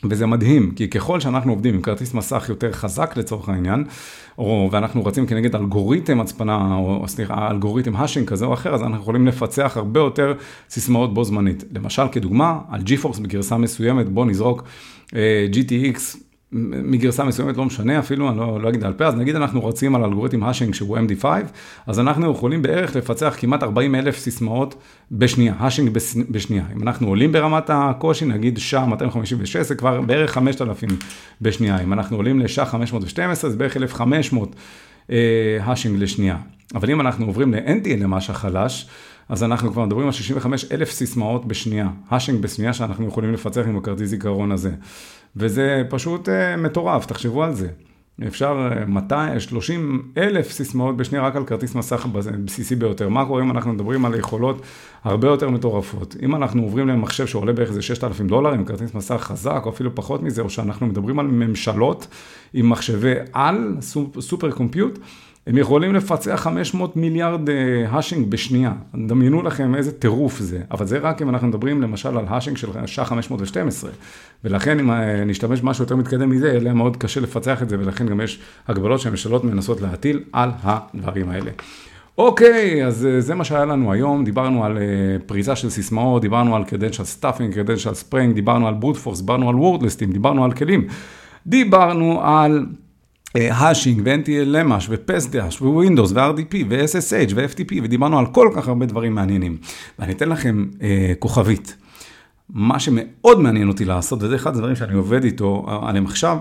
וזה 0.10 0.26
מדהים, 0.26 0.72
כי 0.72 0.90
ככל 0.90 1.20
שאנחנו 1.20 1.52
עובדים 1.52 1.74
עם 1.74 1.82
כרטיס 1.82 2.14
מסך 2.14 2.46
יותר 2.50 2.72
חזק 2.72 3.18
לצורך 3.18 3.50
העניין, 3.50 3.84
או, 4.38 4.70
ואנחנו 4.72 5.06
רצים 5.06 5.28
כנגד 5.28 5.56
אלגוריתם 5.56 6.22
הצפנה, 6.22 6.76
או 6.76 7.08
סליחה, 7.08 7.52
אלגוריתם 7.52 7.96
האשינג 7.96 8.28
כזה 8.28 8.46
או 8.46 8.54
אחר, 8.54 8.74
אז 8.74 8.82
אנחנו 8.82 8.98
יכולים 8.98 9.28
לפצח 9.28 9.78
הרבה 9.78 10.00
יותר 10.00 10.34
סיסמאות 10.70 11.14
בו 11.14 11.24
זמנית. 11.24 11.64
למשל, 11.76 12.04
כדוגמה, 12.12 12.60
על 12.70 12.82
GeForce 12.82 13.22
בגרסה 13.22 13.58
מסוימת, 13.58 14.10
בוא 14.10 14.26
נזרוק 14.26 14.64
uh, 15.08 15.14
GTX 15.54 16.18
מגרסה 16.54 17.24
מסוימת, 17.24 17.58
לא 17.58 17.66
משנה 17.66 18.00
אפילו, 18.00 18.30
אני 18.30 18.38
לא, 18.38 18.62
לא 18.62 18.70
אגיד 18.70 18.84
על 18.84 18.94
פה, 18.94 19.06
אז 19.06 19.16
נגיד 19.16 19.36
אנחנו 19.36 19.66
רצים 19.66 19.96
על 19.96 20.04
אלגוריתם 20.04 20.44
האשינג 20.44 20.74
שהוא 20.74 20.98
MD5, 20.98 21.26
אז 21.88 22.00
אנחנו 22.00 22.32
יכולים 22.32 22.62
בערך 22.62 22.96
לפצח 22.96 23.36
כמעט 23.38 23.64
40 23.64 23.96
אלף 23.96 24.18
סיסמאות 24.18 24.76
בשנייה, 25.12 25.54
האשינג 25.58 25.98
בשנייה. 26.30 26.64
אם 26.76 26.84
אנחנו 26.84 27.08
עולים 27.08 27.32
ברמת 27.32 27.70
הקושי, 27.70 28.26
נגיד 28.26 28.58
שעה 28.58 28.86
256, 28.86 29.58
זה 29.58 29.76
כבר 29.76 30.02
בערך 30.02 30.32
5,000 30.32 30.90
בשנייה. 31.42 31.80
אם 31.80 31.94
אנחנו 31.94 32.18
עולים 32.18 32.40
לשעה 32.40 32.66
512, 32.66 33.50
זה 33.50 33.58
בערך 33.58 33.78
1,500 33.78 34.56
האשינג 35.60 36.02
לשנייה. 36.02 36.38
אבל 36.76 36.92
אם 36.92 37.02
אנחנו 37.02 37.26
עוברים 37.26 37.54
ל-NTLM, 37.54 38.16
החלש, 38.16 38.88
אז 39.30 39.44
אנחנו 39.44 39.72
כבר 39.72 39.86
מדברים 39.86 40.06
על 40.06 40.12
65 40.12 40.66
אלף 40.72 40.92
סיסמאות 40.92 41.48
בשנייה, 41.48 41.90
האשינג 42.10 42.42
בשנייה 42.42 42.74
שאנחנו 42.74 43.08
יכולים 43.08 43.34
לפצח 43.34 43.62
עם 43.68 43.78
הכרטיס 43.78 44.10
זיכרון 44.10 44.52
הזה. 44.52 44.72
וזה 45.36 45.84
פשוט 45.90 46.30
uh, 46.30 46.32
מטורף, 46.58 47.06
תחשבו 47.06 47.44
על 47.44 47.54
זה. 47.54 47.68
אפשר 48.28 48.70
230 48.88 50.12
אה, 50.18 50.24
אלף 50.24 50.52
סיסמאות 50.52 50.98
בשנייה 50.98 51.26
רק 51.26 51.36
על 51.36 51.46
כרטיס 51.46 51.76
מסך 51.76 52.06
בסיסי 52.46 52.76
ביותר. 52.76 53.10
מה 53.10 53.26
קורה 53.26 53.42
אם 53.42 53.52
אנחנו 53.52 53.74
מדברים 53.74 54.06
על 54.06 54.16
יכולות 54.16 54.62
הרבה 55.04 55.28
יותר 55.28 55.50
מטורפות? 55.50 56.16
אם 56.22 56.36
אנחנו 56.36 56.64
עוברים 56.64 56.88
למחשב 56.88 57.28
שעולה 57.28 57.54
בערך 57.54 57.70
איזה 57.70 57.82
6,000 57.82 58.28
דולר 58.28 58.54
עם 58.54 58.66
כרטיס 58.66 58.94
מסך 58.94 59.16
חזק, 59.22 59.62
או 59.66 59.70
אפילו 59.70 59.96
פחות 59.96 60.24
מזה, 60.24 60.42
או 60.42 60.50
שאנחנו 60.50 60.88
מדברים 60.88 61.20
על 61.20 61.28
ממשלות 61.28 62.08
עם 62.54 62.70
מחשבי 62.70 63.14
על, 63.34 63.78
סופר 64.20 64.52
קומפיוט, 64.52 65.00
הם 65.48 65.58
יכולים 65.58 65.94
לפצח 65.94 66.36
500 66.36 66.96
מיליארד 66.96 67.50
האשינג 67.88 68.28
בשנייה. 68.30 68.72
דמיינו 69.08 69.42
לכם 69.42 69.76
איזה 69.76 69.92
טירוף 69.92 70.40
זה. 70.40 70.62
אבל 70.72 70.86
זה 70.86 70.98
רק 70.98 71.22
אם 71.22 71.30
אנחנו 71.30 71.48
מדברים 71.48 71.82
למשל 71.82 72.18
על 72.18 72.26
האשינג 72.28 72.58
של 72.58 72.68
שעה 72.86 73.06
512. 73.06 73.92
ולכן 74.44 74.80
אם 74.80 74.92
אה, 74.92 75.24
נשתמש 75.26 75.62
במשהו 75.62 75.84
יותר 75.84 75.96
מתקדם 75.96 76.30
מזה, 76.30 76.48
יהיה 76.48 76.60
להם 76.60 76.78
מאוד 76.78 76.98
קשה 76.98 77.20
לפצח 77.20 77.62
את 77.62 77.70
זה, 77.70 77.80
ולכן 77.80 78.08
גם 78.08 78.22
יש 78.22 78.40
הגבלות 78.68 79.00
שהממשלות 79.00 79.44
מנסות 79.44 79.82
להטיל 79.82 80.24
על 80.34 80.50
הדברים 80.64 81.30
האלה. 81.30 81.52
אוקיי, 82.18 82.86
אז 82.86 83.06
אה, 83.06 83.22
זה 83.22 83.36
מה 83.36 83.44
שהיה 83.44 83.66
לנו 83.66 83.92
היום, 83.92 84.24
דיברנו 84.24 84.66
על 84.66 84.78
אה, 84.78 84.84
פריצה 85.26 85.56
של 85.56 85.70
סיסמאות, 85.70 86.22
דיברנו 86.22 86.56
על 86.56 86.64
credential 86.64 87.22
stuffing, 87.22 87.56
credential 87.56 88.12
spring, 88.12 88.34
דיברנו 88.34 88.68
על 88.68 88.76
force, 88.82 89.18
דיברנו 89.18 89.50
על 89.50 89.56
wordlessים, 89.56 90.14
דיברנו 90.14 90.44
על 90.46 90.52
כלים, 90.52 90.88
דיברנו 91.48 92.22
על... 92.24 92.66
האשינג 93.36 94.02
ו-NTLMH 94.06 94.86
ו-PSDH 94.90 95.64
ו-Windows 95.64 96.14
ו-RDP 96.14 96.56
ו-SSH 96.70 97.34
ו-FTP 97.36 97.76
ודיברנו 97.84 98.20
על 98.20 98.26
כל 98.26 98.50
כך 98.56 98.68
הרבה 98.68 98.86
דברים 98.86 99.16
מעניינים. 99.16 99.58
ואני 100.00 100.14
אתן 100.14 100.30
לכם 100.30 100.66
אה, 100.82 101.14
כוכבית. 101.20 101.76
מה 102.50 102.80
שמאוד 102.80 103.40
מעניין 103.40 103.68
אותי 103.68 103.86
לעשות, 103.86 104.24
וזה 104.24 104.36
אחד 104.36 104.56
הדברים 104.56 104.76
שאני 104.76 104.94
עובד 104.94 105.24
איתו 105.24 105.66
אה, 105.68 105.90
עליהם 105.90 106.06
עכשיו, 106.06 106.38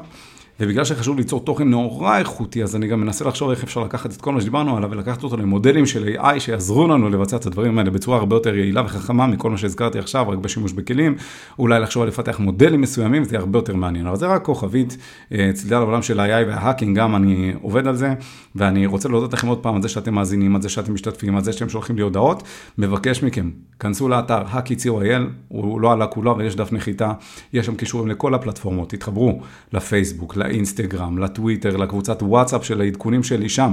ובגלל 0.63 0.85
שחשוב 0.85 1.17
ליצור 1.17 1.41
תוכן 1.41 1.69
נורא 1.69 2.19
איכותי, 2.19 2.63
אז 2.63 2.77
אני 2.77 2.87
גם 2.87 3.01
מנסה 3.01 3.25
לחשוב 3.25 3.51
איך 3.51 3.65
אפשר 3.65 3.81
לקחת 3.81 4.11
את 4.11 4.21
כל 4.21 4.33
מה 4.33 4.41
שדיברנו 4.41 4.77
עליו 4.77 4.91
ולקחת 4.91 5.23
אותו 5.23 5.37
למודלים 5.37 5.87
של 5.87 6.17
AI 6.17 6.39
שיעזרו 6.41 6.89
לנו 6.89 7.11
לבצע 7.11 7.37
את 7.37 7.47
הדברים 7.47 7.79
האלה 7.79 7.91
בצורה 7.91 8.19
הרבה 8.19 8.37
יותר 8.37 8.57
יעילה 8.57 8.83
וחכמה 8.85 9.27
מכל 9.27 9.51
מה 9.51 9.59
שהזכרתי 9.59 9.99
עכשיו, 9.99 10.29
רק 10.29 10.39
בשימוש 10.39 10.73
בכלים, 10.73 11.15
אולי 11.59 11.81
לחשוב 11.81 12.03
על 12.03 12.09
לפתח 12.09 12.39
מודלים 12.39 12.81
מסוימים, 12.81 13.25
זה 13.25 13.35
יהיה 13.35 13.41
הרבה 13.41 13.59
יותר 13.59 13.75
מעניין. 13.75 14.07
אבל 14.07 14.17
זה 14.17 14.27
רק 14.27 14.45
כוכבית, 14.45 14.97
אה, 15.33 15.51
צלילה 15.55 15.81
לעולם 15.81 16.03
של 16.03 16.21
ה-AI 16.21 16.47
וההאקינג, 16.47 16.99
גם 16.99 17.17
אני 17.17 17.53
עובד 17.63 17.87
על 17.87 17.97
זה, 17.97 18.15
ואני 18.55 18.87
רוצה 18.87 19.09
להודות 19.09 19.33
לכם 19.33 19.47
עוד 19.47 19.59
פעם 19.59 19.75
על 19.75 19.83
זה 19.83 19.89
שאתם 19.89 20.15
מאזינים, 20.15 20.57
על 20.57 20.63
זה 20.63 20.69
שאתם 20.69 20.95
משתתפים, 20.95 21.37
על 21.37 21.45
זה 21.45 21.53
שאתם 21.53 21.69
שולחים 21.69 21.97
לי 21.97 22.03
הודעות, 22.03 22.43
מבקש 22.79 23.23
מכם, 23.23 23.51
כנסו 23.81 24.09
לאתר 24.09 24.43
hacky.co.il, 24.53 25.23
הוא 25.49 25.81
לא 25.81 25.93
עלה 25.93 26.07
כולו, 26.07 26.33
אבל 26.33 26.45
יש 26.45 26.57
דף 26.57 26.73
נחיתה, 26.73 27.13
יש 27.53 27.67
שם 27.67 27.75
קישורים 27.75 28.09
לכל 28.09 28.35
הפלטפורמות, 28.35 28.91
תתחברו 28.91 29.41
לפייסבוק, 29.73 30.37
לאינסטגרם, 30.53 31.19
לטוויטר, 31.19 31.77
לקבוצת 31.77 32.23
וואטסאפ 32.23 32.65
של 32.65 32.81
העדכונים 32.81 33.23
שלי 33.23 33.49
שם. 33.49 33.73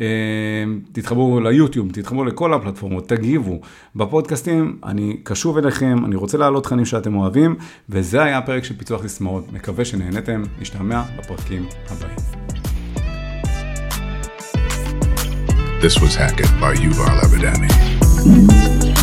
אה, 0.00 0.06
תתחברו 0.92 1.40
ליוטיוב, 1.40 1.88
תתחברו 1.92 2.24
לכל 2.24 2.54
הפלטפורמות, 2.54 3.08
תגיבו. 3.08 3.60
בפודקאסטים 3.96 4.78
אני 4.84 5.16
קשוב 5.22 5.58
אליכם, 5.58 6.04
אני 6.04 6.16
רוצה 6.16 6.38
להעלות 6.38 6.64
תכנים 6.64 6.84
שאתם 6.84 7.14
אוהבים, 7.16 7.56
וזה 7.88 8.22
היה 8.22 8.38
הפרק 8.38 8.64
של 8.64 8.76
פיצוח 8.78 9.02
סיסמאות. 9.02 9.52
מקווה 9.52 9.84
שנהנתם, 9.84 10.42
נשתמע 10.60 11.02
בפרקים 11.18 11.66
הבאים. 11.88 12.16
This 15.82 15.96
was 16.02 16.16
Hackett 16.16 16.52
by 16.60 16.72
Yuval 16.84 17.18
Abadani. 17.24 18.97